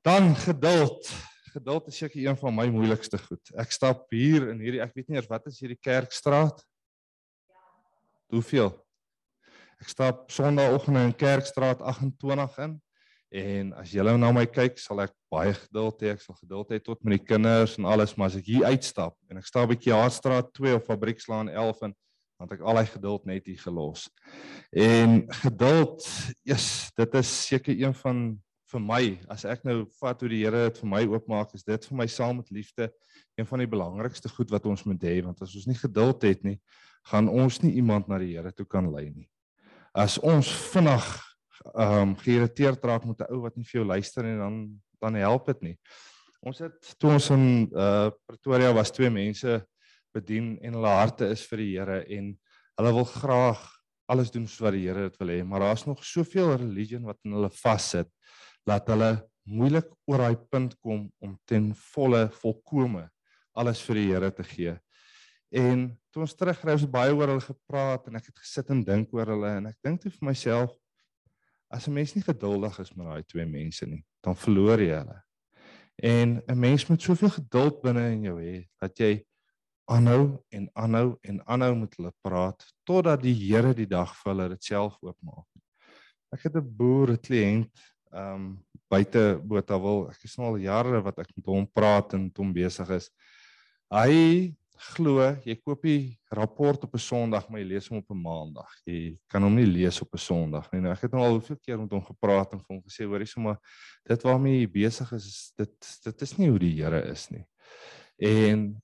Dan 0.05 0.35
geduld. 0.37 1.09
Geduld 1.55 1.87
is 1.89 1.99
seker 2.03 2.19
een 2.21 2.37
van 2.37 2.57
my 2.57 2.67
moeilikste 2.75 3.21
goed. 3.23 3.53
Ek 3.61 3.71
stap 3.73 4.09
hier 4.13 4.51
in 4.51 4.59
hierdie 4.61 4.83
ek 4.83 4.97
weet 4.97 5.09
nie 5.09 5.21
eers 5.21 5.31
wat 5.31 5.47
is 5.49 5.61
hierdie 5.63 5.79
kerkstraat. 5.79 6.59
Hoeveel? 8.35 8.73
Ek 9.79 9.93
stap 9.93 10.27
Sondagoggend 10.33 10.99
in 10.99 11.15
Kerkstraat 11.19 11.83
28 11.85 12.59
in. 12.67 12.75
En 13.35 13.73
as 13.81 13.91
julle 13.91 14.13
na 14.15 14.31
my 14.31 14.45
kyk, 14.47 14.77
sal 14.79 15.01
ek 15.03 15.11
baie 15.33 15.51
geduld 15.59 16.03
hê. 16.05 16.13
Ek 16.15 16.23
sal 16.23 16.37
geduld 16.39 16.71
hê 16.71 16.79
tot 16.79 17.01
met 17.03 17.19
die 17.19 17.27
kinders 17.27 17.75
en 17.81 17.89
alles, 17.91 18.15
maar 18.15 18.31
as 18.31 18.39
ek 18.39 18.47
hier 18.47 18.69
uitstap 18.71 19.17
en 19.27 19.41
ek 19.41 19.49
staan 19.49 19.67
by 19.71 19.77
Kiaarstraat 19.81 20.53
2 20.55 20.77
of 20.79 20.87
Fabriekslaan 20.87 21.51
11 21.51 21.83
en 21.89 21.95
dan 21.95 22.47
het 22.47 22.55
ek 22.57 22.63
al 22.63 22.79
daai 22.79 22.93
geduld 22.93 23.27
net 23.27 23.51
hier 23.51 23.59
gelos. 23.59 24.07
En 24.71 25.25
geduld, 25.43 26.07
yes, 26.47 26.69
dit 26.95 27.19
is 27.19 27.35
seker 27.49 27.75
een 27.75 27.99
van 28.05 28.25
vir 28.71 28.87
my, 28.87 29.03
as 29.31 29.45
ek 29.51 29.67
nou 29.67 29.81
vat 29.99 30.23
hoe 30.23 30.31
die 30.31 30.43
Here 30.45 30.65
dit 30.69 30.81
vir 30.83 30.91
my 30.95 31.03
oopmaak, 31.11 31.55
is 31.59 31.67
dit 31.67 31.91
vir 31.91 31.99
my 31.99 32.07
saam 32.11 32.39
met 32.39 32.55
liefde 32.55 32.91
een 33.39 33.51
van 33.51 33.63
die 33.63 33.71
belangrikste 33.71 34.31
goed 34.31 34.51
wat 34.55 34.67
ons 34.71 34.87
moet 34.87 35.03
hê, 35.03 35.19
want 35.27 35.43
as 35.43 35.55
ons 35.59 35.67
nie 35.71 35.79
geduld 35.79 36.27
het 36.27 36.43
nie, 36.47 36.61
gaan 37.11 37.31
ons 37.31 37.61
nie 37.67 37.75
iemand 37.83 38.11
na 38.11 38.19
die 38.23 38.35
Here 38.35 38.55
toe 38.55 38.67
kan 38.67 38.91
lei 38.95 39.09
nie. 39.11 39.29
As 39.95 40.19
ons 40.23 40.51
vinnig 40.73 41.07
ehm 41.75 42.01
um, 42.01 42.17
geïrriteerd 42.17 42.85
raak 42.85 43.05
met 43.05 43.21
'n 43.21 43.33
ou 43.33 43.43
wat 43.43 43.57
nie 43.57 43.65
vir 43.65 43.81
jou 43.81 43.87
luister 43.87 44.25
en 44.25 44.39
dan 44.39 44.57
dan 45.01 45.15
help 45.15 45.47
dit 45.47 45.63
nie. 45.63 45.77
Ons 46.41 46.59
het 46.59 46.95
toe 46.99 47.13
ons 47.13 47.31
in 47.31 47.69
uh 47.73 48.11
Pretoria 48.27 48.73
was 48.73 48.91
twee 48.91 49.11
mense 49.11 49.61
bedien 50.15 50.59
en 50.63 50.77
hulle 50.79 50.93
harte 51.01 51.29
is 51.33 51.45
vir 51.51 51.59
die 51.59 51.71
Here 51.79 52.05
en 52.19 52.35
hulle 52.79 52.93
wil 52.93 53.05
graag 53.05 53.63
alles 54.07 54.31
doen 54.31 54.47
soos 54.47 54.61
wat 54.67 54.77
die 54.77 54.85
Here 54.87 55.09
dit 55.09 55.19
wil 55.21 55.33
hê, 55.33 55.45
maar 55.45 55.61
daar's 55.61 55.87
nog 55.87 56.05
soveel 56.05 56.57
religion 56.57 57.05
wat 57.09 57.19
in 57.25 57.33
hulle 57.33 57.51
vassit 57.51 58.11
dat 58.67 58.89
hulle 58.89 59.17
moeilik 59.45 59.91
oor 60.09 60.25
daai 60.25 60.37
punt 60.51 60.77
kom 60.81 61.09
om 61.21 61.37
ten 61.49 61.73
volle 61.93 62.29
volkome 62.41 63.09
alles 63.55 63.83
vir 63.87 64.01
die 64.01 64.09
Here 64.13 64.31
te 64.35 64.45
gee. 64.45 64.77
En 65.55 65.87
toe 66.11 66.25
ons 66.25 66.35
terugry, 66.35 66.75
ons 66.75 66.83
het 66.83 66.91
baie 66.91 67.13
oor 67.15 67.31
hulle 67.31 67.45
gepraat 67.45 68.09
en 68.09 68.19
ek 68.19 68.31
het 68.31 68.41
gesit 68.43 68.71
en 68.75 68.83
dink 68.85 69.13
oor 69.15 69.31
hulle 69.35 69.53
en 69.61 69.69
ek 69.71 69.79
dink 69.87 70.03
toe 70.03 70.11
vir 70.11 70.29
myself 70.33 70.73
as 71.69 71.87
'n 71.89 71.93
mens 71.93 72.15
nie 72.15 72.23
geduldig 72.23 72.79
is 72.79 72.95
met 72.95 73.07
daai 73.07 73.23
twee 73.23 73.47
mense 73.47 73.87
nie, 73.87 74.05
dan 74.21 74.37
verloor 74.37 74.81
jy 74.81 74.97
hulle. 74.99 75.23
En 76.03 76.43
'n 76.47 76.59
mens 76.59 76.87
moet 76.87 77.03
soveel 77.03 77.31
geduld 77.31 77.83
binne 77.83 78.11
in 78.13 78.23
jou 78.23 78.41
hê 78.41 78.69
dat 78.81 78.99
jy 78.99 79.25
aanhou 79.85 80.41
en 80.49 80.69
aanhou 80.73 81.19
en 81.23 81.47
aanhou 81.47 81.75
met 81.77 81.97
hulle 81.97 82.13
praat 82.23 82.65
totdat 82.85 83.23
die 83.23 83.35
Here 83.35 83.75
die 83.75 83.87
dag 83.87 84.15
vir 84.23 84.33
hulle 84.33 84.49
dit 84.49 84.65
self 84.65 84.97
oopmaak. 85.03 85.47
Ek 86.33 86.43
het 86.43 86.57
'n 86.57 86.77
boer, 86.77 87.13
'n 87.13 87.21
kliënt, 87.21 87.75
ehm 88.13 88.35
um, 88.35 88.65
buite 88.91 89.41
Botawil. 89.43 90.11
Ek 90.11 90.25
is 90.25 90.37
nou 90.37 90.49
al 90.49 90.57
jare 90.63 91.03
wat 91.03 91.19
ek 91.19 91.31
met 91.37 91.47
hom 91.47 91.67
praat 91.67 92.15
en 92.15 92.23
met 92.25 92.37
hom 92.37 92.53
besig 92.53 92.91
is. 92.91 93.11
Hy 93.91 94.55
glo 94.75 95.23
jy 95.45 95.55
koop 95.63 95.83
die 95.87 96.19
rapport 96.35 96.85
op 96.85 96.95
'n 96.95 96.99
Sondag, 96.99 97.49
maar 97.49 97.61
jy 97.61 97.67
lees 97.67 97.89
hom 97.89 97.99
op 97.99 98.11
'n 98.11 98.23
Maandag. 98.23 98.71
Jy 98.87 99.19
kan 99.29 99.43
hom 99.43 99.55
nie 99.55 99.67
lees 99.67 100.01
op 100.01 100.13
'n 100.15 100.19
Sondag 100.19 100.71
nie. 100.73 100.81
Nou 100.81 100.93
ek 100.93 101.03
het 101.03 101.13
nou 101.13 101.23
al 101.23 101.39
hoeveel 101.39 101.59
keer 101.63 101.79
met 101.79 101.91
hom 101.91 102.03
gepraat 102.03 102.53
en 102.53 102.59
vir 102.59 102.75
hom 102.77 102.83
gesê, 102.83 103.05
hoorie 103.05 103.27
sommer 103.27 103.59
dit 104.05 104.23
waarmee 104.23 104.61
jy 104.61 104.71
besig 104.71 105.13
is, 105.13 105.53
dit 105.57 106.01
dit 106.05 106.23
is 106.23 106.39
nie 106.39 106.49
hoe 106.49 106.59
die 106.59 106.83
Here 106.83 107.03
is 107.11 107.31
nie. 107.31 107.47
En 108.19 108.83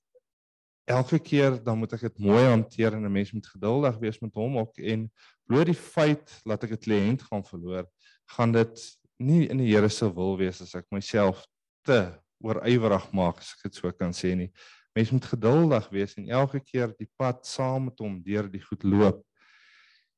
elke 0.85 1.19
keer 1.19 1.63
dan 1.63 1.77
moet 1.77 1.93
ek 1.93 2.01
dit 2.01 2.19
mooi 2.19 2.43
hanteer 2.45 2.93
en 2.93 3.05
'n 3.05 3.11
mens 3.11 3.31
moet 3.31 3.47
geduldig 3.47 3.99
wees 3.99 4.19
met 4.19 4.33
hom 4.33 4.57
ook 4.57 4.77
en 4.77 5.11
bloot 5.45 5.65
die 5.65 5.75
feit 5.75 6.41
dat 6.45 6.63
ek 6.63 6.71
'n 6.71 6.83
kliënt 6.85 7.21
gaan 7.21 7.43
verloor, 7.43 7.85
gaan 8.25 8.51
dit 8.51 8.97
nie 9.19 9.47
in 9.49 9.57
die 9.57 9.71
Here 9.73 9.89
se 9.89 10.13
wil 10.13 10.37
wees 10.37 10.61
as 10.61 10.75
ek 10.75 10.85
myself 10.91 11.45
te 11.85 12.19
oorywerig 12.41 13.11
maak 13.13 13.37
as 13.37 13.53
ek 13.57 13.69
dit 13.69 13.75
so 13.75 13.91
kan 13.91 14.11
sê 14.11 14.35
nie. 14.35 14.51
Mens 14.95 15.11
moet 15.11 15.25
geduldig 15.25 15.87
wees 15.89 16.17
en 16.19 16.27
elke 16.29 16.59
keer 16.59 16.91
die 16.99 17.09
pad 17.17 17.45
saam 17.47 17.87
met 17.87 17.99
hom 18.03 18.19
deur 18.23 18.49
die 18.51 18.63
goed 18.63 18.83
loop. 18.83 19.23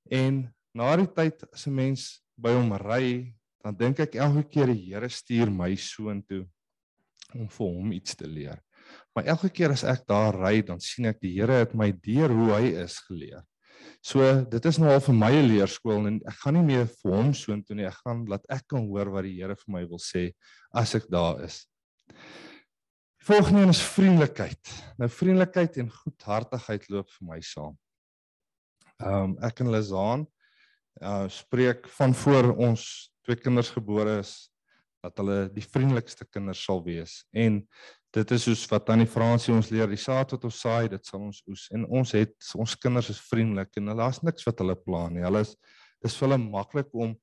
En 0.09 0.47
na 0.73 0.95
die 0.97 1.07
tyd 1.07 1.45
as 1.53 1.67
'n 1.67 1.75
mens 1.75 2.23
by 2.35 2.55
hom 2.57 2.73
ry, 2.73 3.35
dan 3.63 3.77
dink 3.77 3.99
ek 3.99 4.15
elke 4.15 4.43
keer 4.49 4.67
die 4.73 4.89
Here 4.89 5.09
stuur 5.09 5.51
my 5.51 5.75
soontoe 5.75 6.43
om 7.33 7.47
vir 7.47 7.67
hom 7.67 7.91
iets 7.91 8.15
te 8.15 8.27
leer. 8.27 8.59
Maar 9.15 9.25
elke 9.25 9.49
keer 9.49 9.71
as 9.71 9.83
ek 9.83 10.05
daar 10.09 10.35
ry, 10.35 10.61
dan 10.61 10.79
sien 10.79 11.05
ek 11.05 11.21
die 11.21 11.35
Here 11.37 11.61
het 11.63 11.73
my 11.73 11.91
deur 11.91 12.33
hoe 12.33 12.51
hy 12.57 12.73
is 12.83 12.97
geleer. 13.07 13.43
So 14.03 14.19
dit 14.51 14.65
is 14.65 14.79
nou 14.81 14.89
al 14.91 15.03
vir 15.03 15.15
my 15.15 15.31
'n 15.31 15.47
leerskool 15.47 16.07
en 16.07 16.19
ek 16.27 16.37
gaan 16.43 16.55
nie 16.55 16.67
meer 16.75 16.87
vir 16.87 17.11
hom 17.13 17.33
soontoe 17.33 17.75
nie. 17.75 17.85
Ek 17.85 17.99
gaan 18.05 18.25
laat 18.25 18.45
ek 18.49 18.67
kan 18.67 18.87
hoor 18.87 19.11
wat 19.11 19.23
die 19.23 19.37
Here 19.39 19.55
vir 19.55 19.71
my 19.71 19.85
wil 19.85 19.99
sê 19.99 20.31
as 20.73 20.95
ek 20.95 21.07
daar 21.09 21.43
is. 21.43 21.65
Volgende 23.23 23.61
een 23.61 23.69
is 23.69 23.81
vriendelikheid. 23.81 24.69
Nou 24.97 25.07
vriendelikheid 25.09 25.77
en 25.77 25.91
goedhartigheid 25.91 26.89
loop 26.91 27.11
vir 27.11 27.27
my 27.29 27.37
saam. 27.39 27.77
Ehm 28.99 29.29
um, 29.29 29.35
ek 29.47 29.61
en 29.63 29.71
Lazaan 29.71 30.25
uh 30.99 31.29
spreek 31.31 31.87
van 31.95 32.11
voor 32.13 32.51
ons 32.51 32.83
twee 33.23 33.39
kinders 33.39 33.69
gebore 33.71 34.17
is 34.19 34.33
dat 34.99 35.17
hulle 35.17 35.47
die 35.55 35.63
vriendelikste 35.63 36.27
kinders 36.27 36.65
sal 36.67 36.83
wees 36.83 37.15
en 37.31 37.61
dit 38.13 38.35
is 38.35 38.43
soos 38.43 38.65
wat 38.69 38.85
tannie 38.91 39.07
Fransie 39.07 39.55
ons 39.55 39.71
leer, 39.71 39.87
die 39.87 40.03
saad 40.03 40.35
wat 40.35 40.43
ons 40.43 40.59
saai, 40.59 40.89
dit 40.91 41.07
sal 41.07 41.23
ons 41.23 41.39
oes. 41.47 41.69
En 41.71 41.87
ons 41.87 42.11
het 42.19 42.51
ons 42.59 42.75
kinders 42.75 43.09
is 43.09 43.23
vriendelik 43.31 43.71
en 43.79 43.87
hulle 43.93 44.11
het 44.11 44.27
niks 44.27 44.51
wat 44.51 44.59
hulle 44.59 44.75
pla 44.75 45.07
nie. 45.09 45.23
Hulle 45.23 45.47
is 45.47 45.55
dis 46.03 46.19
vir 46.19 46.27
hulle 46.27 46.43
maklik 46.43 46.91
om 46.91 47.15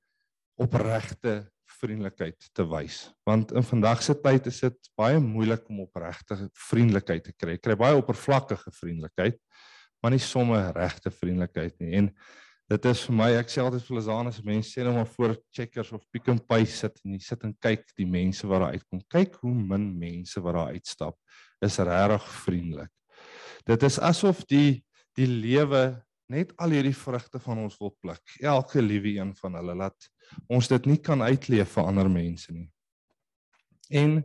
opregte 0.56 1.42
vriendelikheid 1.80 2.50
te 2.56 2.66
wys. 2.68 3.02
Want 3.26 3.54
in 3.56 3.64
vandag 3.66 4.02
se 4.04 4.14
tyd 4.20 4.46
is 4.50 4.60
dit 4.64 4.90
baie 4.98 5.20
moeilik 5.22 5.64
om 5.70 5.84
opregte 5.86 6.36
vriendelikheid 6.68 7.24
te 7.26 7.34
kry. 7.36 7.56
Jy 7.56 7.64
kry 7.64 7.76
baie 7.80 7.98
oppervlakkige 7.98 8.72
vriendelikheid, 8.76 9.40
maar 10.00 10.14
nie 10.14 10.22
somme 10.22 10.60
regte 10.76 11.12
vriendelikheid 11.12 11.76
nie. 11.82 11.94
En 12.00 12.10
dit 12.70 12.90
is 12.92 13.02
vir 13.08 13.16
my 13.18 13.30
ek 13.40 13.50
sê 13.50 13.62
altyd 13.64 13.86
vir 13.86 13.98
Lazana 13.98 14.32
se 14.34 14.44
mense 14.46 14.70
sê 14.70 14.84
nou 14.86 14.94
maar 14.94 15.08
voor 15.10 15.34
checkers 15.56 15.90
of 15.96 16.04
Pick 16.12 16.30
n 16.30 16.38
Pay 16.38 16.68
sit 16.70 17.00
en 17.04 17.16
jy 17.16 17.22
sit 17.24 17.48
en 17.48 17.56
kyk 17.64 17.88
die 17.98 18.06
mense 18.08 18.46
wat 18.46 18.62
daar 18.64 18.76
uitkom. 18.76 19.02
Kyk 19.10 19.40
hoe 19.42 19.54
min 19.54 19.90
mense 19.98 20.42
wat 20.44 20.58
daar 20.58 20.76
uitstap 20.76 21.18
is 21.64 21.80
regtig 21.82 22.30
vriendelik. 22.44 22.92
Dit 23.68 23.82
is 23.88 23.98
asof 23.98 24.44
die 24.48 24.80
die 25.18 25.26
lewe 25.26 26.00
net 26.30 26.52
al 26.62 26.74
hierdie 26.74 26.96
vrugte 26.96 27.40
van 27.42 27.64
ons 27.64 27.76
wil 27.80 27.92
pluk. 28.00 28.36
Elke 28.40 28.82
liewe 28.82 29.16
een 29.18 29.34
van 29.36 29.58
hulle 29.58 29.74
laat 29.74 30.08
ons 30.46 30.68
dit 30.70 30.86
nie 30.86 30.98
kan 31.02 31.22
uitleef 31.22 31.74
vir 31.76 31.90
ander 31.90 32.10
mense 32.10 32.52
nie. 32.54 32.68
En 33.90 34.20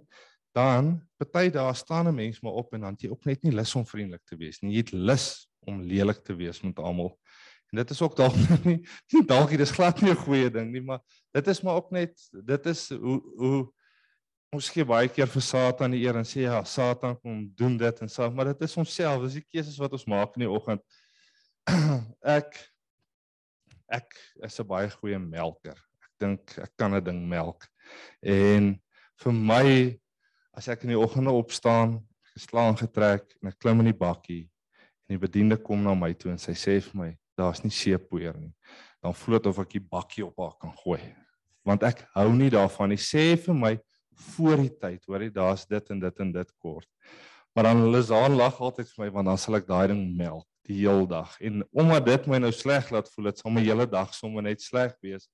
dan 0.55 0.93
party 1.17 1.49
daar 1.49 1.75
staan 1.75 2.07
'n 2.07 2.15
mens 2.15 2.41
maar 2.41 2.53
op 2.53 2.73
en 2.73 2.81
dan 2.81 2.95
jy 2.97 3.09
ook 3.09 3.25
net 3.25 3.43
nie 3.43 3.51
lus 3.51 3.75
om 3.75 3.85
vriendelik 3.85 4.23
te 4.23 4.37
wees 4.37 4.61
nie. 4.61 4.71
Jy 4.71 4.77
het 4.77 4.91
lus 4.91 5.49
om 5.65 5.81
lelik 5.81 6.23
te 6.23 6.35
wees 6.35 6.61
met 6.61 6.79
almal. 6.79 7.17
En 7.71 7.77
dit 7.77 7.89
is 7.89 8.01
ook 8.01 8.15
dalk 8.15 8.35
nie 8.65 9.25
dalk 9.25 9.49
dit 9.49 9.59
is 9.59 9.71
glad 9.71 10.01
nie 10.01 10.11
'n 10.11 10.23
goeie 10.25 10.49
ding 10.49 10.71
nie, 10.71 10.81
maar 10.81 11.01
dit 11.31 11.47
is 11.47 11.61
maar 11.61 11.75
ook 11.75 11.91
net 11.91 12.29
dit 12.31 12.65
is 12.65 12.89
hoe 12.89 13.21
hoe 13.37 13.73
ons 14.55 14.69
gee 14.69 14.85
baie 14.85 15.09
keer 15.11 15.27
vir 15.27 15.41
Satan 15.41 15.91
die 15.91 16.03
eer 16.05 16.15
en 16.15 16.27
sê 16.27 16.45
ja, 16.45 16.63
Satan 16.63 17.19
kom 17.19 17.51
doen 17.55 17.77
dit 17.77 18.01
en 18.01 18.09
so, 18.09 18.31
maar 18.31 18.45
dit 18.45 18.61
is 18.61 18.77
onsself, 18.77 19.23
dis 19.23 19.33
die 19.33 19.47
keuses 19.51 19.77
wat 19.81 19.91
ons 19.91 20.05
maak 20.05 20.35
in 20.35 20.45
die 20.45 20.49
oggend. 20.49 20.81
ek 22.38 22.57
ek 23.89 24.18
is 24.45 24.59
'n 24.59 24.68
baie 24.70 24.89
goeie 24.89 25.20
melker. 25.20 25.78
Ek 26.03 26.11
dink 26.22 26.57
ek 26.61 26.74
kan 26.78 26.93
'n 26.93 27.03
ding 27.03 27.22
melk. 27.30 27.66
En 28.22 28.76
vir 29.22 29.34
my 29.34 29.68
as 30.53 30.68
ek 30.70 30.84
in 30.86 30.93
die 30.93 30.99
oggende 30.99 31.34
opstaan, 31.34 31.99
geslaan 32.36 32.78
getrek 32.78 33.36
en 33.41 33.49
ek 33.49 33.59
klim 33.59 33.82
in 33.82 33.91
die 33.91 33.97
bakkie 33.97 34.45
en 35.05 35.18
die 35.18 35.22
bediende 35.22 35.57
kom 35.57 35.84
na 35.84 35.95
my 35.95 36.13
toe 36.13 36.32
en 36.32 36.41
sy 36.41 36.53
sê 36.53 36.80
vir 36.82 36.95
my 36.95 37.11
daar's 37.38 37.63
nie 37.63 37.74
seepoeier 37.74 38.38
nie. 38.38 38.53
Dan 39.01 39.13
voel 39.13 39.39
dit 39.39 39.47
of 39.47 39.59
ek 39.59 39.76
die 39.76 39.84
bakkie 39.84 40.26
op 40.26 40.38
haar 40.39 40.55
kan 40.61 40.74
gooi. 40.84 41.01
Want 41.66 41.84
ek 41.84 42.05
hou 42.16 42.30
nie 42.34 42.49
daarvan 42.49 42.89
nie. 42.89 43.01
Sê 43.01 43.36
vir 43.38 43.55
my 43.55 43.74
voor 44.36 44.57
die 44.63 44.72
tyd, 44.72 45.01
hoor 45.05 45.22
jy, 45.22 45.30
daar's 45.34 45.66
dit 45.68 45.89
en 45.91 45.99
dit 45.99 46.20
en 46.20 46.32
dit 46.32 46.51
kort. 46.61 46.88
Maar 47.55 47.72
dan 47.72 47.89
Lizaan 47.91 48.38
lag 48.38 48.61
altyd 48.61 48.88
vir 48.93 49.05
my 49.05 49.09
want 49.11 49.28
dan 49.28 49.38
sal 49.38 49.57
ek 49.59 49.68
daai 49.68 49.88
ding 49.91 50.03
melk 50.16 50.47
die 50.66 50.82
heel 50.82 51.05
dag. 51.07 51.36
En 51.41 51.63
omdat 51.72 52.05
dit 52.05 52.30
my 52.32 52.39
nou 52.43 52.51
sleg 52.55 52.89
laat 52.93 53.09
voel, 53.13 53.30
dit 53.32 53.41
sal 53.41 53.53
my 53.53 53.63
hele 53.66 53.88
dag 53.89 54.13
sommer 54.16 54.45
net 54.45 54.63
sleg 54.63 54.95
wees 55.05 55.30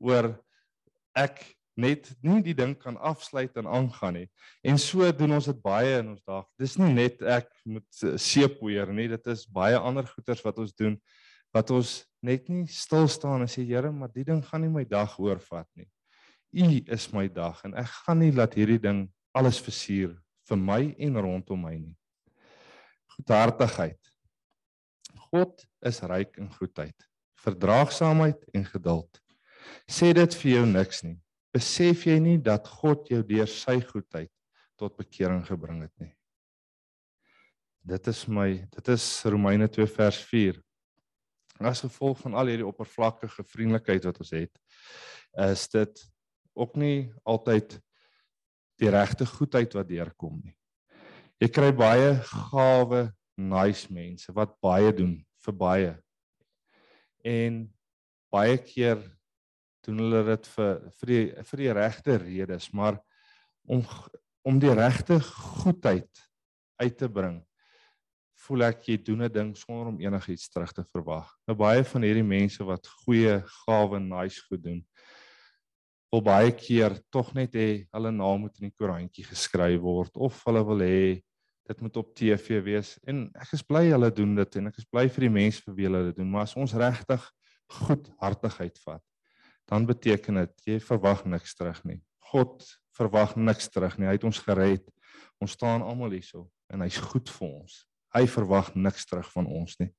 oor 0.00 0.32
ek 1.18 1.42
net 1.80 2.10
nie 2.24 2.40
die 2.44 2.54
ding 2.56 2.74
kan 2.78 2.96
afsluit 2.96 3.56
en 3.60 3.68
aangaan 3.70 4.18
nie. 4.20 4.28
En 4.66 4.78
so 4.80 5.06
doen 5.16 5.36
ons 5.38 5.48
dit 5.48 5.62
baie 5.64 5.98
in 6.00 6.12
ons 6.12 6.22
dag. 6.26 6.46
Dis 6.60 6.76
nie 6.80 6.92
net 6.94 7.22
ek 7.22 7.48
moet 7.64 8.04
seepoeier 8.20 8.92
nie, 8.94 9.08
dit 9.12 9.30
is 9.32 9.46
baie 9.48 9.78
ander 9.78 10.08
goeters 10.08 10.42
wat 10.44 10.60
ons 10.62 10.74
doen 10.76 10.98
wat 11.54 11.70
ons 11.74 11.96
net 12.22 12.46
nie 12.46 12.66
stil 12.70 13.08
staan 13.10 13.42
en 13.42 13.50
sê 13.50 13.64
Here, 13.66 13.90
maar 13.90 14.12
die 14.14 14.22
ding 14.26 14.42
gaan 14.46 14.62
nie 14.62 14.70
my 14.70 14.84
dag 14.86 15.16
oorvat 15.18 15.66
nie. 15.74 15.88
U 16.54 16.66
is 16.94 17.08
my 17.14 17.26
dag 17.30 17.58
en 17.66 17.74
ek 17.78 17.90
gaan 18.04 18.20
nie 18.22 18.30
laat 18.34 18.54
hierdie 18.58 18.80
ding 18.82 19.08
alles 19.34 19.58
versuur 19.62 20.14
vir 20.50 20.58
my 20.58 20.80
en 20.98 21.18
rondom 21.22 21.66
my 21.66 21.74
nie. 21.78 21.96
Goedhartigheid. 23.16 24.09
God 25.30 25.64
is 25.86 26.00
ryk 26.10 26.38
in 26.42 26.50
goedheid, 26.52 27.06
verdraagsaamheid 27.40 28.44
en 28.54 28.64
geduld. 28.66 29.20
Sê 29.90 30.12
dit 30.16 30.36
vir 30.42 30.52
jou 30.56 30.64
niks 30.68 31.04
nie. 31.06 31.18
Besef 31.54 32.06
jy 32.06 32.18
nie 32.22 32.38
dat 32.38 32.68
God 32.80 33.08
jou 33.10 33.22
deur 33.26 33.48
sy 33.50 33.80
goedheid 33.82 34.30
tot 34.78 34.96
bekering 34.98 35.42
gebring 35.46 35.84
het 35.84 35.94
nie? 36.02 36.12
Dit 37.86 38.06
is 38.12 38.26
my, 38.28 38.48
dit 38.70 38.90
is 38.92 39.06
Romeine 39.24 39.68
2 39.70 39.88
vers 39.90 40.18
4 40.28 40.60
as 41.68 41.82
gevolg 41.84 42.18
van 42.22 42.34
al 42.40 42.48
hierdie 42.48 42.66
oppervlakkige 42.66 43.44
vriendelikheid 43.44 44.06
wat 44.08 44.20
ons 44.22 44.32
het, 44.32 44.52
is 45.44 45.66
dit 45.72 46.02
ook 46.56 46.76
nie 46.80 47.10
altyd 47.28 47.76
die 48.80 48.90
regte 48.92 49.26
goedheid 49.28 49.74
wat 49.76 49.88
deurkom 49.90 50.38
nie. 50.40 50.54
Jy 51.40 51.48
kry 51.52 51.70
baie 51.76 52.14
gawe, 52.24 53.02
nice 53.40 53.90
mense 53.92 54.32
wat 54.36 54.56
baie 54.62 54.92
doen 54.92 55.18
vir 55.44 55.56
baie. 55.56 55.92
En 57.24 57.62
baie 58.32 58.56
keer 58.62 59.02
doen 59.86 60.02
hulle 60.04 60.24
dit 60.32 60.48
vir 60.54 60.80
vir 61.00 61.12
die 61.12 61.22
vir 61.50 61.62
die 61.64 61.72
regte 61.80 62.18
redes, 62.22 62.72
maar 62.72 63.00
om 63.66 63.84
om 64.44 64.58
die 64.60 64.72
regte 64.72 65.18
goedheid 65.20 66.26
uit 66.80 66.96
te 66.96 67.08
bring 67.12 67.40
voel 68.40 68.64
ek 68.70 68.86
jy 68.88 68.96
doen 69.04 69.22
'n 69.26 69.32
ding 69.32 69.50
sonder 69.56 69.90
om 69.90 70.00
enigiets 70.00 70.48
terug 70.48 70.72
te 70.72 70.84
verwag. 70.84 71.28
Nou 71.46 71.56
baie 71.56 71.84
van 71.84 72.02
hierdie 72.02 72.24
mense 72.24 72.64
wat 72.64 72.88
goeie 73.04 73.42
gawe 73.66 74.00
nice 74.00 74.40
goed 74.48 74.62
doen, 74.64 74.80
wil 76.10 76.22
baie 76.22 76.52
keer 76.52 76.96
tog 77.12 77.34
net 77.34 77.54
hê 77.54 77.86
hulle 77.92 78.10
naam 78.10 78.46
moet 78.46 78.56
in 78.58 78.70
die 78.70 78.76
koerantjie 78.76 79.26
geskryf 79.28 79.80
word 79.80 80.16
of 80.16 80.40
hulle 80.46 80.64
wil 80.66 80.82
hê 80.82 81.20
dit 81.70 81.80
moet 81.84 81.96
op 82.00 82.14
TV 82.18 82.58
wees 82.66 82.96
en 83.06 83.28
ek 83.38 83.54
is 83.54 83.62
bly 83.66 83.84
hulle 83.92 84.10
doen 84.14 84.34
dit 84.40 84.58
en 84.58 84.70
ek 84.72 84.80
is 84.82 84.88
bly 84.90 85.06
vir 85.12 85.28
die 85.28 85.34
mense 85.36 85.62
vir 85.66 85.76
wie 85.76 85.86
hulle 85.86 86.02
dit 86.08 86.18
doen, 86.18 86.30
maar 86.32 86.48
as 86.48 86.56
ons 86.58 86.74
regtig 86.74 87.26
goedhartigheid 87.80 88.80
vat, 88.82 89.02
dan 89.70 89.86
beteken 89.86 90.42
dit 90.42 90.72
jy 90.72 90.78
verwag 90.82 91.22
niks 91.30 91.54
terug 91.54 91.78
nie. 91.86 92.00
God 92.32 92.64
verwag 92.98 93.36
niks 93.38 93.70
terug 93.70 93.96
nie. 93.98 94.08
Hy 94.10 94.16
het 94.18 94.26
ons 94.26 94.42
gered. 94.42 94.84
Ons 95.40 95.54
staan 95.56 95.84
almal 95.86 96.12
hierso 96.16 96.48
en 96.70 96.82
hy's 96.84 96.98
goed 97.12 97.30
vir 97.38 97.48
ons. 97.48 97.80
Hy 98.14 98.26
verwag 98.30 98.74
niks 98.74 99.06
terug 99.06 99.30
van 99.30 99.46
ons 99.46 99.78
nie. 99.80 99.90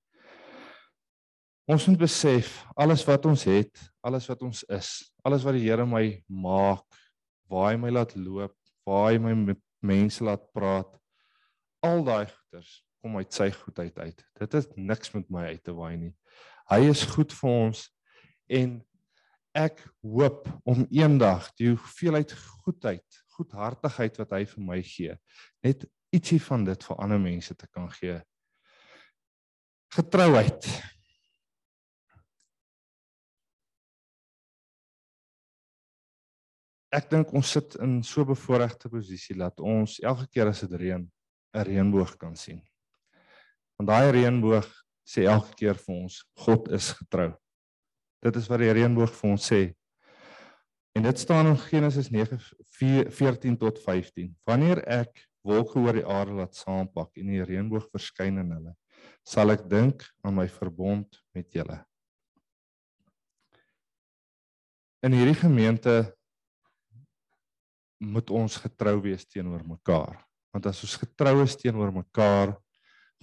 Ons 1.72 1.86
moet 1.88 2.02
besef 2.02 2.58
alles 2.76 3.04
wat 3.08 3.26
ons 3.30 3.46
het, 3.48 3.72
alles 4.04 4.28
wat 4.28 4.42
ons 4.44 4.64
is, 4.76 4.90
alles 5.24 5.46
wat 5.48 5.56
die 5.56 5.64
Here 5.64 5.86
my 5.88 6.04
maak, 6.28 6.84
waar 7.48 7.72
hy 7.72 7.78
my 7.80 7.92
laat 7.94 8.16
loop, 8.20 8.58
waar 8.88 9.12
hy 9.12 9.22
my 9.22 9.56
mense 9.86 10.26
laat 10.26 10.44
praat, 10.52 10.90
al 11.82 12.04
daai 12.06 12.26
goeders 12.30 12.80
kom 13.02 13.18
uit 13.18 13.34
sy 13.34 13.50
goedheid 13.56 13.98
uit. 13.98 14.24
Dit 14.40 14.54
het 14.54 14.78
niks 14.78 15.14
met 15.16 15.30
my 15.34 15.48
uit 15.56 15.64
te 15.66 15.74
waai 15.74 15.98
nie. 15.98 16.14
Hy 16.70 16.84
is 16.92 17.02
goed 17.10 17.34
vir 17.34 17.50
ons 17.50 17.88
en 18.52 18.78
ek 19.58 19.82
hoop 20.06 20.46
om 20.70 20.86
eendag 20.94 21.50
die 21.60 21.72
hoeveelheid 21.74 22.32
goedheid, 22.62 23.22
goedhartigheid 23.36 24.20
wat 24.22 24.36
hy 24.38 24.46
vir 24.54 24.64
my 24.68 24.80
gee, 24.86 25.18
net 25.66 25.84
ietsie 26.16 26.40
van 26.46 26.64
dit 26.68 26.88
vir 26.88 27.02
ander 27.04 27.20
mense 27.20 27.56
te 27.58 27.68
kan 27.72 27.90
gee. 27.98 28.20
Getrouheid. 29.92 30.68
Ek 36.92 37.08
dink 37.12 37.32
ons 37.36 37.52
sit 37.56 37.76
in 37.84 38.02
so 38.04 38.22
'n 38.22 38.32
bevoordeelde 38.32 38.90
posisie 38.92 39.36
dat 39.36 39.60
ons 39.60 40.00
elke 40.00 40.28
keer 40.28 40.48
as 40.48 40.60
dit 40.60 40.72
reën, 40.80 41.10
'n 41.54 41.66
reënboog 41.68 42.16
kan 42.18 42.36
sien. 42.36 42.62
Want 43.78 43.89
daai 43.89 44.12
reënboog 44.12 44.68
sê 45.04 45.26
elke 45.28 45.56
keer 45.60 45.76
vir 45.76 45.95
ons 45.95 46.22
God 46.45 46.70
is 46.72 46.91
getrou. 46.99 47.32
Dit 48.22 48.36
is 48.38 48.47
wat 48.47 48.62
die 48.62 48.74
reënboog 48.74 49.12
vir 49.18 49.32
ons 49.32 49.47
sê. 49.52 49.62
En 50.95 51.04
dit 51.08 51.20
staan 51.20 51.47
in 51.47 51.58
Genesis 51.58 52.12
9:14 52.12 53.58
tot 53.58 53.80
15. 53.80 54.36
Wanneer 54.45 54.84
ek 54.88 55.28
wolke 55.41 55.80
oor 55.80 55.97
die 55.97 56.06
aarde 56.06 56.38
laat 56.38 56.56
saampak 56.56 57.18
en 57.18 57.32
die 57.32 57.43
reënboog 57.43 57.88
verskyn 57.91 58.38
in 58.43 58.52
hulle, 58.52 58.74
sal 59.24 59.52
ek 59.52 59.68
dink 59.70 60.06
aan 60.24 60.36
my 60.38 60.47
verbond 60.52 61.22
met 61.34 61.49
julle. 61.54 61.80
In 65.02 65.16
hierdie 65.18 65.39
gemeente 65.39 65.95
moet 68.02 68.30
ons 68.30 68.58
getrou 68.62 68.99
wees 69.02 69.26
teenoor 69.26 69.64
mekaar. 69.66 70.20
Want 70.52 70.68
as 70.68 70.82
ons 70.84 70.97
getrou 70.99 71.41
is 71.43 71.56
teenoor 71.56 71.91
mekaar, 71.95 72.56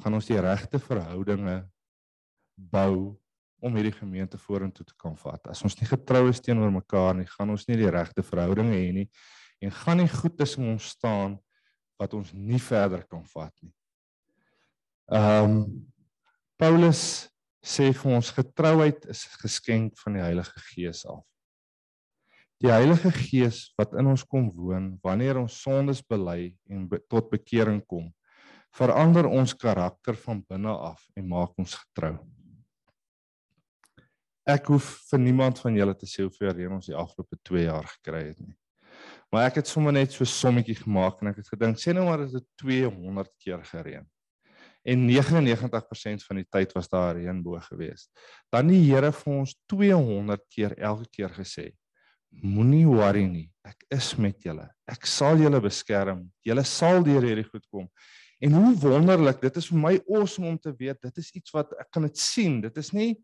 gaan 0.03 0.15
ons 0.15 0.29
die 0.29 0.41
regte 0.41 0.79
verhoudinge 0.81 1.63
bou 2.57 3.19
om 3.59 3.75
hierdie 3.75 3.95
gemeente 3.95 4.39
vorentoe 4.39 4.87
te 4.87 4.95
kan 4.99 5.17
vat. 5.19 5.51
As 5.51 5.63
ons 5.67 5.77
nie 5.81 5.89
getrou 5.89 6.29
is 6.31 6.41
teenoor 6.43 6.71
mekaar 6.73 7.17
nie, 7.19 7.27
gaan 7.27 7.51
ons 7.55 7.67
nie 7.69 7.79
die 7.81 7.91
regte 7.91 8.23
verhoudinge 8.23 8.77
hê 8.77 8.89
nie 8.95 9.09
en 9.59 9.75
gaan 9.75 9.99
nie 9.99 10.11
goed 10.11 10.37
tussen 10.39 10.69
ons 10.71 10.93
staan 10.95 11.35
wat 11.99 12.15
ons 12.15 12.31
nie 12.33 12.61
verder 12.63 13.03
kan 13.11 13.25
vat 13.35 13.55
nie. 13.63 13.75
Ehm 15.11 15.57
um, 15.57 15.65
Paulus 16.59 17.29
sê 17.63 17.93
vir 17.95 18.15
ons 18.17 18.31
getrouheid 18.35 19.05
is 19.07 19.27
'n 19.27 19.39
geskenk 19.43 19.99
van 19.99 20.15
die 20.15 20.23
Heilige 20.23 20.61
Gees 20.71 21.05
af. 21.07 21.23
Die 22.59 22.71
Heilige 22.73 23.13
Gees 23.15 23.69
wat 23.79 23.93
in 23.95 24.09
ons 24.11 24.25
kom 24.27 24.49
woon 24.51 24.97
wanneer 25.07 25.39
ons 25.39 25.61
sondes 25.63 26.01
bely 26.03 26.57
en 26.67 26.89
be 26.91 26.99
tot 27.07 27.29
bekering 27.31 27.79
kom, 27.87 28.09
verander 28.75 29.29
ons 29.31 29.55
karakter 29.55 30.19
van 30.25 30.41
binne 30.43 30.73
af 30.91 31.05
en 31.15 31.29
maak 31.31 31.55
ons 31.63 31.77
getrou. 31.79 32.17
Ek 34.49 34.73
hoef 34.73 34.91
vir 35.11 35.23
niemand 35.23 35.63
van 35.63 35.79
julle 35.79 35.95
te 35.95 36.11
sê 36.11 36.27
hoeveel 36.27 36.55
reën 36.57 36.75
ons 36.75 36.91
die 36.91 36.99
afgelope 36.99 37.39
2 37.47 37.69
jaar 37.69 37.87
gekry 37.95 38.27
het 38.33 38.43
nie. 38.43 38.57
Maar 39.31 39.53
ek 39.53 39.63
het 39.63 39.71
sommer 39.71 39.95
net 39.95 40.11
so 40.11 40.25
'n 40.25 40.35
sommetjie 40.35 40.81
gemaak 40.83 41.23
en 41.23 41.31
ek 41.31 41.43
het 41.45 41.55
gedink 41.55 41.79
sê 41.79 41.95
nou 41.95 42.07
maar 42.11 42.27
dit 42.27 42.47
200 42.59 43.31
keer 43.39 43.63
gereën. 43.63 44.07
En 44.83 45.07
99% 45.07 46.25
van 46.27 46.37
die 46.37 46.49
tyd 46.51 46.73
was 46.73 46.89
daar 46.89 47.15
reënboog 47.15 47.67
geweest. 47.71 48.11
Dan 48.51 48.67
die 48.69 48.83
Here 48.83 49.13
vir 49.13 49.35
ons 49.35 49.55
200 49.69 50.43
keer 50.49 50.75
elke 50.79 51.07
keer 51.11 51.29
gesê: 51.29 51.77
Moenie 52.31 52.87
worry 52.87 53.27
nie. 53.27 53.49
Ek 53.67 53.85
is 53.95 54.13
met 54.21 54.45
julle. 54.45 54.69
Ek 54.89 55.07
sal 55.07 55.41
julle 55.43 55.61
beskerm. 55.61 56.27
Julle 56.47 56.65
sal 56.65 57.03
deur 57.05 57.25
hierdie 57.25 57.47
goed 57.49 57.67
kom. 57.71 57.89
En 58.39 58.55
hoe 58.55 58.75
wonderlik, 58.79 59.41
dit 59.43 59.57
is 59.59 59.67
vir 59.73 59.81
my 59.83 59.97
awesome 60.07 60.47
om 60.53 60.59
te 60.63 60.71
weet, 60.79 61.01
dit 61.03 61.19
is 61.19 61.33
iets 61.35 61.55
wat 61.57 61.73
ek 61.81 61.91
kan 61.95 62.07
dit 62.07 62.21
sien. 62.23 62.61
Dit 62.63 62.77
is 62.79 62.93
nie 62.95 63.17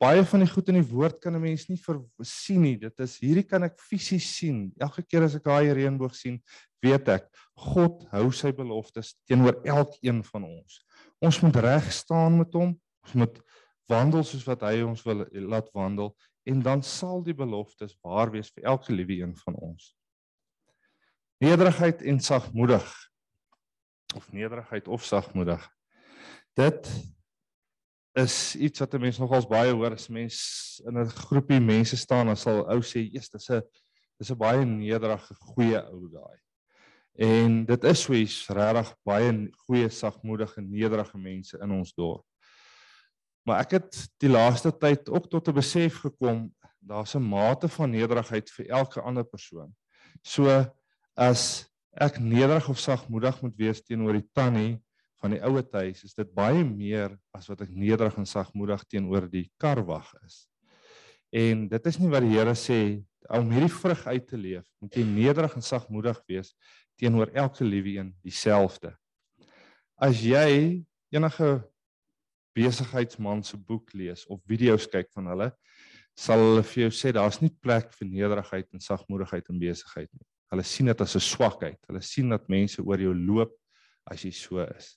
baie 0.00 0.24
van 0.24 0.42
die 0.42 0.48
goed 0.48 0.70
in 0.72 0.78
die 0.80 0.88
woord 0.88 1.20
kan 1.20 1.36
'n 1.36 1.42
mens 1.42 1.68
nie 1.68 1.78
sien 2.24 2.62
nie. 2.62 2.76
Dit 2.76 2.98
is 3.00 3.18
hierdie 3.20 3.46
kan 3.46 3.62
ek 3.62 3.78
fisies 3.78 4.26
sien. 4.38 4.72
Elke 4.80 5.02
keer 5.02 5.22
as 5.22 5.34
ek 5.34 5.44
daai 5.44 5.72
reënboog 5.72 6.14
sien, 6.14 6.42
weet 6.82 7.08
ek 7.08 7.28
God 7.54 8.06
hou 8.10 8.30
sy 8.32 8.50
beloftes 8.50 9.14
teenoor 9.28 9.60
elkeen 9.64 10.22
van 10.24 10.44
ons. 10.44 10.80
Ons 11.20 11.40
moet 11.42 11.56
reg 11.56 11.92
staan 11.92 12.38
met 12.38 12.52
hom. 12.52 12.80
Ons 13.04 13.14
moet 13.14 13.40
wandel 13.88 14.24
soos 14.24 14.46
wat 14.46 14.62
hy 14.62 14.80
ons 14.82 15.02
wil 15.04 15.26
laat 15.32 15.68
wandel 15.74 16.16
en 16.42 16.62
dan 16.62 16.82
sal 16.82 17.22
die 17.22 17.34
beloftes 17.34 17.96
waar 18.00 18.30
wees 18.30 18.50
vir 18.54 18.64
elke 18.72 18.92
liewe 18.92 19.20
een 19.22 19.36
van 19.36 19.54
ons. 19.54 19.94
Nederigheid 21.40 22.02
en 22.02 22.20
sagmoedig 22.20 23.10
of 24.14 24.32
nederigheid 24.32 24.88
of 24.88 25.04
sagmoedig. 25.04 25.62
Dit 26.58 26.90
is 28.18 28.56
iets 28.56 28.78
wat 28.78 28.94
'n 28.94 29.00
mens 29.00 29.18
nogals 29.18 29.46
baie 29.46 29.72
hoor 29.72 29.92
as 29.92 30.08
mens 30.08 30.80
in 30.84 30.98
'n 30.98 31.06
groepie 31.06 31.60
mense 31.60 31.96
staan 31.96 32.26
dan 32.26 32.36
sal 32.36 32.68
ou 32.68 32.80
sê, 32.82 33.10
"Jesus, 33.12 33.28
dis 33.28 33.50
'n 33.50 33.62
dis 34.18 34.30
'n 34.30 34.36
baie 34.36 34.64
nederige 34.64 35.34
goeie 35.34 35.80
ou 35.86 36.08
daai." 36.08 36.38
En 37.14 37.64
dit 37.64 37.84
is 37.84 38.02
so 38.02 38.12
iets 38.12 38.48
regtig 38.48 38.94
baie 39.04 39.50
goeie 39.66 39.88
sagmoedige 39.88 40.60
nederige 40.60 41.18
mense 41.18 41.58
in 41.58 41.70
ons 41.70 41.94
dorp. 41.94 42.24
Maar 43.46 43.64
ek 43.64 43.70
het 43.78 44.00
die 44.20 44.30
laaste 44.30 44.72
tyd 44.72 45.08
ook 45.08 45.30
tot 45.30 45.48
'n 45.48 45.54
besef 45.54 46.02
gekom 46.04 46.50
daar's 46.80 47.14
'n 47.14 47.22
mate 47.22 47.68
van 47.68 47.90
nederigheid 47.90 48.50
vir 48.50 48.66
elke 48.68 49.00
ander 49.00 49.24
persoon. 49.24 49.74
So 50.22 50.66
as 51.16 51.70
ek 51.92 52.18
nederig 52.18 52.68
of 52.68 52.78
sagmoedig 52.78 53.40
moet 53.42 53.56
wees 53.56 53.82
teenoor 53.82 54.12
die 54.12 54.28
tannie 54.32 54.80
van 55.20 55.34
die 55.34 55.42
ouer 55.42 55.66
huis 55.72 56.04
is 56.04 56.14
dit 56.14 56.34
baie 56.34 56.64
meer 56.64 57.18
as 57.36 57.48
wat 57.50 57.60
ek 57.60 57.70
nederig 57.70 58.16
en 58.16 58.26
sagmoedig 58.26 58.84
teenoor 58.88 59.28
die 59.30 59.50
karwag 59.60 60.08
is. 60.26 60.46
En 61.30 61.68
dit 61.68 61.86
is 61.86 61.98
nie 61.98 62.10
wat 62.10 62.22
die 62.22 62.34
Here 62.34 62.54
sê 62.54 63.04
om 63.30 63.50
hierdie 63.52 63.70
vrug 63.70 64.06
uit 64.06 64.26
te 64.26 64.36
leef, 64.36 64.64
moet 64.80 64.96
jy 64.96 65.04
nederig 65.04 65.54
en 65.54 65.62
sagmoedig 65.62 66.18
wees 66.26 66.54
teenoor 66.98 67.30
elke 67.34 67.64
liewe 67.64 67.98
een 67.98 68.14
dieselfde. 68.24 68.94
As 70.00 70.22
jy 70.24 70.82
enige 71.12 71.50
besigheidsman 72.56 73.42
se 73.44 73.56
boek 73.56 73.92
lees 73.94 74.26
of 74.26 74.40
video's 74.46 74.86
kyk 74.90 75.10
van 75.14 75.30
hulle, 75.32 75.50
sal 76.16 76.42
hulle 76.42 76.62
vir 76.66 76.84
jou 76.84 76.92
sê 76.94 77.12
daar's 77.14 77.40
nie 77.40 77.52
plek 77.62 77.92
vir 77.96 78.08
nederigheid 78.08 78.68
en 78.74 78.82
sagmoedigheid 78.82 79.48
in 79.52 79.60
besigheid 79.62 80.10
nie. 80.12 80.26
Hulle 80.50 80.64
sien 80.66 80.90
dit 80.90 81.00
as 81.00 81.14
'n 81.16 81.20
swakheid. 81.20 81.78
Hulle 81.88 82.02
sien 82.02 82.28
dat 82.28 82.48
mense 82.48 82.82
oor 82.82 82.98
jou 82.98 83.14
loop 83.14 83.52
as 84.10 84.24
jy 84.24 84.32
so 84.32 84.58
is. 84.58 84.96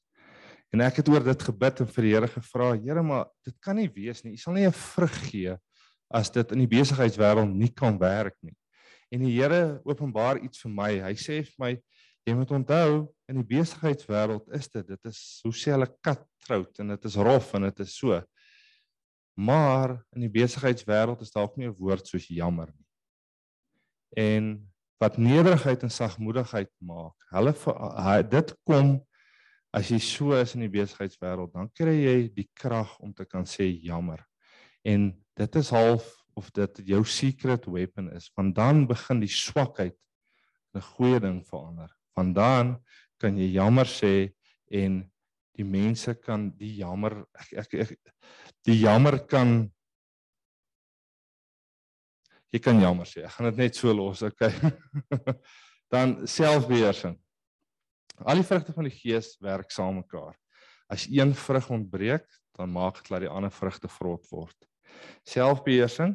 En 0.74 0.82
ek 0.82 0.98
het 0.98 1.10
oor 1.10 1.24
dit 1.24 1.44
gebid 1.46 1.82
en 1.82 1.88
vir 1.88 2.04
die 2.04 2.14
Here 2.16 2.28
gevra, 2.28 2.74
Here, 2.74 3.04
maar 3.04 3.28
dit 3.46 3.56
kan 3.62 3.76
nie 3.76 3.90
wees 3.94 4.24
nie. 4.24 4.34
U 4.34 4.38
sal 4.38 4.54
nie 4.54 4.66
'n 4.66 4.72
vrug 4.72 5.16
gee 5.30 5.58
as 6.12 6.30
dit 6.30 6.52
in 6.52 6.60
die 6.60 6.68
besigheidswêreld 6.68 7.54
nie 7.54 7.70
kan 7.70 7.98
werk 8.00 8.36
nie. 8.42 8.56
En 9.12 9.20
die 9.20 9.38
Here 9.38 9.80
openbaar 9.86 10.42
iets 10.42 10.62
vir 10.62 10.72
my. 10.72 11.00
Hy 11.00 11.14
sê 11.14 11.44
vir 11.46 11.60
my, 11.60 11.82
jy 12.26 12.34
moet 12.34 12.52
onthou 12.52 13.14
in 13.34 13.42
die 13.42 13.50
besigheidswêreld 13.56 14.52
is 14.56 14.70
dit, 14.70 14.88
dit 14.88 15.10
is 15.10 15.22
hoe 15.44 15.54
sê 15.58 15.74
hulle 15.74 15.90
cutthroat 16.06 16.84
en 16.84 16.94
dit 16.94 17.08
is 17.10 17.18
rof 17.28 17.54
en 17.58 17.68
dit 17.68 17.84
is 17.86 17.96
so. 17.98 18.20
Maar 19.34 19.96
in 20.14 20.28
die 20.28 20.34
besigheidswêreld 20.34 21.24
is 21.26 21.34
daar 21.34 21.50
ook 21.50 21.58
nie 21.58 21.68
'n 21.68 21.78
woord 21.80 22.08
soos 22.08 22.28
jammer 22.30 22.70
nie. 22.70 22.88
En 24.16 24.70
wat 25.02 25.18
nederigheid 25.18 25.84
en 25.84 25.90
sagmoedigheid 25.90 26.70
maak, 26.80 27.18
hulle 27.32 28.24
dit 28.30 28.56
kom 28.64 29.02
As 29.74 29.90
jy 29.90 29.98
so 30.06 30.36
is 30.38 30.52
in 30.54 30.68
die 30.68 30.70
besigheidswêreld, 30.70 31.50
dan 31.56 31.72
kry 31.74 31.96
jy 31.98 32.18
die 32.36 32.46
krag 32.54 32.92
om 33.02 33.10
te 33.18 33.26
kan 33.26 33.48
sê 33.50 33.66
jammer. 33.82 34.22
En 34.86 35.10
dit 35.34 35.56
is 35.58 35.72
half 35.74 36.06
of 36.38 36.52
dit 36.54 36.82
jou 36.92 37.02
secret 37.10 37.66
weapon 37.66 38.12
is. 38.14 38.30
Van 38.38 38.52
dan 38.54 38.84
begin 38.90 39.24
die 39.24 39.32
swakheid 39.34 39.98
'n 40.78 40.82
goeie 40.94 41.20
ding 41.20 41.42
verander. 41.46 41.90
Van 42.14 42.34
dan 42.34 42.78
kan 43.24 43.40
jy 43.40 43.54
jammer 43.56 43.88
sê 43.88 44.34
en 44.74 45.00
die 45.56 45.66
mense 45.68 46.16
kan 46.20 46.50
die 46.60 46.76
jammer 46.82 47.22
ek 47.40 47.54
ek, 47.64 47.76
ek 47.86 47.94
die 48.68 48.82
jammer 48.82 49.22
kan 49.30 49.64
jy 52.54 52.62
kan 52.62 52.80
jammer 52.82 53.10
sê. 53.10 53.24
Ek 53.26 53.34
gaan 53.34 53.50
dit 53.50 53.64
net 53.64 53.78
so 53.78 53.94
los, 53.96 54.22
okay. 54.22 54.52
dan 55.94 56.20
selfbeheersing. 56.30 57.16
Al 58.22 58.40
die 58.40 58.46
vrugte 58.46 58.76
van 58.76 58.86
die 58.86 58.94
Gees 58.94 59.34
werk 59.42 59.74
saam 59.74 59.98
mekaar. 60.04 60.36
As 60.92 61.08
een 61.10 61.34
vrug 61.38 61.72
ontbreek, 61.74 62.28
dan 62.54 62.70
maak 62.70 63.02
dit 63.02 63.10
dat 63.10 63.24
die 63.26 63.32
ander 63.32 63.54
vrugte 63.54 63.90
vrot 63.90 64.28
word. 64.30 64.68
Selfbeheersing 65.26 66.14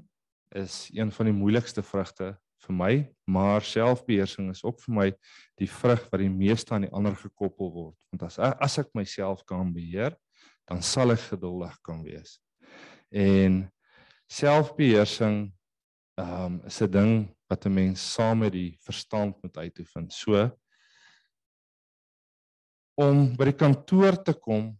is 0.55 0.87
een 0.95 1.11
van 1.13 1.27
die 1.29 1.35
moeilikste 1.35 1.83
vrugte 1.83 2.37
vir 2.67 2.75
my, 2.75 2.93
maar 3.27 3.65
selfbeheersing 3.65 4.51
is 4.51 4.65
ook 4.65 4.81
vir 4.83 4.95
my 4.95 5.09
die 5.61 5.69
vrug 5.71 6.05
wat 6.11 6.21
die 6.23 6.33
meeste 6.33 6.75
aan 6.75 6.87
die 6.87 6.93
ander 6.95 7.17
gekoppel 7.17 7.71
word. 7.73 7.97
Want 8.13 8.25
as 8.29 8.39
as 8.39 8.79
ek 8.83 8.91
myself 8.99 9.45
kan 9.47 9.73
beheer, 9.75 10.17
dan 10.69 10.83
sal 10.83 11.15
ek 11.15 11.23
geduldig 11.31 11.75
kan 11.87 12.03
wees. 12.05 12.39
En 13.11 13.67
selfbeheersing 14.29 15.49
ehm 16.19 16.45
um, 16.45 16.61
is 16.67 16.81
'n 16.83 16.91
ding 16.91 17.13
wat 17.49 17.67
'n 17.67 17.75
mens 17.75 18.13
saam 18.15 18.39
met 18.39 18.53
die 18.53 18.77
verstand 18.83 19.43
moet 19.43 19.57
uitoefen. 19.57 20.11
So 20.11 20.51
om 22.99 23.37
by 23.37 23.45
die 23.45 23.59
kantoor 23.59 24.19
te 24.23 24.35
kom 24.35 24.73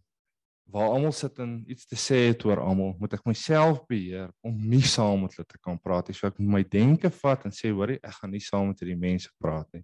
waar 0.69 0.93
almal 0.93 1.13
sit 1.15 1.39
en 1.41 1.63
iets 1.67 1.87
te 1.89 1.97
sê 1.97 2.19
het 2.27 2.43
oor 2.45 2.61
almal, 2.61 2.93
moet 3.01 3.15
ek 3.17 3.25
myself 3.25 3.81
beheer 3.89 4.29
om 4.45 4.53
nie 4.69 4.83
saam 4.85 5.23
met 5.25 5.33
hulle 5.35 5.47
te 5.49 5.57
kan 5.61 5.79
praat 5.81 6.09
nie. 6.09 6.17
So 6.17 6.29
ek 6.29 6.37
moet 6.37 6.53
my 6.59 6.63
denke 6.77 7.09
vat 7.21 7.45
en 7.47 7.55
sê, 7.55 7.71
hoorie, 7.73 7.97
ek 8.05 8.19
gaan 8.19 8.33
nie 8.35 8.43
saam 8.43 8.69
met 8.69 8.83
hierdie 8.83 8.99
mense 8.99 9.31
praat 9.41 9.67
nie. 9.73 9.83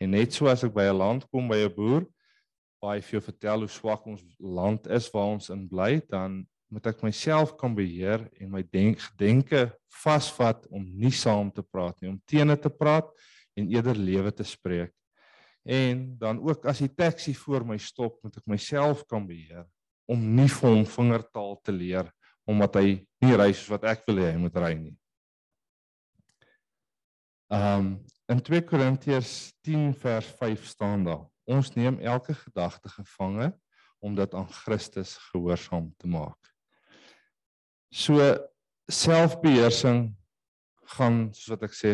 En 0.00 0.14
net 0.16 0.32
so 0.34 0.48
as 0.50 0.64
ek 0.64 0.72
by 0.74 0.88
'n 0.88 0.98
land 0.98 1.26
kom 1.30 1.48
by 1.48 1.60
'n 1.64 1.74
boer, 1.76 2.06
hy 2.82 3.00
vir 3.00 3.20
jou 3.20 3.20
vertel 3.20 3.64
hoe 3.64 3.68
swak 3.68 4.06
ons 4.06 4.24
land 4.40 4.86
is 4.86 5.08
waar 5.12 5.32
ons 5.36 5.50
in 5.50 5.68
bly, 5.68 6.02
dan 6.10 6.46
moet 6.70 6.86
ek 6.86 7.02
myself 7.02 7.56
kan 7.56 7.74
beheer 7.74 8.28
en 8.40 8.50
my 8.50 8.62
denk 8.62 8.98
denke 9.18 9.72
vasvat 10.02 10.66
om 10.70 10.84
nie 10.84 11.12
saam 11.12 11.50
te 11.50 11.62
praat 11.62 12.00
nie, 12.00 12.10
om 12.10 12.20
teenoor 12.26 12.60
te 12.60 12.70
praat 12.70 13.08
en 13.56 13.68
eerder 13.70 13.96
lewe 13.96 14.32
te 14.32 14.44
spreek. 14.44 14.92
En 15.64 16.18
dan 16.18 16.40
ook 16.42 16.66
as 16.66 16.78
die 16.78 16.92
taxi 16.92 17.32
voor 17.34 17.64
my 17.64 17.78
stop, 17.78 18.18
moet 18.22 18.36
ek 18.36 18.46
myself 18.46 19.06
kan 19.08 19.24
beheer 19.26 19.64
om 20.10 20.20
nie 20.36 20.48
vir 20.48 20.70
hom 20.70 20.84
vingertaal 20.84 21.56
te 21.64 21.72
leer 21.72 22.10
omdat 22.44 22.76
hy 22.76 22.88
nie 23.24 23.36
ry 23.36 23.50
soos 23.52 23.72
wat 23.72 23.86
ek 23.88 24.04
wil 24.08 24.20
hê 24.20 24.32
hy 24.32 24.40
moet 24.40 24.56
ry 24.60 24.74
nie. 24.76 24.96
Um 27.48 27.96
in 28.28 28.40
2 28.40 28.64
Korintiërs 28.64 29.52
10 29.64 29.92
vers 30.00 30.28
5 30.40 30.64
staan 30.64 31.04
daar: 31.04 31.24
Ons 31.44 31.74
neem 31.76 31.98
elke 32.00 32.34
gedagte 32.34 32.88
gevange 32.88 33.52
om 34.04 34.16
dit 34.16 34.34
aan 34.34 34.48
Christus 34.48 35.16
gehoorsaam 35.30 35.90
te 36.00 36.08
maak. 36.08 36.40
So 37.92 38.20
selfbeheersing 38.90 40.10
gaan 40.96 41.28
soos 41.32 41.54
wat 41.54 41.64
ek 41.68 41.76
sê 41.76 41.92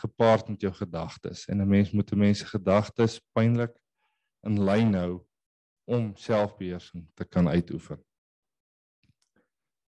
gepaard 0.00 0.48
met 0.50 0.64
jou 0.64 0.72
gedagtes 0.74 1.46
en 1.46 1.62
'n 1.62 1.68
mens 1.68 1.92
moet 1.92 2.12
'n 2.12 2.18
mens 2.18 2.38
se 2.38 2.46
gedagtes 2.46 3.20
pynlik 3.34 3.74
in 4.46 4.58
lyn 4.58 4.94
hou 4.94 5.26
om 5.84 6.12
selfbeheersing 6.16 7.06
te 7.14 7.24
kan 7.24 7.48
uitoefen. 7.48 8.00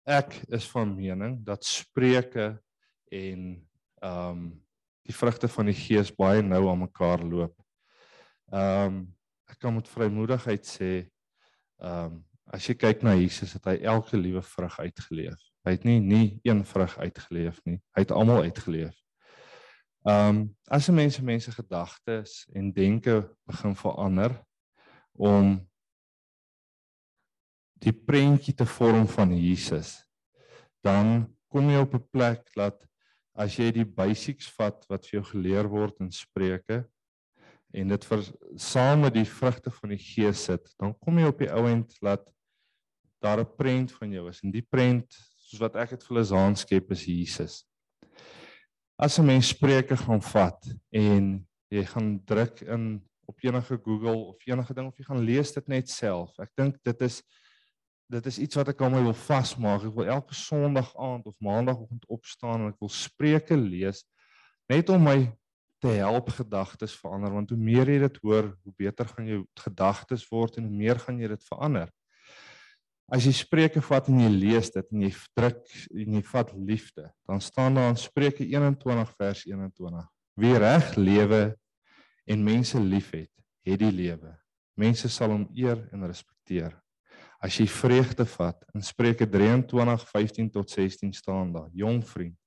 Ek 0.03 0.35
is 0.51 0.66
van 0.70 0.95
mening 0.95 1.39
dat 1.47 1.64
spreuke 1.64 2.57
en 3.11 3.68
ehm 4.03 4.28
um, 4.28 4.45
die 5.03 5.14
vrugte 5.14 5.49
van 5.51 5.66
die 5.66 5.74
gees 5.74 6.12
baie 6.14 6.43
nou 6.43 6.68
aan 6.70 6.85
mekaar 6.85 7.22
loop. 7.22 7.55
Ehm 8.51 8.87
um, 8.87 9.01
ek 9.51 9.59
kan 9.59 9.74
met 9.74 9.89
vrymoedigheid 9.89 10.66
sê 10.66 10.93
ehm 11.78 12.12
um, 12.12 12.20
as 12.53 12.66
jy 12.68 12.74
kyk 12.74 13.03
na 13.07 13.14
Jesus 13.16 13.55
het 13.57 13.66
hy 13.70 13.78
elke 13.89 14.18
liewe 14.18 14.43
vrug 14.43 14.78
uitgeleef. 14.80 15.39
Hy 15.64 15.76
het 15.76 15.85
nie 15.87 16.01
nie 16.01 16.41
een 16.43 16.64
vrug 16.66 16.99
uitgeleef 16.99 17.61
nie. 17.64 17.78
Hy 17.95 18.03
het 18.05 18.12
almal 18.12 18.43
uitgeleef. 18.49 18.97
Ehm 20.03 20.28
um, 20.28 20.57
as 20.66 20.89
'n 20.89 20.95
mens 20.95 21.20
mense 21.20 21.53
gedagtes 21.53 22.49
en 22.53 22.72
denke 22.72 23.30
begin 23.47 23.76
verander 23.76 24.35
om 25.12 25.61
die 27.83 27.93
prentjie 27.93 28.55
te 28.55 28.66
vorm 28.66 29.07
van 29.11 29.33
Jesus, 29.35 29.97
dan 30.85 31.26
kom 31.53 31.68
jy 31.70 31.83
op 31.83 31.95
'n 31.95 32.09
plek 32.11 32.47
dat 32.55 32.78
as 33.35 33.57
jy 33.57 33.70
die 33.72 33.85
basics 33.85 34.49
vat 34.57 34.85
wat 34.89 35.07
vir 35.07 35.20
jou 35.20 35.24
geleer 35.33 35.68
word 35.68 36.01
in 36.01 36.11
Spreuke 36.11 36.85
en 37.72 37.89
dit 37.89 38.05
vir 38.05 38.24
saam 38.57 39.01
met 39.01 39.14
die 39.14 39.24
vrugte 39.24 39.70
van 39.70 39.95
die 39.95 39.99
Gees 39.99 40.45
sit, 40.45 40.74
dan 40.78 40.93
kom 41.01 41.18
jy 41.18 41.26
op 41.26 41.39
die 41.39 41.51
ouend 41.51 41.95
dat 42.01 42.28
daar 43.22 43.41
'n 43.41 43.57
prent 43.57 43.93
van 43.93 44.11
jou 44.11 44.28
is 44.28 44.43
en 44.43 44.51
die 44.51 44.66
prent 44.70 45.07
soos 45.37 45.61
wat 45.61 45.76
ek 45.76 45.91
dit 45.91 46.05
vir 46.05 46.16
hulle 46.16 46.37
aanskep 46.37 46.91
is 46.91 47.05
Jesus. 47.05 47.64
As 48.99 49.18
'n 49.18 49.26
mens 49.26 49.49
Spreuke 49.49 49.97
gaan 49.97 50.20
vat 50.20 50.61
en 50.93 51.47
jy 51.70 51.85
gaan 51.85 52.20
druk 52.24 52.61
in 52.61 53.03
op 53.26 53.39
enige 53.41 53.80
Google 53.85 54.16
of 54.33 54.47
enige 54.47 54.74
ding 54.74 54.87
of 54.87 54.99
jy 54.99 55.05
gaan 55.05 55.24
lees 55.24 55.53
dit 55.53 55.68
net 55.68 55.89
self. 55.89 56.39
Ek 56.39 56.51
dink 56.57 56.76
dit 56.85 57.03
is 57.03 57.22
dit 58.07 58.26
is 58.26 58.38
iets 58.38 58.59
wat 58.59 58.72
ek 58.72 58.82
aan 58.82 58.96
my 58.96 59.03
wil 59.05 59.16
vasmaak. 59.16 59.86
Ek 59.88 59.94
wil 59.96 60.11
elke 60.11 60.34
Sondag 60.36 60.90
aand 60.96 61.28
of 61.30 61.38
Maandagoggend 61.40 62.05
opstaan 62.12 62.66
en 62.66 62.72
ek 62.72 62.82
wil 62.82 62.92
Spreuke 62.92 63.57
lees 63.57 64.03
net 64.70 64.90
om 64.92 65.03
my 65.05 65.18
te 65.82 65.96
help 65.98 66.30
gedagtes 66.30 66.94
verander 67.00 67.32
want 67.34 67.50
hoe 67.50 67.59
meer 67.59 67.88
jy 67.90 67.98
dit 68.05 68.20
hoor, 68.22 68.53
hoe 68.62 68.74
beter 68.78 69.09
gaan 69.11 69.26
jou 69.26 69.40
gedagtes 69.64 70.24
word 70.30 70.59
en 70.59 70.68
hoe 70.68 70.78
meer 70.84 71.00
gaan 71.03 71.18
jy 71.18 71.32
dit 71.32 71.48
verander. 71.48 71.90
As 73.12 73.26
jy 73.26 73.32
Spreuke 73.36 73.82
vat 73.84 74.07
en 74.09 74.20
jy 74.22 74.30
lees 74.30 74.70
dit 74.72 74.94
en 74.94 75.03
jy 75.05 75.11
druk 75.36 75.59
en 75.90 76.14
jy 76.16 76.22
vat 76.30 76.53
liefde, 76.55 77.09
dan 77.28 77.42
staan 77.44 77.76
daar 77.76 77.90
in 77.92 77.98
Spreuke 78.00 78.46
21 78.46 79.11
vers 79.18 79.42
21: 79.50 80.07
Wie 80.40 80.55
reg 80.57 80.94
lewe 80.96 81.42
en 82.24 82.46
mense 82.46 82.80
liefhet, 82.80 83.30
het 83.66 83.82
die 83.82 83.92
lewe. 83.92 84.32
Mense 84.78 85.11
sal 85.12 85.34
hom 85.34 85.48
eer 85.53 85.82
en 85.92 86.07
respekteer. 86.09 86.78
As 87.43 87.57
jy 87.59 87.66
vreugde 87.66 88.22
vat, 88.36 88.61
in 88.70 88.84
Spreuke 88.86 89.26
23:15 89.26 90.51
tot 90.55 90.70
16 90.70 91.12
staan 91.12 91.53
daar: 91.53 91.70
Jong 91.74 92.05
vriend, 92.07 92.38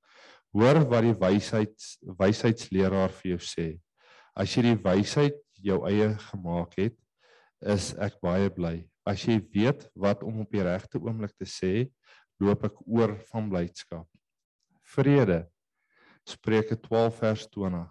hoor 0.56 0.86
wat 0.88 1.04
die 1.04 1.18
wysheid 1.20 1.76
wysheidsleraar 2.20 3.12
vir 3.12 3.36
jou 3.36 3.41
sê. 3.43 3.68
As 4.36 4.56
jy 4.56 4.70
die 4.70 4.80
wysheid 4.80 5.36
jou 5.60 5.82
eie 5.89 6.14
gemaak 6.30 6.78
het, 6.80 6.96
is 7.60 7.91
ek 8.00 8.22
baie 8.24 8.48
bly. 8.50 8.86
As 9.06 9.26
jy 9.28 9.38
weet 9.52 9.84
wat 10.00 10.24
om 10.24 10.39
op 10.46 10.56
die 10.56 10.64
regte 10.64 11.00
oomblik 11.00 11.36
te 11.36 11.48
sê, 11.48 11.89
loop 12.39 12.64
ek 12.64 12.80
oor 12.88 13.18
van 13.34 13.52
blydskap. 13.52 14.08
Vrede. 14.96 15.43
Spreuke 16.26 16.80
12 16.80 17.20
vers 17.20 17.46
20. 17.52 17.86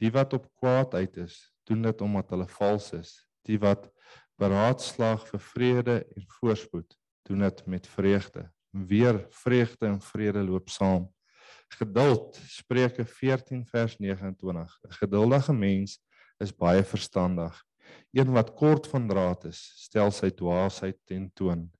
Die 0.00 0.10
wat 0.14 0.32
op 0.32 0.48
kwaad 0.58 0.94
uit 0.94 1.16
is, 1.20 1.36
doen 1.68 1.84
dit 1.84 2.00
omdat 2.02 2.32
hulle 2.32 2.48
vals 2.56 2.92
is. 2.96 3.12
Die 3.44 3.58
wat 3.60 3.88
beraadslaag 4.38 5.26
vir 5.28 5.40
vrede 5.52 5.96
en 6.16 6.26
voorspoed. 6.38 6.96
Doen 7.28 7.44
dit 7.44 7.66
met 7.66 7.86
vreugde. 7.86 8.50
Weer 8.70 9.26
vreugde 9.30 9.86
en 9.86 10.00
vrede 10.00 10.42
loop 10.44 10.68
saam. 10.68 11.08
Geduld. 11.68 12.38
Spreuke 12.46 13.04
14 13.04 13.66
vers 13.66 13.98
29 13.98 14.78
'n 14.82 14.92
geduldige 15.00 15.52
mens 15.52 15.98
is 16.38 16.54
baie 16.54 16.84
verstandig. 16.84 17.64
Een 18.12 18.32
wat 18.32 18.54
kort 18.54 18.86
van 18.86 19.08
draad 19.08 19.44
is 19.44 19.72
stel 19.76 20.10
sy 20.10 20.30
dwaasheid 20.30 20.96
ten 21.04 21.30
toon. 21.34 21.70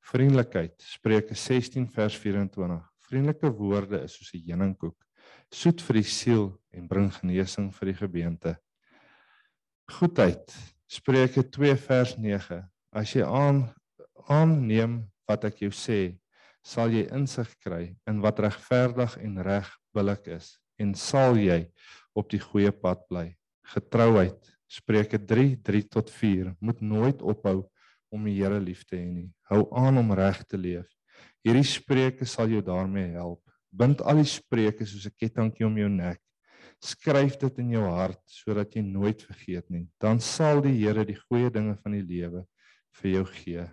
Vriendelikheid. 0.00 0.82
Spreuke 0.82 1.34
16 1.34 1.90
vers 1.90 2.16
24 2.18 2.90
vriendelike 2.98 3.50
woorde 3.50 4.02
is 4.02 4.14
soos 4.14 4.32
'n 4.32 4.44
heuningkoek. 4.46 4.98
Soet 5.50 5.82
vir 5.82 5.94
die 5.94 6.06
siel 6.06 6.60
en 6.70 6.88
bring 6.88 7.10
genesing 7.12 7.74
vir 7.74 7.86
die 7.86 7.98
gebeente. 7.98 8.56
Goedheid 9.90 10.54
Spreuke 10.90 11.44
2 11.46 11.76
vers 11.78 12.16
9. 12.18 12.56
As 12.90 13.12
jy 13.14 13.22
aan 13.22 13.60
aanneem 14.26 14.96
wat 15.30 15.44
ek 15.46 15.60
jou 15.62 15.70
sê, 15.70 16.16
sal 16.66 16.90
jy 16.90 17.04
insig 17.14 17.52
kry 17.62 17.92
in 18.10 18.18
wat 18.24 18.40
regverdig 18.42 19.14
en 19.22 19.36
reg 19.46 19.68
billik 19.94 20.26
is 20.34 20.56
en 20.82 20.90
sal 20.98 21.38
jy 21.38 21.60
op 22.18 22.26
die 22.34 22.40
goeie 22.42 22.72
pad 22.74 23.04
bly. 23.06 23.28
Getrouheid. 23.70 24.40
Spreuke 24.66 25.20
3 25.30 25.60
3 25.62 25.84
tot 25.94 26.10
4 26.10 26.56
moet 26.58 26.82
nooit 26.82 27.22
ophou 27.22 27.60
om 28.10 28.26
die 28.26 28.34
Here 28.40 28.58
lief 28.58 28.82
te 28.82 28.98
hê 28.98 29.06
nie. 29.06 29.28
Hou 29.46 29.68
aan 29.70 30.02
om 30.02 30.10
reg 30.18 30.42
te 30.50 30.58
leef. 30.58 30.90
Hierdie 31.46 31.70
spreuke 31.70 32.26
sal 32.26 32.50
jou 32.50 32.64
daarmee 32.66 33.12
help. 33.14 33.44
Bind 33.70 34.02
al 34.02 34.24
die 34.24 34.32
spreuke 34.34 34.82
soos 34.82 35.06
'n 35.06 35.14
kettingkie 35.14 35.70
om 35.70 35.78
jou 35.78 35.88
nek 35.88 36.18
skryf 36.80 37.36
dit 37.40 37.58
in 37.60 37.74
jou 37.76 37.84
hart 37.92 38.20
sodat 38.30 38.74
jy 38.74 38.82
nooit 38.84 39.22
vergeet 39.22 39.68
nie. 39.70 39.86
Dan 40.00 40.20
sal 40.20 40.62
die 40.64 40.76
Here 40.78 41.04
die 41.04 41.18
goeie 41.28 41.50
dinge 41.52 41.76
van 41.82 41.96
die 41.98 42.04
lewe 42.04 42.46
vir 43.00 43.10
jou 43.10 43.24
gee. 43.34 43.66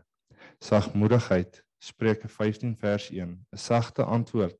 Sagmoedigheid, 0.64 1.62
Spreuke 1.80 2.28
15 2.28 2.76
vers 2.76 3.10
1. 3.14 3.38
'n 3.54 3.58
Sagte 3.58 4.04
antwoord 4.04 4.58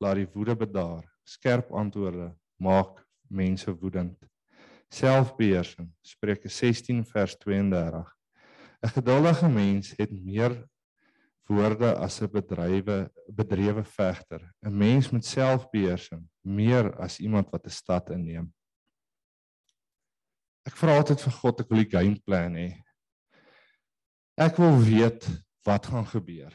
laat 0.00 0.16
die 0.20 0.28
woede 0.34 0.54
bedaar. 0.56 1.04
Skerp 1.24 1.72
antwoorde 1.72 2.34
maak 2.60 3.04
mense 3.28 3.72
woedend. 3.72 4.18
Selfbeheersing, 4.88 5.90
Spreuke 6.02 6.48
16 6.48 7.04
vers 7.04 7.36
32. 7.36 8.14
'n 8.82 8.88
Geduldige 8.94 9.48
mens 9.48 9.94
het 9.98 10.12
meer 10.12 10.54
woorde 11.48 11.94
as 11.96 12.20
'n 12.20 12.28
bedrywe 12.30 13.10
bedrewe 13.26 13.84
vegter. 13.84 14.42
'n 14.62 14.76
Mens 14.76 15.10
met 15.10 15.24
selfbeheersing 15.24 16.28
meer 16.42 16.94
as 17.00 17.18
iemand 17.18 17.50
wat 17.50 17.66
'n 17.66 17.70
stad 17.70 18.10
inneem. 18.10 18.52
Ek 20.66 20.76
vra 20.76 20.98
altyd 20.98 21.20
vir 21.20 21.32
God, 21.32 21.60
ek 21.60 21.70
wil 21.70 21.84
die 21.84 21.90
game 21.96 22.20
plan 22.24 22.54
hê. 22.54 22.82
Ek 24.36 24.56
wil 24.56 24.76
weet 24.78 25.24
wat 25.64 25.86
gaan 25.86 26.06
gebeur. 26.06 26.52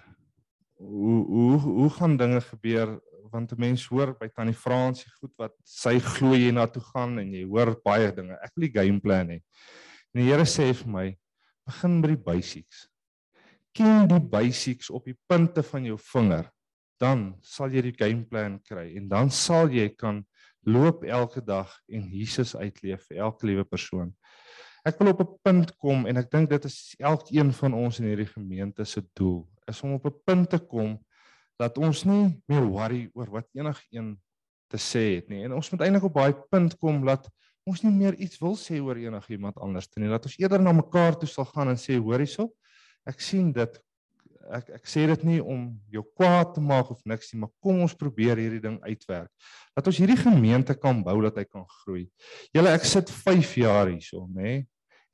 Hoe 0.78 1.26
hoe 1.26 1.58
hoe 1.58 1.90
gaan 1.90 2.18
dinge 2.18 2.42
gebeur 2.42 3.02
want 3.32 3.52
'n 3.52 3.60
mens 3.60 3.88
hoor 3.88 4.14
by 4.20 4.28
tannie 4.28 4.54
Fransie 4.54 5.10
goed 5.20 5.34
wat 5.38 5.54
sy 5.66 6.00
glo 6.00 6.36
jy 6.36 6.52
na 6.52 6.68
toe 6.68 6.84
gaan 6.94 7.20
en 7.20 7.34
jy 7.34 7.46
hoor 7.46 7.76
baie 7.84 8.12
dinge. 8.12 8.38
Ek 8.44 8.52
wil 8.56 8.68
die 8.68 8.80
game 8.80 9.00
plan 9.00 9.28
hê. 9.28 9.42
En 10.14 10.22
die 10.22 10.30
Here 10.30 10.46
sê 10.46 10.74
vir 10.74 10.88
my, 10.88 11.18
begin 11.66 12.02
by 12.02 12.08
die 12.08 12.24
basics 12.24 12.93
ken 13.74 14.08
die 14.08 14.20
basics 14.20 14.90
op 14.90 15.06
die 15.06 15.18
punte 15.28 15.64
van 15.64 15.86
jou 15.86 15.98
vinger, 15.98 16.50
dan 17.02 17.34
sal 17.42 17.74
jy 17.74 17.82
die 17.90 17.98
game 17.98 18.26
plan 18.30 18.60
kry 18.68 18.94
en 18.98 19.10
dan 19.10 19.32
sal 19.34 19.72
jy 19.74 19.90
kan 19.98 20.24
loop 20.64 21.04
elke 21.04 21.42
dag 21.44 21.72
en 21.92 22.08
Jesus 22.14 22.56
uitleef 22.56 23.08
vir 23.10 23.26
elke 23.26 23.48
liewe 23.50 23.66
persoon. 23.68 24.14
Ek 24.86 25.00
wil 25.00 25.14
op 25.14 25.22
'n 25.22 25.40
punt 25.44 25.78
kom 25.78 26.06
en 26.08 26.18
ek 26.18 26.32
dink 26.32 26.50
dit 26.50 26.66
is 26.66 26.96
elkeen 27.00 27.54
van 27.54 27.74
ons 27.74 28.00
in 28.00 28.06
hierdie 28.06 28.28
gemeente 28.28 28.86
se 28.86 29.02
doel 29.16 29.48
is 29.68 29.82
om 29.84 29.94
op 29.94 30.06
'n 30.06 30.22
punt 30.26 30.50
te 30.50 30.60
kom 30.60 31.00
dat 31.58 31.78
ons 31.78 32.04
nie 32.06 32.42
meer 32.48 32.66
worry 32.66 33.10
oor 33.14 33.30
wat 33.32 33.48
enigiemand 33.54 34.20
te 34.68 34.78
sê 34.78 35.16
het 35.16 35.30
nie. 35.30 35.44
En 35.46 35.54
ons 35.54 35.72
moet 35.72 35.82
eintlik 35.82 36.04
op 36.04 36.14
daai 36.18 36.34
punt 36.50 36.78
kom 36.82 37.06
dat 37.06 37.30
ons 37.70 37.84
nie 37.84 37.94
meer 37.94 38.16
iets 38.16 38.40
wil 38.42 38.56
sê 38.60 38.82
oor 38.82 38.98
enigiemand 38.98 39.58
anders 39.58 39.88
nie. 39.96 40.10
Dat 40.10 40.26
ons 40.26 40.38
eerder 40.42 40.62
na 40.62 40.74
mekaar 40.74 41.18
toe 41.20 41.30
sal 41.30 41.46
gaan 41.46 41.70
en 41.70 41.80
sê 41.80 42.00
hoor 42.00 42.24
hierso. 42.24 42.50
Ek 43.10 43.22
sien 43.24 43.52
dit 43.56 43.80
ek 44.52 44.74
ek 44.76 44.90
sê 44.90 45.06
dit 45.08 45.22
nie 45.28 45.40
om 45.40 45.70
jou 45.92 46.04
kwaad 46.18 46.54
te 46.56 46.62
maak 46.64 46.90
of 46.92 47.00
niks 47.08 47.32
nie, 47.32 47.40
maar 47.44 47.52
kom 47.64 47.80
ons 47.86 47.96
probeer 47.96 48.40
hierdie 48.42 48.62
ding 48.64 48.76
uitwerk. 48.84 49.32
Dat 49.76 49.88
ons 49.88 50.02
hierdie 50.02 50.20
gemeente 50.20 50.76
kan 50.76 51.00
bou 51.06 51.16
dat 51.24 51.40
hy 51.40 51.46
kan 51.48 51.66
groei. 51.84 52.10
Julle 52.56 52.74
ek 52.76 52.86
sit 52.88 53.12
5 53.24 53.56
jaar 53.62 53.92
hierso, 53.92 54.26
nê? 54.36 54.64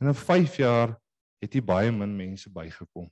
En 0.02 0.10
in 0.10 0.18
5 0.18 0.60
jaar 0.62 0.96
het 1.44 1.56
hier 1.56 1.66
baie 1.66 1.92
min 1.94 2.16
mense 2.18 2.50
bygekom. 2.52 3.08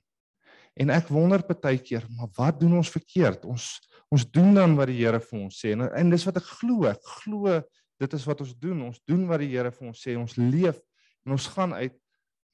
En 0.78 0.92
ek 0.94 1.10
wonder 1.10 1.42
baie 1.42 1.80
keer, 1.82 2.04
maar 2.14 2.30
wat 2.36 2.60
doen 2.60 2.76
ons 2.78 2.90
verkeerd? 2.92 3.46
Ons 3.48 3.76
ons 4.08 4.24
doen 4.24 4.54
dan 4.56 4.72
wat 4.78 4.88
die 4.88 5.02
Here 5.02 5.18
vir 5.20 5.36
ons 5.36 5.56
sê 5.60 5.74
en, 5.74 5.82
en 5.84 6.10
dis 6.10 6.22
wat 6.24 6.38
ek 6.40 6.46
glo. 6.60 6.86
Ek 6.88 7.02
glo 7.20 7.58
dit 8.00 8.14
is 8.16 8.22
wat 8.24 8.40
ons 8.40 8.54
doen. 8.56 8.86
Ons 8.86 9.02
doen 9.04 9.26
wat 9.28 9.42
die 9.42 9.50
Here 9.50 9.72
vir 9.74 9.90
ons 9.90 10.00
sê. 10.00 10.14
Ons 10.16 10.38
leef 10.38 10.78
en 11.26 11.34
ons 11.36 11.48
gaan 11.52 11.74
uit 11.76 11.96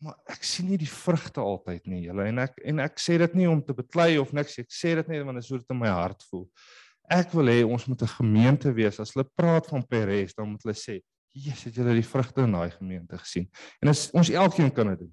maar 0.04 0.16
ek 0.28 0.44
sien 0.44 0.68
nie 0.68 0.78
die 0.80 0.90
vrugte 0.90 1.40
altyd 1.40 1.86
nie 1.88 2.02
julle. 2.04 2.26
En 2.28 2.42
ek 2.44 2.58
en 2.68 2.82
ek 2.84 3.00
sê 3.00 3.16
dit 3.22 3.36
nie 3.40 3.46
om 3.48 3.62
te 3.64 3.76
beklei 3.76 4.18
of 4.20 4.34
niks 4.36 4.58
ek 4.60 4.72
sê 4.72 4.92
dit 4.98 5.10
net 5.10 5.24
want 5.24 5.40
dit 5.40 5.46
is 5.46 5.52
hoe 5.52 5.60
dit 5.62 5.72
in 5.72 5.80
my 5.80 5.92
hart 5.92 6.24
voel. 6.28 6.44
Ek 7.12 7.32
wil 7.36 7.48
hê 7.52 7.58
ons 7.64 7.86
moet 7.88 8.02
'n 8.02 8.16
gemeente 8.18 8.72
wees. 8.76 9.00
As 9.00 9.14
hulle 9.14 9.28
praat 9.36 9.66
van 9.66 9.82
Peres 9.82 10.34
dan 10.34 10.50
moet 10.50 10.62
hulle 10.62 10.76
sê 10.76 11.00
Jesus 11.34 11.64
het 11.64 11.74
julle 11.74 11.94
die 11.94 12.06
vrugte 12.06 12.42
in 12.42 12.52
daai 12.52 12.70
gemeente 12.70 13.18
gesien? 13.18 13.48
En 13.82 13.88
as 13.88 14.10
ons 14.12 14.30
elkeen 14.30 14.70
kan 14.70 14.88
dit 14.88 14.98
doen. 14.98 15.12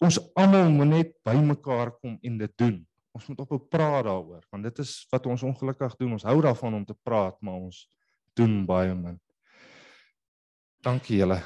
Ons 0.00 0.18
almal 0.34 0.70
moet 0.70 0.88
net 0.88 1.12
bymekaar 1.24 1.92
kom 2.00 2.18
en 2.22 2.38
dit 2.38 2.52
doen. 2.56 2.86
Ons 3.12 3.26
moet 3.28 3.38
ophou 3.38 3.58
praat 3.58 4.04
daaroor 4.04 4.42
want 4.50 4.62
dit 4.62 4.78
is 4.78 5.06
wat 5.10 5.26
ons 5.26 5.42
ongelukkig 5.42 5.96
doen. 5.96 6.12
Ons 6.12 6.24
hou 6.24 6.40
daarvan 6.40 6.74
om 6.74 6.84
te 6.84 6.94
praat 7.02 7.36
maar 7.40 7.58
ons 7.58 7.88
doen 8.34 8.64
baie 8.66 8.94
min. 8.94 9.20
Dankie 10.82 11.18
julle. 11.18 11.42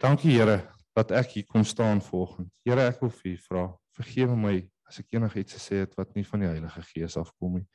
Dankie 0.00 0.38
Here 0.38 0.79
dat 1.00 1.14
ek 1.22 1.36
hier 1.36 1.46
kom 1.48 1.64
staan 1.64 2.02
vanoggend. 2.04 2.50
Here, 2.66 2.84
ek 2.90 3.00
wil 3.00 3.12
vir 3.14 3.32
U 3.32 3.36
vra, 3.46 3.64
vergewe 3.96 4.36
my 4.36 4.56
as 4.90 5.00
ek 5.00 5.16
enigiets 5.16 5.56
gesê 5.56 5.84
het 5.84 5.96
wat 5.98 6.12
nie 6.16 6.26
van 6.26 6.44
die 6.44 6.50
Heilige 6.50 6.82
Gees 6.90 7.16
afkom 7.20 7.60
nie. 7.60 7.66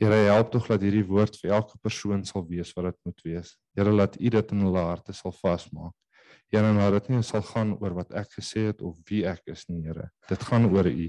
Here, 0.00 0.18
help 0.28 0.50
tog 0.52 0.66
dat 0.72 0.82
hierdie 0.82 1.04
woord 1.06 1.36
vir 1.40 1.54
elke 1.58 1.78
persoon 1.82 2.24
sal 2.26 2.44
wees 2.48 2.72
wat 2.76 2.90
dit 2.90 2.98
moet 3.08 3.26
wees. 3.28 3.52
Here, 3.78 3.92
laat 3.94 4.18
U 4.18 4.32
dit 4.36 4.54
in 4.56 4.64
hulle 4.66 4.86
harte 4.88 5.14
sal 5.16 5.34
vasmaak. 5.38 5.94
Here, 6.52 6.68
nou 6.74 6.88
dat 6.92 7.06
dit 7.06 7.14
nie 7.14 7.24
sal 7.24 7.44
gaan 7.46 7.76
oor 7.78 7.94
wat 7.96 8.10
ek 8.18 8.34
gesê 8.34 8.66
het 8.70 8.82
of 8.84 8.98
wie 9.08 9.22
ek 9.28 9.46
is 9.54 9.64
nie, 9.70 9.80
Here. 9.86 10.10
Dit 10.28 10.44
gaan 10.48 10.68
oor 10.68 10.88
U. 10.90 11.08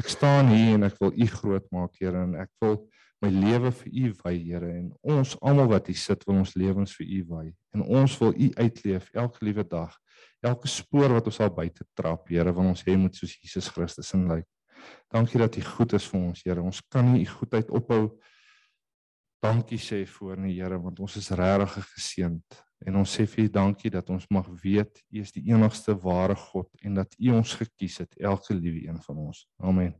Ek 0.00 0.10
staan 0.12 0.50
hier 0.52 0.74
en 0.76 0.88
ek 0.90 0.98
wil 1.00 1.14
U 1.14 1.30
groot 1.38 1.70
maak, 1.72 1.94
Here, 2.00 2.26
en 2.26 2.36
ek 2.42 2.50
wil 2.64 2.82
my 3.24 3.32
lewe 3.32 3.72
vir 3.72 3.90
U 3.90 4.12
wy, 4.24 4.34
Here, 4.44 4.70
en 4.82 4.90
ons 5.16 5.34
almal 5.40 5.70
wat 5.72 5.88
hier 5.88 5.98
sit, 5.98 6.24
wil 6.28 6.42
ons 6.42 6.54
lewens 6.60 6.92
vir 6.98 7.08
U 7.08 7.20
wy. 7.32 7.44
En 7.76 7.84
ons 8.02 8.16
wil 8.20 8.34
U 8.36 8.50
uitleef 8.60 9.08
elke 9.16 9.46
liewe 9.48 9.64
dag 9.68 9.96
elke 10.44 10.68
spoor 10.68 11.14
wat 11.16 11.28
ons 11.30 11.40
al 11.40 11.52
buite 11.54 11.86
trap, 11.96 12.28
Here, 12.28 12.52
want 12.52 12.74
ons 12.74 12.84
hê 12.86 12.96
moet 13.00 13.16
soos 13.16 13.36
Jesus 13.40 13.70
Christus 13.72 14.12
in 14.16 14.26
lyk. 14.28 14.46
Dankie 15.12 15.40
dat 15.40 15.56
U 15.56 15.64
goed 15.64 15.94
is 15.96 16.06
vir 16.10 16.20
ons, 16.20 16.44
Here. 16.44 16.62
Ons 16.62 16.82
kan 16.92 17.08
nie 17.08 17.24
U 17.24 17.30
goedheid 17.38 17.72
ophou 17.74 18.04
dankie 19.44 19.80
sê 19.80 20.02
voor 20.08 20.38
nie, 20.40 20.54
Here, 20.58 20.78
want 20.80 21.00
ons 21.04 21.16
is 21.20 21.32
regtig 21.36 21.88
geseënd. 21.94 22.60
En 22.84 23.00
ons 23.00 23.16
sê 23.16 23.24
vir 23.28 23.46
U 23.46 23.50
dankie 23.56 23.92
dat 23.92 24.10
ons 24.12 24.28
mag 24.32 24.48
weet 24.62 25.00
U 25.08 25.20
is 25.24 25.32
die 25.32 25.46
enigste 25.52 25.96
ware 26.04 26.36
God 26.50 26.68
en 26.84 27.00
dat 27.00 27.16
U 27.20 27.36
ons 27.40 27.56
gekies 27.60 28.02
het, 28.04 28.16
elke 28.20 28.56
liewe 28.56 28.88
een 28.88 29.00
van 29.04 29.28
ons. 29.30 29.46
Amen. 29.64 29.94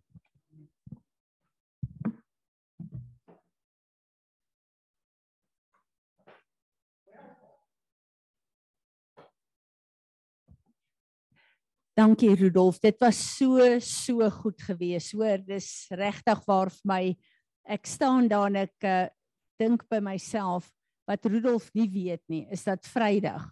Dankie 11.94 12.34
Rudolf. 12.34 12.80
Dit 12.82 12.98
was 12.98 13.36
so 13.36 13.78
so 13.78 14.30
goed 14.30 14.62
geweest. 14.66 15.12
Hoor, 15.14 15.38
dis 15.38 15.86
regtig 15.94 16.40
waar 16.48 16.70
vir 16.74 16.88
my. 16.90 17.02
Ek 17.70 17.86
staan 17.86 18.26
daar 18.28 18.48
en 18.50 18.64
ek 18.64 18.86
uh, 18.88 19.04
dink 19.62 19.84
by 19.86 20.00
myself 20.02 20.66
wat 21.06 21.28
Rudolf 21.30 21.68
nie 21.76 21.86
weet 21.92 22.22
nie, 22.32 22.42
is 22.50 22.64
dat 22.66 22.82
Vrydag 22.88 23.46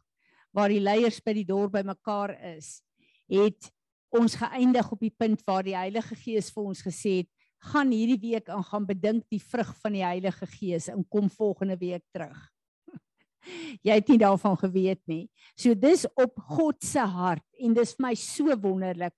waar 0.52 0.72
die 0.72 0.82
leiers 0.82 1.20
by 1.24 1.36
die 1.36 1.46
dorp 1.48 1.76
bymekaar 1.78 2.34
is, 2.56 2.82
het 3.30 3.70
ons 4.12 4.34
geëindig 4.36 4.90
op 4.92 5.00
die 5.00 5.14
punt 5.14 5.40
waar 5.46 5.64
die 5.64 5.76
Heilige 5.76 6.18
Gees 6.18 6.50
vir 6.52 6.66
ons 6.66 6.82
gesê 6.84 7.14
het, 7.22 7.30
gaan 7.70 7.94
hierdie 7.94 8.20
week 8.20 8.50
aan 8.52 8.66
gaan 8.66 8.88
bedink 8.88 9.24
die 9.32 9.40
vrug 9.40 9.70
van 9.80 9.94
die 9.96 10.02
Heilige 10.04 10.50
Gees 10.58 10.90
en 10.92 11.06
kom 11.08 11.30
volgende 11.30 11.78
week 11.80 12.04
terug. 12.12 12.51
Jy 13.86 13.96
het 13.98 14.10
nie 14.10 14.20
daarvan 14.22 14.56
geweet 14.60 15.00
nie. 15.10 15.26
So 15.58 15.74
dis 15.74 16.04
op 16.14 16.38
God 16.56 16.82
se 16.84 17.02
hart 17.02 17.44
en 17.58 17.74
dis 17.76 17.94
vir 17.96 18.06
my 18.06 18.12
so 18.18 18.56
wonderlik. 18.62 19.14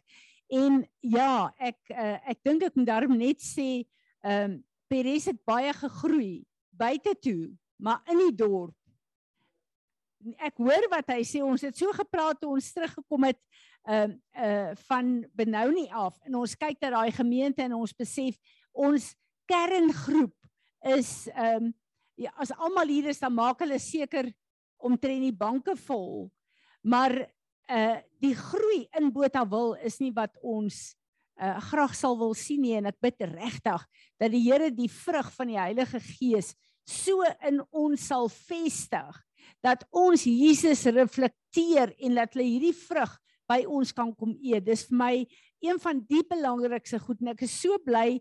En 0.52 0.82
ja, 1.00 1.50
ek 1.58 1.92
uh, 1.92 2.16
ek 2.30 2.40
dink 2.46 2.64
ek 2.68 2.78
moet 2.78 2.88
daarom 2.90 3.18
net 3.18 3.42
sê, 3.42 3.84
ehm 4.24 4.56
um, 4.56 4.62
Peres 4.84 5.24
het 5.26 5.38
baie 5.48 5.72
gegroei 5.72 6.44
buite 6.76 7.14
toe, 7.24 7.48
maar 7.80 8.02
in 8.12 8.20
die 8.20 8.34
dorp. 8.36 8.76
Ek 10.44 10.60
hoor 10.60 10.84
wat 10.92 11.08
hy 11.14 11.22
sê, 11.26 11.40
ons 11.42 11.64
het 11.64 11.76
so 11.78 11.90
gepraat 11.96 12.38
toe 12.38 12.52
ons 12.54 12.68
teruggekom 12.76 13.26
het 13.30 13.40
ehm 13.84 14.14
uh, 14.14 14.44
uh 14.44 14.76
van 14.88 15.08
Benoni 15.36 15.88
af 15.92 16.16
en 16.24 16.38
ons 16.40 16.56
kyk 16.56 16.80
na 16.80 16.92
daai 16.94 17.12
gemeente 17.12 17.64
en 17.64 17.74
ons 17.76 17.96
besef 17.96 18.38
ons 18.72 19.10
kerngroep 19.50 20.36
is 20.96 21.26
ehm 21.32 21.68
um, 21.68 21.72
ja, 22.16 22.32
as 22.38 22.52
almal 22.54 22.88
hier 22.88 23.10
is 23.10 23.20
dan 23.22 23.34
maak 23.34 23.62
hulle 23.64 23.78
seker 23.82 24.30
omtrent 24.84 25.24
die 25.24 25.34
banke 25.34 25.76
vol. 25.86 26.28
Maar 26.84 27.24
uh 27.72 27.96
die 28.20 28.34
groei 28.36 28.86
in 28.96 29.10
Botawil 29.12 29.74
is 29.84 29.98
nie 30.00 30.12
wat 30.12 30.32
ons 30.44 30.94
uh 31.40 31.56
graag 31.70 31.94
sal 31.96 32.16
wil 32.20 32.34
sien 32.36 32.60
nie 32.60 32.74
en 32.76 32.90
ek 32.90 33.00
bid 33.02 33.24
regtig 33.34 33.84
dat 34.20 34.32
die 34.32 34.42
Here 34.44 34.70
die 34.72 34.90
vrug 34.92 35.30
van 35.32 35.50
die 35.50 35.60
Heilige 35.60 36.00
Gees 36.00 36.52
so 36.84 37.24
in 37.48 37.62
ons 37.72 38.04
sal 38.10 38.28
vestig 38.28 39.20
dat 39.64 39.84
ons 39.92 40.26
Jesus 40.28 40.84
reflekteer 40.92 41.94
en 42.04 42.20
dat 42.20 42.36
hulle 42.36 42.48
hierdie 42.48 42.76
vrug 42.76 43.16
by 43.48 43.62
ons 43.68 43.92
kan 43.92 44.12
kom 44.16 44.32
eet. 44.40 44.64
Dis 44.64 44.86
vir 44.88 44.98
my 45.00 45.14
een 45.64 45.80
van 45.80 46.00
die 46.08 46.22
belangrikste 46.28 47.00
goed 47.00 47.20
en 47.24 47.32
ek 47.32 47.44
is 47.48 47.56
so 47.60 47.80
bly 47.84 48.20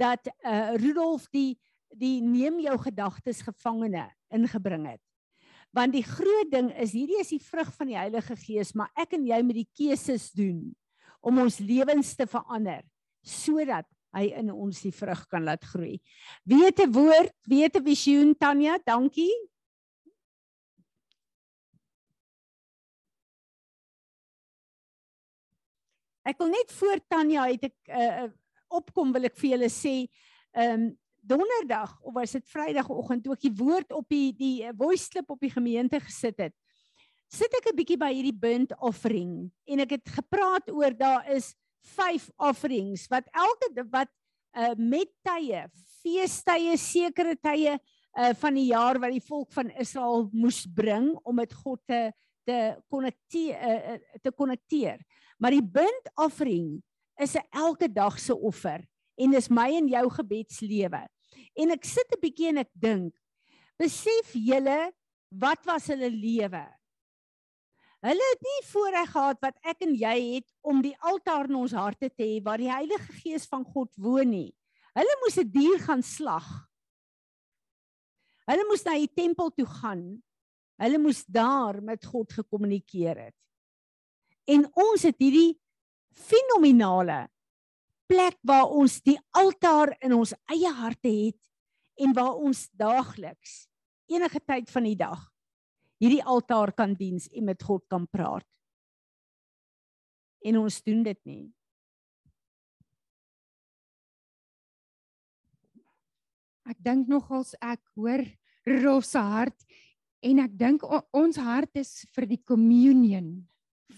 dat 0.00 0.28
uh 0.44 0.76
Rudolf 0.76 1.28
die 1.32 1.56
die 1.98 2.20
neem 2.24 2.60
jou 2.60 2.76
gedagtes 2.84 3.42
gevangene 3.44 4.08
ingebring 4.32 4.86
het. 4.94 5.02
Want 5.72 5.94
die 5.96 6.04
groot 6.04 6.50
ding 6.52 6.70
is 6.80 6.92
hierdie 6.92 7.20
is 7.20 7.32
die 7.32 7.42
vrug 7.42 7.70
van 7.78 7.88
die 7.88 7.96
Heilige 7.96 8.36
Gees, 8.36 8.74
maar 8.76 8.92
ek 8.98 9.16
en 9.16 9.24
jy 9.26 9.40
moet 9.42 9.62
die 9.62 9.70
keuses 9.72 10.30
doen 10.36 10.74
om 11.22 11.38
ons 11.44 11.60
lewens 11.62 12.14
te 12.18 12.26
verander 12.28 12.82
sodat 13.22 13.86
hy 14.12 14.26
in 14.36 14.50
ons 14.52 14.82
die 14.84 14.92
vrug 14.92 15.22
kan 15.30 15.46
laat 15.46 15.64
groei. 15.64 15.96
Weet 16.44 16.82
'n 16.84 16.92
woord, 16.92 17.34
weet 17.48 17.76
'n 17.76 17.84
visioen 17.84 18.34
Tanya, 18.36 18.78
dankie. 18.84 19.32
Ek 26.24 26.38
wil 26.38 26.52
net 26.52 26.70
voor 26.72 27.00
Tanya 27.08 27.46
het 27.50 27.64
ek 27.64 27.76
uh, 27.88 28.28
opkom 28.68 29.12
wil 29.12 29.24
ek 29.24 29.36
vir 29.36 29.56
julle 29.56 29.70
sê, 29.70 30.08
ehm 30.54 30.74
um, 30.74 30.98
donderdag 31.22 31.94
of 32.02 32.14
was 32.14 32.34
dit 32.34 32.46
vrydagoggend 32.50 33.22
toe 33.24 33.36
ek 33.36 33.46
die 33.46 33.54
woord 33.56 33.94
op 33.94 34.06
die 34.10 34.32
die 34.34 34.56
eh, 34.66 34.74
voice 34.76 35.08
clip 35.10 35.30
op 35.30 35.40
die 35.42 35.52
gemeente 35.52 36.00
gesit 36.02 36.40
het. 36.42 36.54
Sit 37.32 37.54
ek 37.56 37.70
'n 37.70 37.76
bietjie 37.78 37.98
by 37.98 38.10
hierdie 38.12 38.36
burnt 38.36 38.74
offering 38.82 39.50
en 39.66 39.84
ek 39.86 39.96
het 39.96 40.08
gepraat 40.18 40.68
oor 40.70 40.92
daar 40.92 41.24
is 41.30 41.54
5 41.94 42.28
offerings 42.36 43.06
wat 43.10 43.26
elke 43.32 43.86
wat 43.90 44.10
uh, 44.54 44.74
met 44.76 45.10
tye, 45.24 45.64
feestye, 46.02 46.76
sekere 46.76 47.34
tye 47.36 47.78
uh, 47.78 48.32
van 48.36 48.54
die 48.54 48.68
jaar 48.70 49.00
wat 49.00 49.14
die 49.14 49.24
volk 49.24 49.50
van 49.52 49.70
Israel 49.80 50.28
moes 50.32 50.66
bring 50.66 51.14
om 51.22 51.36
met 51.36 51.52
God 51.52 51.80
te 51.86 52.12
te 52.42 52.74
konnekteer 52.90 53.54
uh, 53.54 53.98
te 54.18 54.30
konnekteer. 54.34 54.98
Maar 55.38 55.54
die 55.54 55.62
burnt 55.62 56.08
offering 56.18 56.82
is 57.16 57.36
'n 57.38 57.46
elke 57.50 57.88
dag 57.88 58.18
se 58.18 58.34
offer 58.34 58.82
en 59.16 59.30
dis 59.30 59.50
my 59.50 59.68
en 59.78 59.88
jou 59.88 60.04
gebedslewe. 60.10 61.02
En 61.56 61.70
ek 61.70 61.84
sit 61.84 62.08
'n 62.12 62.20
bietjie 62.20 62.48
en 62.48 62.58
ek 62.58 62.70
dink, 62.74 63.14
besef 63.78 64.32
julle 64.32 64.92
wat 65.30 65.64
was 65.66 65.86
hulle 65.86 66.10
lewe? 66.10 66.64
Hulle 68.02 68.24
het 68.32 68.40
nie 68.42 68.62
voorreg 68.66 69.10
gehad 69.10 69.38
wat 69.40 69.58
ek 69.62 69.84
en 69.86 69.94
jy 69.94 70.16
het 70.34 70.48
om 70.66 70.82
die 70.82 70.96
altaar 71.06 71.46
in 71.48 71.54
ons 71.54 71.72
harte 71.72 72.10
te 72.10 72.24
hê 72.24 72.40
waar 72.42 72.58
die 72.58 72.72
Heilige 72.72 73.12
Gees 73.22 73.46
van 73.46 73.64
God 73.64 73.94
woon 73.94 74.30
nie. 74.30 74.50
Hulle 74.94 75.14
moes 75.22 75.38
'n 75.38 75.50
dier 75.50 75.78
gaan 75.78 76.02
slag. 76.02 76.66
Hulle 78.50 78.64
moes 78.66 78.84
na 78.84 78.98
die 78.98 79.14
tempel 79.14 79.50
toe 79.50 79.66
gaan. 79.66 80.22
Hulle 80.82 80.98
moes 80.98 81.24
daar 81.24 81.80
met 81.80 82.04
God 82.04 82.32
gekommunikeer 82.32 83.16
het. 83.16 83.38
En 84.50 84.66
ons 84.74 85.02
het 85.02 85.16
hierdie 85.18 85.60
fenominale 86.10 87.28
plek 88.12 88.36
waar 88.44 88.68
ons 88.68 88.98
die 89.04 89.16
altaar 89.40 89.94
in 90.04 90.12
ons 90.12 90.34
eie 90.52 90.70
harte 90.76 91.08
het 91.08 91.40
en 92.02 92.12
waar 92.16 92.36
ons 92.36 92.66
daagliks 92.76 93.62
enige 94.12 94.40
tyd 94.44 94.68
van 94.72 94.84
die 94.84 94.98
dag 95.00 95.22
hierdie 96.02 96.22
altaar 96.34 96.74
kan 96.76 96.96
diens 96.98 97.28
en 97.30 97.46
met 97.46 97.62
God 97.62 97.84
kan 97.86 98.08
praat. 98.10 98.46
En 100.42 100.58
ons 100.58 100.78
doen 100.82 101.04
dit 101.06 101.20
nie. 101.30 101.44
Ek 106.66 106.78
dink 106.82 107.06
nogals 107.10 107.54
ek 107.62 107.82
hoor 107.94 108.26
Rolf 108.66 109.06
se 109.06 109.22
hart 109.22 109.64
en 110.26 110.42
ek 110.42 110.52
dink 110.58 110.84
ons 110.86 111.38
hart 111.38 111.78
is 111.78 112.02
vir 112.14 112.28
die 112.34 112.42
communion 112.46 113.32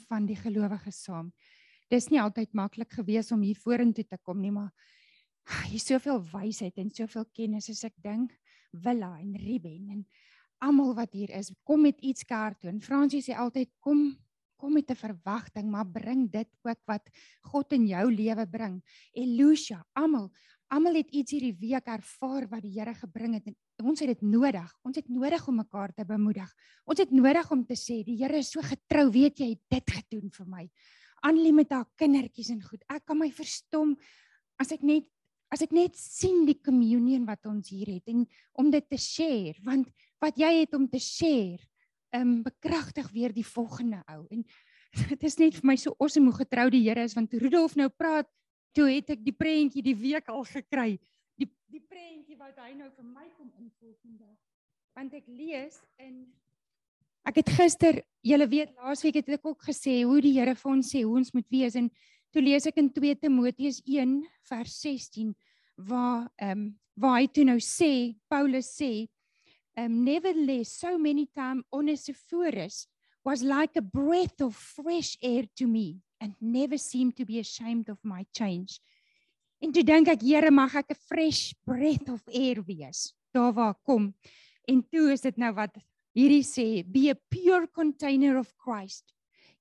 van 0.07 0.29
die 0.29 0.37
gelowiges 0.37 1.03
saam. 1.05 1.33
Dis 1.93 2.09
nie 2.11 2.21
altyd 2.23 2.55
maklik 2.57 2.93
gewees 2.97 3.33
om 3.33 3.43
hier 3.45 3.59
vorentoe 3.61 4.05
te 4.05 4.19
kom 4.23 4.41
nie, 4.41 4.53
maar 4.55 4.73
hier 5.69 5.77
is 5.77 5.87
soveel 5.87 6.23
wysheid 6.33 6.79
en 6.81 6.91
soveel 6.91 7.27
kennis 7.37 7.69
as 7.71 7.85
ek 7.85 7.97
dink 8.03 8.33
Willa 8.73 9.13
en 9.21 9.35
Ruben 9.39 9.91
en 9.93 10.07
almal 10.65 10.95
wat 10.97 11.13
hier 11.13 11.31
is, 11.37 11.53
kom 11.69 11.83
met 11.85 11.99
iets 12.01 12.25
kaart 12.25 12.57
toe. 12.63 12.71
En 12.71 12.81
Fransie 12.81 13.21
sê 13.23 13.37
altyd 13.37 13.71
kom 13.81 14.15
kom 14.57 14.73
met 14.73 14.89
'n 14.91 14.97
verwagting, 14.97 15.69
maar 15.69 15.85
bring 15.85 16.31
dit 16.31 16.49
ook 16.63 16.79
wat 16.87 17.11
God 17.43 17.73
in 17.73 17.87
jou 17.87 18.09
lewe 18.11 18.47
bring. 18.47 18.81
Elusha, 19.13 19.85
almal 19.93 20.31
Almal 20.73 20.97
het 20.99 21.11
iets 21.13 21.35
hierdie 21.37 21.55
week 21.61 21.87
ervaar 21.87 22.49
wat 22.51 22.65
die 22.65 22.73
Here 22.75 22.95
gebring 22.97 23.37
het 23.37 23.53
ons 23.83 24.01
het 24.01 24.09
dit 24.09 24.23
nodig. 24.23 24.71
Ons 24.87 24.97
het 24.97 25.09
nodig 25.13 25.47
om 25.51 25.59
mekaar 25.61 25.93
te 25.93 26.07
bemoedig. 26.09 26.51
Ons 26.87 27.03
het 27.03 27.11
nodig 27.13 27.51
om 27.53 27.65
te 27.67 27.77
sê 27.79 28.01
die 28.07 28.17
Here 28.19 28.41
is 28.41 28.51
so 28.55 28.63
getrou, 28.65 29.11
weet 29.13 29.43
jy, 29.43 29.51
dit 29.71 29.95
gedoen 29.99 30.31
vir 30.33 30.49
my. 30.49 30.65
Annelie 31.25 31.55
met 31.57 31.73
haar 31.73 31.87
kindertjies 32.01 32.53
en 32.53 32.63
goed. 32.63 32.83
Ek 32.93 33.05
kan 33.09 33.19
my 33.19 33.31
verstom 33.33 33.95
as 34.61 34.73
ek 34.75 34.85
net 34.87 35.09
as 35.55 35.63
ek 35.63 35.71
net 35.71 35.95
sien 35.95 36.43
die 36.49 36.57
communion 36.59 37.23
wat 37.29 37.47
ons 37.47 37.69
hier 37.71 37.87
het 37.93 38.11
en 38.11 38.25
om 38.59 38.73
dit 38.75 38.87
te 38.91 38.99
share, 38.99 39.55
want 39.63 39.87
wat 40.23 40.41
jy 40.41 40.51
het 40.65 40.75
om 40.75 40.89
te 40.91 40.99
share, 40.99 41.63
um, 42.17 42.41
bekragtig 42.43 43.07
weer 43.15 43.35
die 43.35 43.47
volgende 43.47 44.01
ou. 44.11 44.25
En 44.35 44.43
dit 45.13 45.27
is 45.29 45.39
net 45.39 45.59
vir 45.59 45.69
my 45.71 45.77
so 45.79 45.95
awesome 45.99 46.31
hoe 46.31 46.41
getrou 46.41 46.67
die 46.75 46.83
Here 46.87 47.05
is 47.07 47.15
want 47.15 47.35
Rudolf 47.39 47.77
nou 47.79 47.89
praat 47.91 48.31
toe 48.75 48.89
het 48.91 49.15
ek 49.15 49.23
die 49.23 49.35
prentjie 49.37 49.83
die 49.87 49.97
week 49.99 50.31
al 50.33 50.43
gekry. 50.49 50.97
Die 51.39 51.51
die 51.71 51.83
prentjie 51.83 52.39
wat 52.39 52.59
hy 52.63 52.75
nou 52.79 52.91
vir 52.95 53.07
my 53.07 53.27
kom 53.39 53.51
invul 53.61 53.95
vandag. 54.03 54.39
Want 54.95 55.15
ek 55.19 55.31
lees 55.31 55.81
in 56.03 56.27
Ek 57.25 57.41
het 57.41 57.51
gister, 57.57 58.03
julle 58.21 58.47
weet, 58.51 58.75
laasweek 58.77 59.23
het 59.23 59.29
ek 59.39 59.47
ook 59.49 59.63
gesê 59.65 60.03
hoe 60.05 60.21
die 60.21 60.35
Here 60.37 60.53
vir 60.55 60.71
ons 60.71 60.91
sê 60.93 61.05
hoe 61.07 61.17
ons 61.17 61.33
moet 61.33 61.47
wees 61.49 61.77
en 61.81 61.89
toe 62.35 62.43
lees 62.45 62.67
ek 62.69 62.81
in 62.83 62.91
2 62.93 63.17
Timoteus 63.23 63.81
1 63.89 64.19
vers 64.51 64.75
16 64.85 65.33
waar 65.89 66.29
ehm 66.39 66.53
um, 66.53 66.65
waar 66.95 67.17
hy 67.19 67.27
toe 67.27 67.43
nou 67.43 67.57
sê, 67.59 68.15
Paulus 68.31 68.69
sê, 68.77 69.09
um, 69.75 70.05
nevertheless 70.07 70.77
so 70.79 70.95
many 70.99 71.27
time 71.35 71.65
Onesiphorus 71.75 72.85
was 73.27 73.43
like 73.43 73.75
a 73.75 73.83
breath 73.83 74.41
of 74.45 74.55
fresh 74.55 75.17
air 75.21 75.43
to 75.57 75.67
me 75.67 75.99
and 76.21 76.37
never 76.41 76.79
seemed 76.79 77.17
to 77.17 77.25
be 77.25 77.41
ashamed 77.41 77.89
of 77.89 77.99
my 78.05 78.23
change. 78.37 78.79
En 79.59 79.73
toe 79.73 79.83
dink 79.83 80.09
ek, 80.13 80.23
Here, 80.23 80.51
mag 80.51 80.77
ek 80.77 80.93
'n 80.93 81.01
fresh 81.09 81.55
breath 81.67 82.09
of 82.09 82.23
air 82.29 82.63
wees 82.63 83.15
daar 83.35 83.53
waar 83.53 83.75
ek 83.75 83.83
kom. 83.83 84.15
En 84.69 84.83
toe 84.87 85.11
is 85.13 85.21
dit 85.21 85.37
nou 85.37 85.53
wat 85.53 85.75
hierdie 86.15 86.45
sê, 86.45 86.83
be 86.83 87.11
a 87.11 87.17
pure 87.31 87.67
container 87.67 88.37
of 88.39 88.57
Christ. 88.57 89.05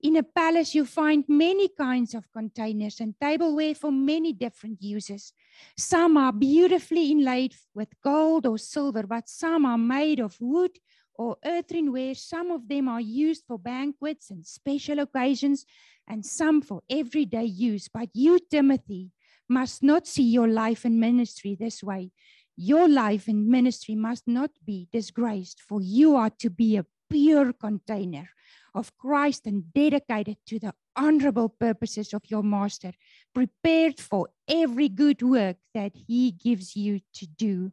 In 0.01 0.17
a 0.17 0.23
palace 0.23 0.75
you 0.75 0.85
find 0.85 1.23
many 1.29 1.69
kinds 1.69 2.13
of 2.13 2.29
containers 2.33 2.99
and 2.99 3.15
tableware 3.21 3.73
for 3.73 3.89
many 3.89 4.33
different 4.33 4.81
uses. 4.81 5.31
Some 5.77 6.17
are 6.17 6.33
beautifully 6.33 7.09
inlaid 7.11 7.55
with 7.73 7.87
gold 8.03 8.45
or 8.45 8.57
silver, 8.57 9.03
but 9.03 9.29
some 9.29 9.65
are 9.65 9.77
made 9.77 10.19
of 10.19 10.35
wood 10.41 10.71
or 11.15 11.37
earthenware. 11.45 12.15
Some 12.15 12.51
of 12.51 12.67
them 12.67 12.89
are 12.89 12.99
used 12.99 13.45
for 13.47 13.57
banquets 13.57 14.29
and 14.29 14.45
special 14.45 14.99
occasions, 14.99 15.65
and 16.05 16.25
some 16.25 16.61
for 16.61 16.81
everyday 16.89 17.45
use. 17.45 17.87
But 17.87 18.09
you, 18.13 18.39
Timothy, 18.51 19.11
must 19.47 19.83
not 19.83 20.05
see 20.05 20.23
your 20.23 20.49
life 20.49 20.83
and 20.83 20.99
ministry 20.99 21.55
this 21.55 21.81
way. 21.81 22.11
Your 22.55 22.87
life 22.87 23.27
and 23.27 23.47
ministry 23.47 23.95
must 23.95 24.27
not 24.27 24.51
be 24.65 24.87
disgraced, 24.91 25.61
for 25.61 25.81
you 25.81 26.15
are 26.15 26.29
to 26.39 26.49
be 26.49 26.77
a 26.77 26.85
pure 27.09 27.53
container 27.53 28.29
of 28.75 28.95
Christ 28.97 29.45
and 29.45 29.71
dedicated 29.73 30.37
to 30.47 30.59
the 30.59 30.73
honorable 30.95 31.49
purposes 31.49 32.13
of 32.13 32.23
your 32.27 32.43
master, 32.43 32.91
prepared 33.33 33.99
for 33.99 34.29
every 34.47 34.89
good 34.89 35.21
work 35.21 35.57
that 35.73 35.93
he 36.07 36.31
gives 36.31 36.75
you 36.75 37.01
to 37.13 37.27
do. 37.27 37.71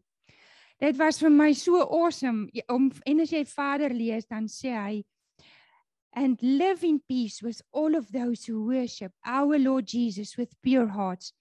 Dit 0.80 0.96
was 0.96 1.18
vir 1.20 1.28
my 1.30 1.52
so 1.52 1.82
awesome 1.82 2.48
om 2.72 2.90
en 3.04 3.20
as 3.20 3.32
jy 3.34 3.42
Vader 3.44 3.92
lees 3.92 4.24
dan 4.24 4.46
sê 4.48 4.72
hy 4.72 5.02
and 6.16 6.40
live 6.42 6.82
in 6.82 6.98
peace 7.06 7.42
with 7.42 7.60
all 7.70 7.94
of 7.94 8.10
those 8.12 8.46
who 8.46 8.64
worship 8.64 9.12
our 9.26 9.58
Lord 9.58 9.86
Jesus 9.86 10.38
with 10.38 10.56
pure 10.62 10.88
hearts. 10.88 11.34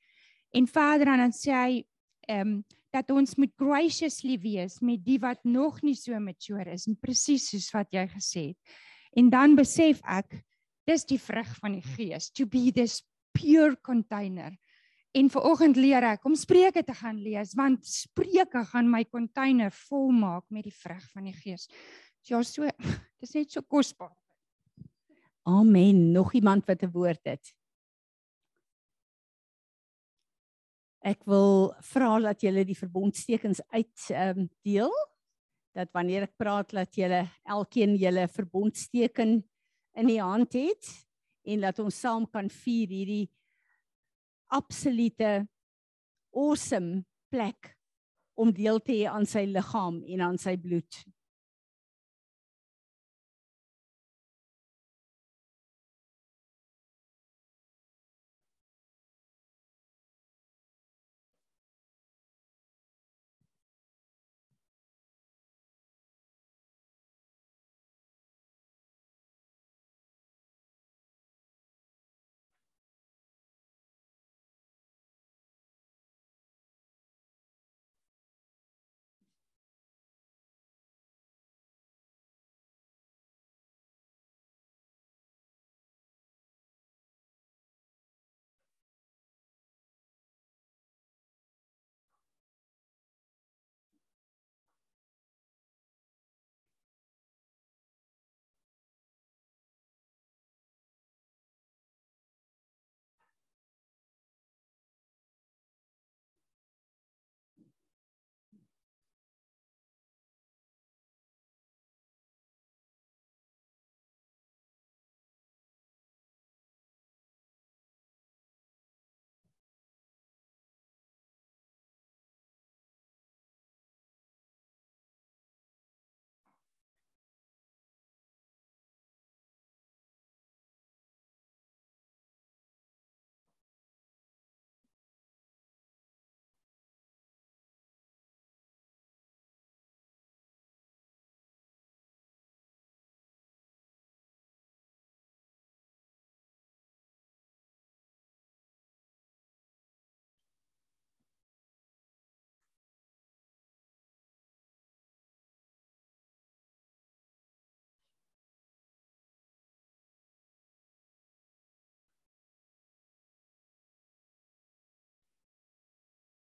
En 0.53 0.67
en 0.67 1.17
dan 1.23 1.31
sê 1.31 1.51
hy 1.55 1.85
ehm 2.29 2.59
um, 2.59 2.59
dat 2.89 3.11
ons 3.13 3.35
moet 3.37 3.51
graciously 3.57 4.39
wees 4.41 4.79
met 4.81 5.03
die 5.05 5.19
wat 5.21 5.43
nog 5.45 5.81
nie 5.85 5.95
so 5.97 6.17
mature 6.19 6.71
is 6.73 6.87
en 6.89 6.97
presies 6.97 7.49
soos 7.51 7.67
wat 7.75 7.91
jy 7.93 8.07
gesê 8.09 8.43
het. 8.47 8.77
En 9.17 9.29
dan 9.29 9.53
besef 9.57 10.01
ek 10.09 10.39
dis 10.89 11.05
die 11.09 11.19
vrug 11.21 11.51
van 11.61 11.77
die 11.77 11.85
Gees 11.85 12.31
to 12.33 12.49
be 12.49 12.71
this 12.73 13.03
pure 13.37 13.77
container. 13.85 14.55
En 15.13 15.29
vanoggend 15.29 15.77
leer 15.77 16.05
ek 16.05 16.25
om 16.25 16.37
Spreuke 16.37 16.83
te 16.85 16.95
gaan 16.97 17.21
lees 17.21 17.53
want 17.57 17.85
Spreuke 17.85 18.65
gaan 18.71 18.89
my 18.89 19.03
container 19.05 19.73
volmaak 19.85 20.45
met 20.49 20.65
die 20.65 20.75
vrug 20.75 21.05
van 21.13 21.29
die 21.29 21.37
Gees. 21.37 21.69
Ja, 22.25 22.41
so 22.43 22.65
dis 23.21 23.37
net 23.37 23.53
so 23.53 23.61
kosbaar. 23.61 24.15
Amen. 25.49 26.11
Nog 26.13 26.33
iemand 26.33 26.65
wat 26.65 26.83
'n 26.83 26.91
woord 26.93 27.25
het? 27.25 27.53
Ek 30.99 31.21
wil 31.29 31.71
vra 31.93 32.17
dat 32.19 32.41
julle 32.43 32.65
die 32.67 32.77
verbondstekens 32.77 33.61
uit 33.71 34.09
ehm 34.11 34.43
um, 34.43 34.49
deel. 34.67 34.91
Dat 35.77 35.91
wanneer 35.95 36.25
ek 36.27 36.35
praat 36.35 36.73
dat 36.75 36.95
julle 36.97 37.21
elkeen 37.47 37.95
julle 37.95 38.27
verbondsteken 38.27 39.37
in 39.95 40.07
die 40.09 40.19
hand 40.19 40.53
het 40.57 40.89
en 41.47 41.61
dat 41.63 41.79
ons 41.79 41.99
saam 41.99 42.25
kan 42.27 42.49
vier 42.49 42.89
hierdie 42.89 43.29
absolute 44.49 45.47
awesome 46.35 47.05
plek 47.29 47.75
om 48.39 48.51
deel 48.55 48.81
te 48.81 48.97
hê 48.97 49.07
aan 49.11 49.27
sy 49.29 49.45
liggaam 49.47 50.01
en 50.03 50.25
aan 50.25 50.39
sy 50.41 50.55
bloed. 50.57 51.03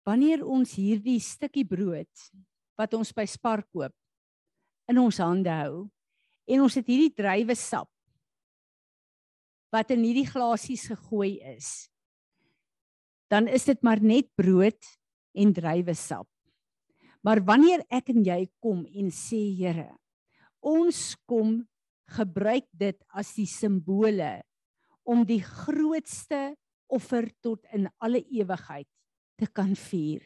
Wanneer 0.09 0.45
ons 0.47 0.73
hierdie 0.81 1.21
stukkie 1.21 1.67
brood 1.69 2.25
wat 2.81 2.97
ons 2.97 3.13
by 3.13 3.27
Spar 3.29 3.65
koop 3.69 3.93
in 4.89 5.01
ons 5.03 5.21
hande 5.21 5.53
hou 5.53 5.85
en 6.49 6.65
ons 6.65 6.79
het 6.81 6.89
hierdie 6.89 7.13
druiwe 7.13 7.57
sap 7.59 7.91
wat 9.75 9.93
in 9.93 10.07
hierdie 10.09 10.29
glasies 10.29 10.89
gegooi 10.89 11.37
is 11.53 11.89
dan 13.29 13.49
is 13.53 13.69
dit 13.69 13.83
maar 13.85 14.01
net 14.01 14.31
brood 14.41 14.81
en 15.39 15.53
druiwe 15.55 15.95
sap. 15.95 16.29
Maar 17.23 17.43
wanneer 17.45 17.85
ek 17.93 18.13
en 18.15 18.23
jy 18.25 18.45
kom 18.63 18.85
en 18.87 19.11
sê 19.15 19.41
Here 19.59 19.91
ons 20.65 21.15
kom 21.29 21.61
gebruik 22.17 22.67
dit 22.75 22.97
as 23.15 23.31
die 23.37 23.47
simbole 23.47 24.41
om 25.07 25.23
die 25.29 25.43
grootste 25.45 26.57
offer 26.91 27.29
tot 27.45 27.63
in 27.77 27.87
alle 28.03 28.25
ewigheid 28.25 28.89
te 29.39 29.47
kan 29.47 29.75
vier. 29.79 30.25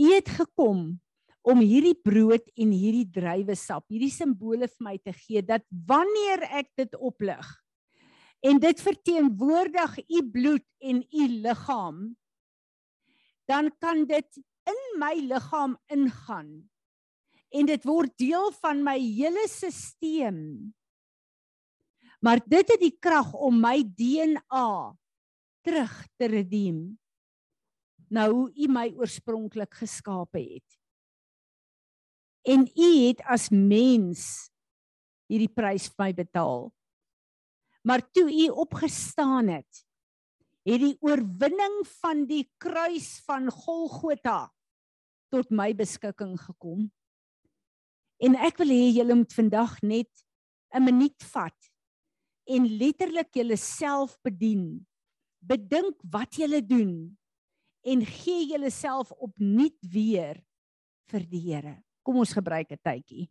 U 0.00 0.08
het 0.14 0.28
gekom 0.32 1.00
om 1.40 1.60
hierdie 1.60 1.96
brood 1.96 2.46
en 2.56 2.72
hierdie 2.72 3.08
druiwesap, 3.12 3.86
hierdie 3.92 4.12
simbole 4.12 4.68
vir 4.68 4.84
my 4.84 4.96
te 5.00 5.12
gee 5.16 5.42
dat 5.44 5.64
wanneer 5.70 6.44
ek 6.60 6.70
dit 6.80 6.96
oplig 6.96 7.48
en 8.40 8.60
dit 8.60 8.80
verteenwoordig 8.80 9.98
u 10.08 10.22
bloed 10.32 10.64
en 10.80 11.02
u 11.04 11.26
liggaam, 11.44 11.98
dan 13.44 13.68
kan 13.78 14.06
dit 14.08 14.40
in 14.70 14.82
my 15.00 15.12
liggaam 15.28 15.76
ingaan 15.92 16.52
en 17.50 17.66
dit 17.66 17.84
word 17.84 18.12
deel 18.20 18.52
van 18.62 18.84
my 18.86 18.96
hele 19.00 19.44
stelsel. 19.50 20.70
Maar 22.20 22.40
dit 22.44 22.68
het 22.68 22.80
die 22.80 22.96
krag 23.00 23.32
om 23.32 23.62
my 23.62 23.80
DNA 23.96 24.92
terug 25.64 25.94
te 26.20 26.28
redeem. 26.28 26.98
Nou 28.10 28.28
hoe 28.32 28.50
u 28.54 28.66
my 28.72 28.88
oorspronklik 28.98 29.74
geskape 29.78 30.40
het. 30.42 30.78
En 32.42 32.66
u 32.66 32.88
het 33.06 33.20
as 33.30 33.50
mens 33.54 34.50
hierdie 35.30 35.52
prys 35.52 35.86
vir 35.92 36.04
my 36.04 36.12
betaal. 36.18 36.70
Maar 37.86 38.02
toe 38.10 38.26
u 38.28 38.48
opgestaan 38.60 39.48
het, 39.54 39.84
het 40.66 40.82
die 40.82 40.96
oorwinning 41.00 41.84
van 42.02 42.24
die 42.28 42.44
kruis 42.60 43.20
van 43.24 43.48
Golgotha 43.50 44.50
tot 45.30 45.52
my 45.54 45.70
beskikking 45.76 46.34
gekom. 46.40 46.88
En 48.20 48.36
ek 48.36 48.58
wil 48.60 48.74
hê 48.74 48.90
julle 48.90 49.16
moet 49.22 49.32
vandag 49.32 49.78
net 49.82 50.10
'n 50.74 50.84
minuut 50.84 51.22
vat 51.32 51.70
en 52.46 52.66
letterlik 52.66 53.34
julleself 53.34 54.18
bedien. 54.22 54.86
Bedink 55.38 55.96
wat 56.02 56.34
julle 56.34 56.60
doen 56.60 57.16
en 57.82 58.04
gee 58.06 58.46
julleself 58.50 59.12
opnuut 59.12 59.78
weer 59.92 60.40
vir 61.10 61.26
die 61.30 61.40
Here. 61.40 61.76
Kom 62.02 62.20
ons 62.22 62.32
gebruik 62.32 62.70
'n 62.72 62.80
tydjie. 62.82 63.28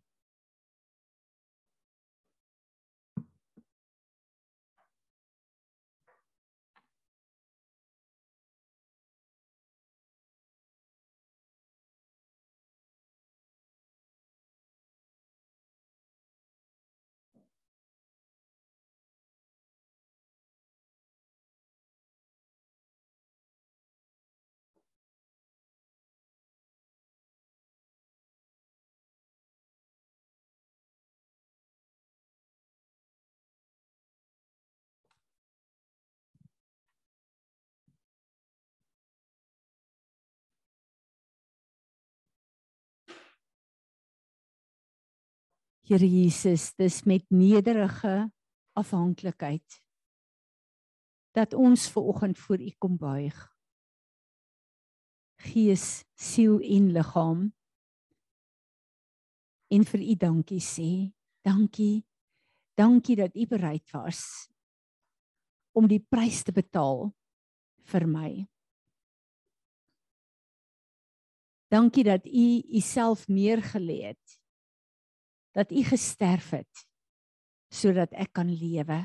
Here 45.90 46.06
Jesus, 46.06 46.68
dis 46.78 47.02
met 47.02 47.24
nederige 47.34 48.30
afhanklikheid 48.78 49.80
dat 51.34 51.54
ons 51.58 51.88
ver 51.90 52.02
oggend 52.12 52.38
voor 52.38 52.62
U 52.62 52.70
kom 52.78 52.94
buig. 52.98 53.34
Gees, 55.42 56.04
siel 56.14 56.60
en 56.62 56.92
liggaam. 56.94 57.42
En 59.66 59.86
vir 59.90 60.06
U 60.12 60.14
dankie 60.14 60.62
sê. 60.62 61.10
Dankie. 61.42 62.06
Dankie 62.78 63.16
dat 63.18 63.34
U 63.34 63.46
bereid 63.50 63.90
was 63.90 64.46
om 65.74 65.90
die 65.90 66.04
prys 66.06 66.44
te 66.46 66.54
betaal 66.54 67.08
vir 67.90 68.06
my. 68.06 68.30
Dankie 71.66 72.06
dat 72.06 72.30
U 72.30 72.46
Uself 72.78 73.26
neergelê 73.26 74.04
het 74.12 74.39
dat 75.56 75.72
u 75.72 75.82
gesterf 75.86 76.52
het 76.54 76.86
sodat 77.70 78.10
ek 78.18 78.32
kan 78.34 78.48
lewe. 78.50 78.98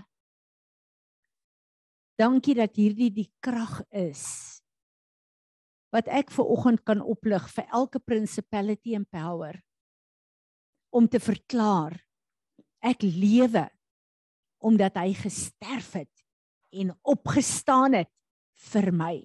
Dankie 2.17 2.55
dat 2.57 2.77
hierdie 2.79 3.11
die 3.13 3.29
krag 3.43 3.81
is 3.93 4.55
wat 5.95 6.09
ek 6.11 6.33
ver 6.33 6.49
oggend 6.51 6.81
kan 6.83 6.99
oplig 6.99 7.45
vir 7.53 7.69
elke 7.71 8.01
principality 8.03 8.97
and 8.97 9.07
power 9.13 9.55
om 10.95 11.07
te 11.07 11.21
verklaar 11.23 11.95
ek 12.83 13.05
lewe 13.05 13.63
omdat 14.65 14.97
hy 14.99 15.13
gesterf 15.15 15.93
het 15.95 16.11
en 16.75 16.91
opgestaan 17.07 17.95
het 17.95 18.11
vir 18.71 18.89
my. 18.91 19.15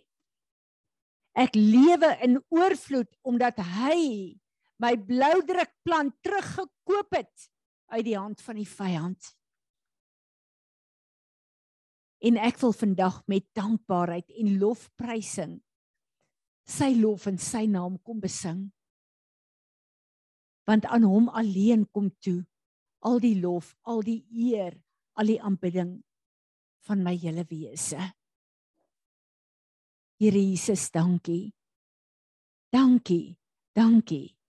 Ek 1.39 1.55
lewe 1.57 2.11
in 2.27 2.39
oorvloed 2.53 3.11
omdat 3.27 3.59
hy 3.81 4.37
my 4.81 4.95
bloudrukplan 4.97 6.14
teruggekoop 6.24 7.16
het 7.16 7.51
uit 7.93 8.05
die 8.07 8.16
hand 8.16 8.41
van 8.41 8.57
die 8.57 8.68
vyand. 8.68 9.33
En 12.20 12.37
ek 12.37 12.61
wil 12.61 12.72
vandag 12.76 13.22
met 13.28 13.49
dankbaarheid 13.57 14.28
en 14.41 14.57
lofprysing 14.61 15.59
sy 16.70 16.93
lof 17.01 17.26
en 17.31 17.39
sy 17.41 17.64
naam 17.66 17.99
kom 18.05 18.20
besing. 18.22 18.68
Want 20.68 20.87
aan 20.87 21.07
hom 21.09 21.28
alleen 21.35 21.87
kom 21.91 22.11
toe 22.22 22.45
al 23.09 23.18
die 23.22 23.37
lof, 23.41 23.72
al 23.89 24.05
die 24.05 24.20
eer, 24.28 24.76
al 25.18 25.33
die 25.33 25.41
aanbidding 25.41 25.97
van 26.87 27.03
my 27.05 27.16
hele 27.18 27.47
wese. 27.49 27.99
Here 30.20 30.37
Jesus, 30.37 30.91
dankie. 30.93 31.55
Dankie. 32.70 33.39
Dankie. 33.74 34.39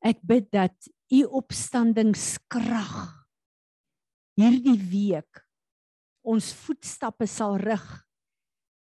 Ek 0.00 0.20
bid 0.24 0.48
dat 0.52 0.88
u 1.12 1.24
opstandingskrag 1.40 2.94
hierdie 4.40 4.78
week 4.88 5.42
ons 6.24 6.52
voetstappe 6.62 7.26
sal 7.28 7.58
rig 7.60 7.86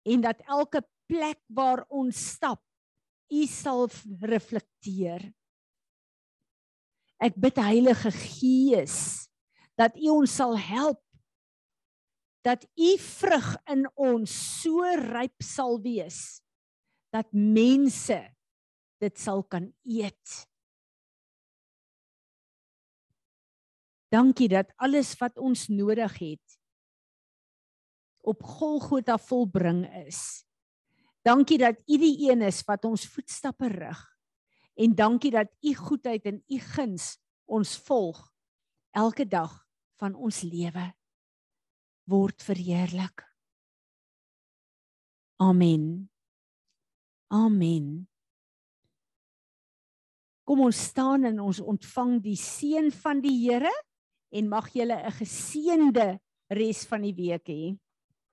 en 0.07 0.23
dat 0.23 0.43
elke 0.47 0.83
plek 1.11 1.41
waar 1.51 1.83
ons 1.91 2.19
stap 2.37 2.63
u 3.33 3.47
sal 3.49 3.89
reflekteer. 4.23 5.25
Ek 7.23 7.35
bid 7.41 7.59
Heilige 7.63 8.13
Gees 8.15 8.97
dat 9.79 9.97
u 9.97 10.13
ons 10.21 10.37
sal 10.39 10.55
help 10.59 11.01
dat 12.47 12.65
u 12.75 12.95
vrug 12.99 13.51
in 13.71 13.87
ons 13.95 14.31
so 14.63 14.87
ryp 14.99 15.47
sal 15.47 15.79
wees 15.83 16.43
dat 17.15 17.29
mense 17.33 18.19
dit 19.03 19.19
sal 19.19 19.43
kan 19.47 19.69
eet. 19.87 20.43
Dankie 24.13 24.51
dat 24.53 24.69
alles 24.77 25.15
wat 25.17 25.39
ons 25.41 25.69
nodig 25.73 26.19
het 26.21 26.59
op 28.23 28.43
Golgotha 28.45 29.17
volbring 29.19 29.87
is. 30.07 30.45
Dankie 31.25 31.59
dat 31.59 31.81
U 31.89 31.99
die 31.99 32.31
een 32.31 32.43
is 32.45 32.61
wat 32.69 32.85
ons 32.85 33.07
voetstappe 33.09 33.71
rig. 33.73 34.01
En 34.75 34.95
dankie 34.95 35.31
dat 35.31 35.49
U 35.65 35.75
goedheid 35.75 36.29
en 36.29 36.43
U 36.47 36.59
guns 36.59 37.17
ons 37.45 37.77
volg 37.89 38.21
elke 38.91 39.27
dag 39.27 39.55
van 39.99 40.15
ons 40.15 40.43
lewe 40.43 40.93
word 42.05 42.43
verheerlik. 42.43 43.25
Amen. 45.43 46.11
Amen. 47.33 48.09
Kom 50.45 50.61
ons 50.61 50.85
staan 50.91 51.25
en 51.25 51.41
ons 51.41 51.63
ontvang 51.63 52.19
die 52.23 52.37
seën 52.37 52.91
van 52.93 53.23
die 53.25 53.39
Here 53.47 53.73
en 54.33 54.49
mag 54.49 54.69
julle 54.73 54.97
'n 54.97 55.17
geseënde 55.21 56.09
res 56.49 56.87
van 56.91 57.03
die 57.03 57.15
week 57.15 57.47
hê. 57.49 57.77